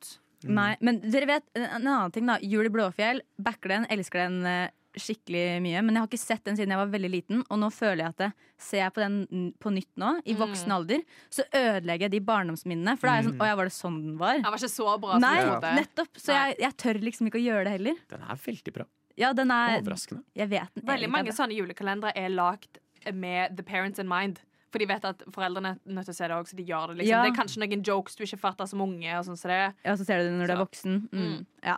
Dumt. 0.43 0.55
Nei, 0.59 0.73
men 0.85 1.01
dere 1.05 1.29
vet 1.31 1.47
en 1.59 1.69
en 1.69 1.87
annen 1.87 2.15
ting, 2.15 2.27
da. 2.29 2.39
Jule 2.43 2.71
Blåfjell. 2.73 3.23
Backer 3.43 3.75
den, 3.75 3.87
elsker 3.95 4.25
den 4.25 4.43
eh, 4.49 4.71
skikkelig 4.99 5.61
mye. 5.65 5.83
Men 5.85 5.97
jeg 5.97 6.03
har 6.03 6.11
ikke 6.11 6.21
sett 6.21 6.45
den 6.47 6.59
siden 6.59 6.75
jeg 6.75 6.81
var 6.81 6.91
veldig 6.93 7.11
liten, 7.13 7.43
og 7.47 7.61
nå 7.63 7.71
føler 7.75 8.05
jeg 8.05 8.15
at 8.15 8.23
det, 8.25 8.31
ser 8.69 8.83
jeg 8.83 8.95
på 8.97 9.03
den 9.05 9.51
på 9.63 9.73
nytt 9.75 9.91
nå, 10.01 10.13
i 10.27 10.35
voksen 10.39 10.75
alder, 10.75 11.05
så 11.33 11.47
ødelegger 11.47 12.09
jeg 12.09 12.15
de 12.17 12.23
barndomsminnene. 12.31 12.97
For 12.99 13.11
da 13.11 13.15
er 13.15 13.23
jeg 13.23 13.31
sånn 13.31 13.45
Å 13.45 13.51
ja, 13.51 13.59
var 13.61 13.71
det 13.71 13.75
sånn 13.77 14.01
den 14.05 14.19
var? 14.21 14.41
Den 14.41 14.49
var 14.49 14.61
ikke 14.61 14.75
så 14.75 14.97
bra. 15.03 15.21
Nei, 15.23 15.37
ja. 15.45 15.59
nettopp. 15.79 16.19
Så 16.19 16.35
jeg, 16.35 16.59
jeg 16.65 16.79
tør 16.85 17.03
liksom 17.05 17.31
ikke 17.31 17.41
å 17.41 17.45
gjøre 17.45 17.69
det 17.69 17.77
heller. 17.79 18.03
Den 18.15 18.27
er 18.27 18.43
veldig 18.49 18.77
bra. 18.81 18.89
Ja, 19.19 19.33
den 19.35 19.51
er 19.51 19.81
Overraskende. 19.81 20.23
Jeg 20.39 20.51
vet 20.53 20.77
den 20.77 20.87
Veldig 20.87 21.09
mange 21.11 21.35
sånne 21.35 21.57
julekalendere 21.57 22.15
er 22.19 22.31
lagd 22.31 22.79
med 23.15 23.57
the 23.59 23.65
parents 23.67 23.99
in 23.99 24.09
mind. 24.11 24.39
For 24.71 24.79
de 24.79 24.87
vet 24.87 25.05
at 25.05 25.23
foreldrene 25.33 25.75
er 25.77 25.79
nødt 25.97 26.05
til 26.05 26.13
å 26.13 26.17
se 26.19 26.29
det 26.29 26.37
òg, 26.37 26.49
så 26.51 26.57
de 26.57 26.65
gjør 26.65 26.89
det. 26.93 26.97
liksom 26.99 27.09
Ja. 27.09 27.23
Det 27.25 27.33
er 27.33 27.43
kanskje 27.43 27.63
noen 27.63 27.83
jokes 27.85 28.17
du 28.17 28.25
ikke 28.25 28.39
fatter 28.39 28.67
som 28.67 28.81
unge. 28.81 29.19
Og 29.19 29.25
sånn, 29.25 29.37
så 29.41 29.49
det 29.49 29.75
Ja, 29.85 29.95
så 29.97 30.05
ser 30.05 30.19
du 30.19 30.29
det 30.29 30.39
når 30.39 30.47
du 30.47 30.53
er 30.53 30.65
voksen. 30.65 31.09
Mm. 31.13 31.47
Ja. 31.65 31.77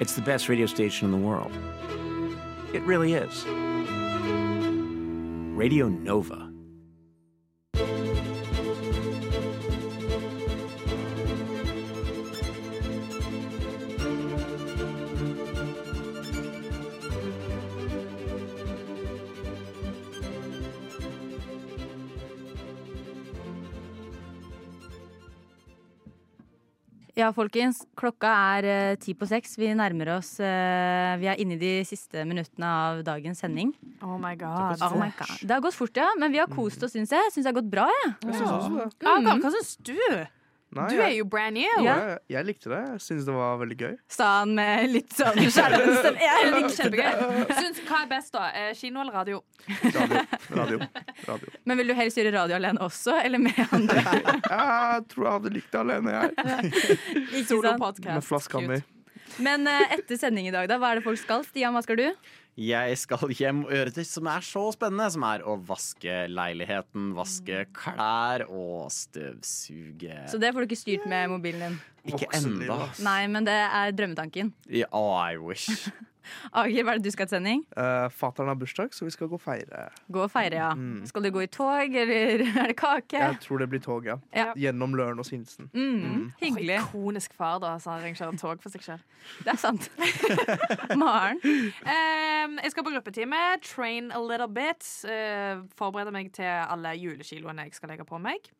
It's 0.00 0.14
the 0.14 0.22
best 0.22 0.48
radio 0.48 0.66
station 0.66 1.12
in 1.12 1.20
the 1.20 1.24
world. 1.26 1.52
It 2.74 2.82
really 2.82 3.14
is. 3.14 3.44
Radio 5.56 5.88
Nova. 5.88 6.51
Ja, 27.18 27.28
folkens. 27.36 27.82
Klokka 27.98 28.30
er 28.58 28.68
eh, 28.72 28.96
ti 29.02 29.12
på 29.18 29.26
seks. 29.28 29.56
Vi 29.60 29.68
nærmer 29.76 30.14
oss 30.18 30.34
eh, 30.40 31.12
Vi 31.20 31.28
er 31.28 31.40
inne 31.42 31.56
i 31.58 31.60
de 31.60 31.72
siste 31.88 32.24
minuttene 32.28 32.66
av 32.66 33.02
dagens 33.06 33.42
sending. 33.44 33.74
Oh 34.02 34.16
my 34.20 34.34
god. 34.40 34.80
Oh 34.82 34.96
my 34.98 35.10
God. 35.18 35.34
Det 35.42 35.50
har 35.56 35.60
gått 35.64 35.76
fort, 35.78 35.96
ja. 35.96 36.08
Men 36.18 36.32
vi 36.32 36.40
har 36.42 36.48
kost 36.52 36.82
oss, 36.82 36.94
syns 36.96 37.12
jeg. 37.12 37.32
Syns 37.34 37.44
det 37.44 37.50
har 37.52 37.58
gått 37.60 37.70
bra, 37.72 37.88
jeg. 38.02 38.14
Ja. 38.26 38.38
synes 38.38 38.70
Mm. 38.70 38.78
det. 39.00 39.42
Hva 39.42 39.50
syns 39.58 39.76
du? 39.84 39.96
Nei, 40.72 40.86
Du 40.88 41.00
er 41.04 41.10
jo 41.18 41.24
brand 41.28 41.52
new. 41.58 41.72
Ja. 41.84 41.94
jeg, 42.00 42.18
jeg 42.32 42.46
likte 42.48 42.70
det. 42.72 42.78
Jeg 42.94 43.02
syns 43.04 43.26
det 43.28 43.34
var 43.36 43.58
veldig 43.60 43.76
gøy. 43.76 43.96
Sa 44.12 44.28
han 44.38 44.54
med 44.56 44.86
litt 44.94 45.12
sånn 45.12 45.36
skjelven. 45.52 46.16
Jeg 46.22 46.52
likte. 46.54 46.70
Kjempegøy. 46.78 47.42
Syns, 47.58 47.82
hva 47.88 47.98
er 48.00 48.08
best, 48.14 48.32
da? 48.32 48.46
Eh, 48.56 48.70
Kino 48.78 49.02
eller 49.04 49.18
radio? 49.18 49.42
Radio. 49.68 50.22
radio, 50.60 50.80
radio. 51.28 51.52
Men 51.68 51.82
vil 51.82 51.92
du 51.92 51.96
helst 51.98 52.20
gjøre 52.20 52.32
radio 52.38 52.56
alene 52.56 52.80
også, 52.88 53.18
eller 53.20 53.42
med 53.44 53.60
andre? 53.68 54.00
Jeg 54.00 55.04
tror 55.12 55.28
jeg 55.28 55.36
hadde 55.36 55.54
likt 55.58 55.76
det 55.76 55.82
alene, 55.84 56.16
jeg. 56.16 56.72
Ikke 57.42 57.60
sant? 57.68 58.04
Med 58.08 58.24
flaska 58.24 58.64
mi. 58.64 58.80
Men 59.42 59.68
eh, 59.68 59.96
etter 59.98 60.18
sending 60.20 60.48
i 60.48 60.54
dag, 60.54 60.68
da, 60.72 60.80
hva 60.80 60.92
er 60.92 61.00
det 61.00 61.06
folk 61.06 61.20
skal? 61.20 61.44
Stian, 61.48 61.76
hva 61.76 61.84
skal 61.84 62.00
du? 62.00 62.08
Jeg 62.60 62.96
skal 63.00 63.30
hjem 63.32 63.62
og 63.64 63.72
gjøre 63.72 63.94
det 63.96 64.04
som 64.04 64.28
er 64.28 64.44
så 64.44 64.66
spennende, 64.74 65.06
som 65.14 65.24
er 65.24 65.44
å 65.48 65.54
vaske 65.68 66.16
leiligheten, 66.28 67.14
vaske 67.16 67.64
klær 67.72 68.44
og 68.50 68.90
støvsuge. 68.92 70.18
Så 70.28 70.40
det 70.42 70.52
får 70.52 70.60
du 70.60 70.68
ikke 70.68 70.82
styrt 70.82 71.08
med 71.08 71.32
mobilen 71.32 71.64
din? 71.64 71.80
Ikke 72.12 72.28
enda. 72.36 72.90
Nei, 73.00 73.20
men 73.32 73.48
det 73.48 73.56
er 73.56 73.96
drømmetanken. 73.96 74.52
Ja, 74.68 74.90
oh, 74.92 75.16
I 75.16 75.40
wish. 75.40 75.88
Ager, 76.62 76.84
hva 76.86 76.94
er 76.94 77.00
det 77.00 77.06
du 77.08 77.14
skal 77.14 77.28
til 77.28 77.36
sending? 77.38 77.62
Uh, 77.76 78.06
Fatter'n 78.12 78.50
har 78.50 78.58
bursdag, 78.60 78.94
så 78.96 79.06
vi 79.06 79.12
skal 79.14 79.30
gå 79.30 79.38
og 79.38 79.42
feire. 79.42 79.86
Gå 80.12 80.22
og 80.24 80.30
feire, 80.32 80.58
ja. 80.60 80.70
Mm. 80.74 81.06
Skal 81.08 81.26
du 81.26 81.30
gå 81.34 81.44
i 81.44 81.50
tog, 81.52 81.96
eller 82.02 82.44
er 82.64 82.72
det 82.72 82.76
kake? 82.80 83.18
Jeg 83.22 83.40
tror 83.44 83.62
det 83.64 83.68
blir 83.72 83.82
tog, 83.84 84.06
ja. 84.06 84.18
Ja. 84.36 84.50
Gjennom 84.58 84.94
Løren 84.98 85.18
og 85.22 85.26
Sinsen. 85.28 85.70
Mm, 85.72 86.32
hyggelig. 86.42 86.78
Oh, 86.82 86.88
ikonisk 86.92 87.34
far, 87.38 87.58
da, 87.62 87.74
som 87.82 87.94
arrangerer 87.96 88.36
tog 88.40 88.62
for 88.62 88.74
seg 88.74 88.84
selv. 88.86 89.06
Det 89.44 89.52
er 89.54 89.60
sant. 89.60 89.90
Maren? 90.98 91.38
Um, 91.42 92.58
jeg 92.62 92.72
skal 92.74 92.84
på 92.86 92.92
gruppetime. 92.94 93.42
Train 93.62 94.10
a 94.12 94.20
little 94.20 94.48
bit. 94.50 94.82
Uh, 95.06 95.62
forbereder 95.78 96.14
meg 96.14 96.32
til 96.34 96.48
alle 96.48 96.94
julekiloene 96.98 97.68
jeg 97.68 97.76
skal 97.78 97.92
legge 97.94 98.06
på 98.08 98.18
meg. 98.22 98.50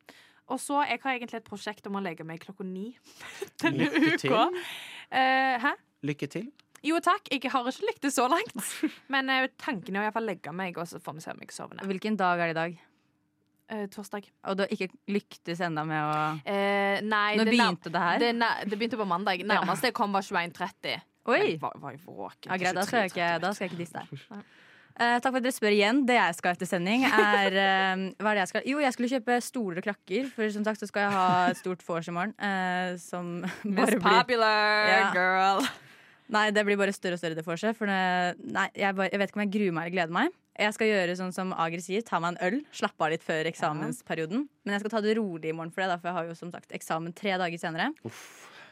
Og 0.53 0.61
så 0.61 0.83
jeg 0.89 0.99
har 1.03 1.17
egentlig 1.17 1.39
et 1.41 1.47
prosjekt 1.49 1.87
om 1.89 1.97
å 1.97 2.03
legge 2.03 2.25
meg 2.29 2.43
klokka 2.43 2.65
ni 2.67 2.91
denne 3.63 3.87
Lykke 3.89 4.19
til. 4.21 4.33
uka. 4.35 4.43
Eh, 5.13 5.55
hæ? 5.63 5.73
Lykke 6.03 6.29
til. 6.35 6.49
Jo 6.83 6.99
takk, 7.05 7.29
jeg 7.31 7.51
har 7.53 7.69
ikke 7.71 7.87
likt 7.89 8.03
det 8.03 8.11
så 8.15 8.25
langt. 8.31 8.57
Men 9.13 9.31
uh, 9.31 9.45
tanken 9.61 9.95
er 9.97 10.03
å 10.03 10.07
iallfall 10.09 10.27
legge 10.27 10.53
meg, 10.57 10.79
og 10.83 10.89
så 10.91 10.99
får 11.03 11.15
vi 11.19 11.23
se 11.27 11.31
om 11.35 11.43
jeg 11.45 11.53
sovner. 11.55 11.85
Hvilken 11.87 12.17
dag 12.19 12.41
er 12.43 12.51
det 12.51 12.57
i 12.57 12.59
dag? 12.59 12.81
Eh, 13.73 13.85
torsdag. 13.89 14.27
Og 14.51 14.57
du 14.59 14.65
har 14.65 14.73
ikke 14.75 14.91
lyktes 15.09 15.61
ennå 15.65 15.85
med 15.89 16.03
å 16.03 16.17
Eh, 16.45 16.99
nei, 17.07 17.37
Når 17.39 17.47
det 17.49 17.55
begynte 17.55 17.93
det 17.95 18.03
her? 18.03 18.19
Det, 18.21 18.33
nær- 18.37 18.67
det 18.69 18.77
begynte 18.81 18.99
på 19.01 19.07
mandag. 19.09 19.45
Nærmest 19.49 19.87
jeg 19.87 19.95
kom, 19.97 20.13
var 20.13 20.27
21.30. 20.27 20.99
Oi! 21.31 21.39
Men 21.39 21.47
Jeg 21.55 21.61
var, 21.63 21.79
var 21.79 21.97
våken. 22.03 22.51
Ja, 22.51 22.59
greit, 22.59 22.75
da 22.77 22.83
skal 22.85 23.05
jeg 23.07 23.13
ikke, 23.15 23.31
da 23.47 23.53
skal 23.55 23.65
jeg 23.69 23.73
ikke 23.73 23.81
disse 23.85 24.03
deg. 24.03 24.43
Eh, 24.93 25.15
takk 25.25 25.31
for 25.31 25.39
at 25.39 25.47
dere 25.47 25.55
spør 25.57 25.73
igjen. 25.73 26.03
Det 26.11 26.19
jeg 26.19 26.35
skal 26.37 26.53
etter 26.59 26.69
sending, 26.69 27.07
er 27.09 27.55
eh, 27.63 28.03
Hva 28.19 28.33
er 28.35 28.37
det 28.37 28.43
jeg 28.43 28.51
skal 28.51 28.67
Jo, 28.69 28.83
jeg 28.83 28.93
skulle 28.99 29.13
kjøpe 29.15 29.39
stoler 29.47 29.79
og 29.81 29.87
krakker, 29.87 30.27
for 30.35 30.53
som 30.53 30.67
sagt 30.67 30.83
så 30.83 30.91
skal 30.91 31.07
jeg 31.07 31.15
ha 31.15 31.29
et 31.55 31.63
stort 31.63 31.87
vors 31.87 32.11
i 32.11 32.17
morgen. 32.19 32.35
eh, 32.43 32.99
som 33.01 33.31
Miss 33.41 33.79
bare 33.79 33.95
blir 33.95 34.03
Popular 34.05 34.91
Ja. 34.91 35.09
girl. 35.17 35.65
Nei, 36.33 36.47
det 36.55 36.63
blir 36.65 36.79
bare 36.81 36.95
større 36.97 37.19
og 37.19 37.21
større 37.21 37.37
det 37.37 37.45
vorset. 37.45 37.77
For 37.77 37.91
det, 37.91 38.39
nei, 38.55 38.69
jeg, 38.79 38.97
bare, 38.97 39.11
jeg 39.13 39.21
vet 39.21 39.33
ikke 39.33 39.41
om 39.41 39.45
jeg 39.45 39.53
gruer 39.57 39.75
meg 39.77 39.89
eller 39.89 39.97
gleder 39.99 40.17
meg. 40.17 40.39
Jeg 40.63 40.77
skal 40.77 40.89
gjøre 40.91 41.17
sånn 41.17 41.33
som 41.33 41.53
Agri 41.57 41.81
sier, 41.81 42.05
ta 42.05 42.21
meg 42.21 42.35
en 42.35 42.41
øl. 42.49 42.57
Slappe 42.77 43.05
av 43.05 43.13
litt 43.13 43.25
før 43.25 43.49
eksamensperioden. 43.49 44.47
Men 44.65 44.77
jeg 44.77 44.85
skal 44.85 44.95
ta 44.95 45.03
det 45.05 45.17
rolig 45.17 45.53
i 45.53 45.57
morgen 45.57 45.73
for 45.73 45.85
det, 45.85 45.91
da, 45.93 45.99
for 46.01 46.11
jeg 46.11 46.19
har 46.19 46.29
jo 46.29 46.39
som 46.39 46.53
sagt 46.53 46.75
eksamen 46.77 47.15
tre 47.17 47.37
dager 47.41 47.61
senere. 47.61 47.91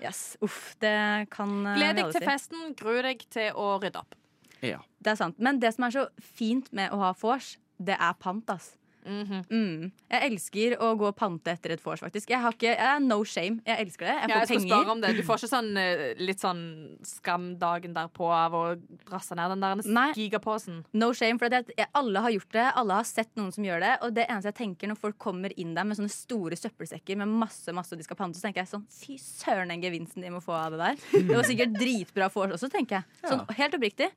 Yes, 0.00 0.36
uff, 0.44 0.74
det 0.80 0.96
kan 1.32 1.52
eh, 1.68 1.76
Gled 1.76 1.98
deg 2.00 2.12
til 2.16 2.24
festen, 2.24 2.74
gru 2.78 2.94
deg 3.04 3.24
til 3.32 3.56
å 3.56 3.74
rydde 3.82 4.00
opp. 4.00 4.16
Ja. 4.64 4.80
Det 5.00 5.14
er 5.14 5.20
sant. 5.20 5.40
Men 5.40 5.60
det 5.60 5.74
som 5.76 5.84
er 5.88 5.96
så 5.96 6.06
fint 6.20 6.68
med 6.76 6.92
å 6.92 7.00
ha 7.02 7.12
vors, 7.20 7.54
det 7.80 7.96
er 7.96 8.16
pant, 8.20 8.48
ass. 8.52 8.74
Mm. 9.06 9.84
Jeg 10.10 10.30
elsker 10.30 10.76
å 10.82 10.92
gå 11.00 11.08
og 11.08 11.16
pante 11.16 11.52
etter 11.54 11.74
et 11.74 11.84
vors, 11.84 12.02
faktisk. 12.02 12.30
Jeg 12.30 12.42
har 12.42 12.54
ikke, 12.54 12.72
jeg 12.72 12.86
er 12.86 13.00
no 13.04 13.20
shame. 13.24 13.60
Jeg 13.66 13.86
elsker 13.86 14.08
det. 14.08 14.16
Jeg 14.16 14.30
Ja, 14.30 14.38
jeg 14.40 14.48
skal 14.50 14.60
penger. 14.60 14.74
spørre 14.74 14.94
om 14.94 15.00
det. 15.04 15.12
Du 15.16 15.22
får 15.26 15.40
ikke 15.40 15.50
sånn 15.52 15.70
eh, 15.80 16.02
litt 16.20 16.42
sånn 16.42 16.62
skam 17.06 17.46
dagen 17.60 17.94
derpå 17.96 18.30
av 18.34 18.56
å 18.56 18.64
drasse 19.08 19.36
ned 19.38 19.54
den 19.56 19.64
der 19.64 20.14
gigaposen? 20.18 20.82
No 20.92 21.12
shame, 21.16 21.40
for 21.40 21.52
det, 21.52 21.64
jeg, 21.76 21.88
alle 21.96 22.24
har 22.24 22.34
gjort 22.36 22.52
det. 22.56 22.66
Alle 22.82 23.00
har 23.00 23.08
sett 23.08 23.32
noen 23.40 23.52
som 23.54 23.66
gjør 23.66 23.80
det. 23.84 23.94
Og 24.06 24.14
det 24.16 24.26
eneste 24.28 24.52
jeg 24.52 24.60
tenker 24.62 24.92
når 24.92 25.00
folk 25.00 25.18
kommer 25.22 25.54
inn 25.56 25.74
der 25.76 25.88
med 25.88 25.98
sånne 25.98 26.12
store 26.12 26.58
søppelsekker 26.58 27.18
med 27.20 27.30
masse 27.40 27.72
masse 27.76 27.96
de 27.96 28.06
skal 28.06 28.18
pante, 28.18 28.38
så 28.38 28.48
tenker 28.48 28.64
jeg 28.64 28.72
sånn 28.72 28.86
Fy 28.90 29.16
søren, 29.20 29.70
den 29.72 29.82
gevinsten 29.84 30.24
de 30.24 30.32
må 30.32 30.42
få 30.44 30.54
av 30.56 30.74
det 30.74 30.82
der. 30.82 31.00
Det 31.30 31.36
var 31.36 31.48
sikkert 31.48 31.74
dritbra 31.78 32.30
vors 32.32 32.54
også, 32.56 32.70
tenker 32.72 33.00
jeg. 33.00 33.20
Sånn 33.24 33.44
helt 33.58 33.76
oppriktig. 33.76 34.10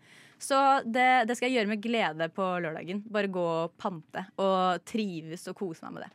Så 0.43 0.59
det, 0.85 1.27
det 1.29 1.37
skal 1.39 1.49
jeg 1.49 1.61
gjøre 1.61 1.71
med 1.73 1.83
glede 1.83 2.27
på 2.35 2.49
lørdagen. 2.63 3.03
Bare 3.13 3.31
gå 3.31 3.47
og 3.63 3.77
pante 3.79 4.27
og 4.41 4.83
trives 4.89 5.47
og 5.51 5.57
kose 5.59 5.85
meg 5.87 5.97
med 5.97 6.05
det. 6.07 6.11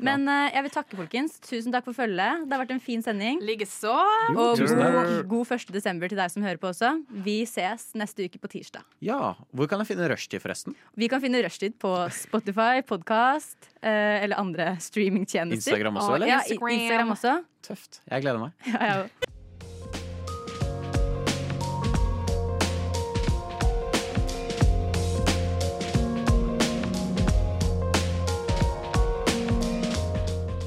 Men 0.00 0.24
uh, 0.24 0.48
jeg 0.48 0.64
vil 0.64 0.72
takke, 0.72 0.96
folkens. 0.96 1.34
Tusen 1.44 1.74
takk 1.74 1.84
for 1.84 1.96
følget. 1.96 2.46
Det 2.46 2.54
har 2.54 2.62
vært 2.62 2.74
en 2.76 2.82
fin 2.82 3.02
sending. 3.04 3.42
Likeså. 3.44 3.92
Og 4.32 4.62
god, 4.62 5.10
god 5.28 5.52
1. 5.58 5.66
desember 5.74 6.08
til 6.08 6.20
deg 6.20 6.32
som 6.32 6.46
hører 6.46 6.60
på 6.62 6.70
også. 6.70 6.94
Vi 7.26 7.42
ses 7.48 7.90
neste 7.98 8.28
uke 8.28 8.40
på 8.40 8.52
tirsdag. 8.54 8.86
ja. 9.04 9.34
Hvor 9.52 9.68
kan 9.68 9.82
jeg 9.82 9.92
finne 9.92 10.08
rushtid, 10.10 10.40
forresten? 10.42 10.76
Vi 10.98 11.08
kan 11.12 11.20
finne 11.22 11.42
Rushtid 11.44 11.76
på 11.82 11.90
Spotify, 12.14 12.80
podkast 12.86 13.68
uh, 13.82 14.22
eller 14.22 14.38
andre 14.40 14.72
streamingtjenester. 14.80 15.74
Instagram 15.74 16.00
også, 16.00 16.16
eller? 16.16 16.32
Ja, 16.32 16.40
Instagram 16.46 17.14
også. 17.16 17.36
Tøft. 17.66 18.00
Jeg 18.08 18.24
gleder 18.24 18.48
meg. 18.48 18.72
Ja, 18.72 18.80
jeg 18.86 19.04
også. 19.04 19.31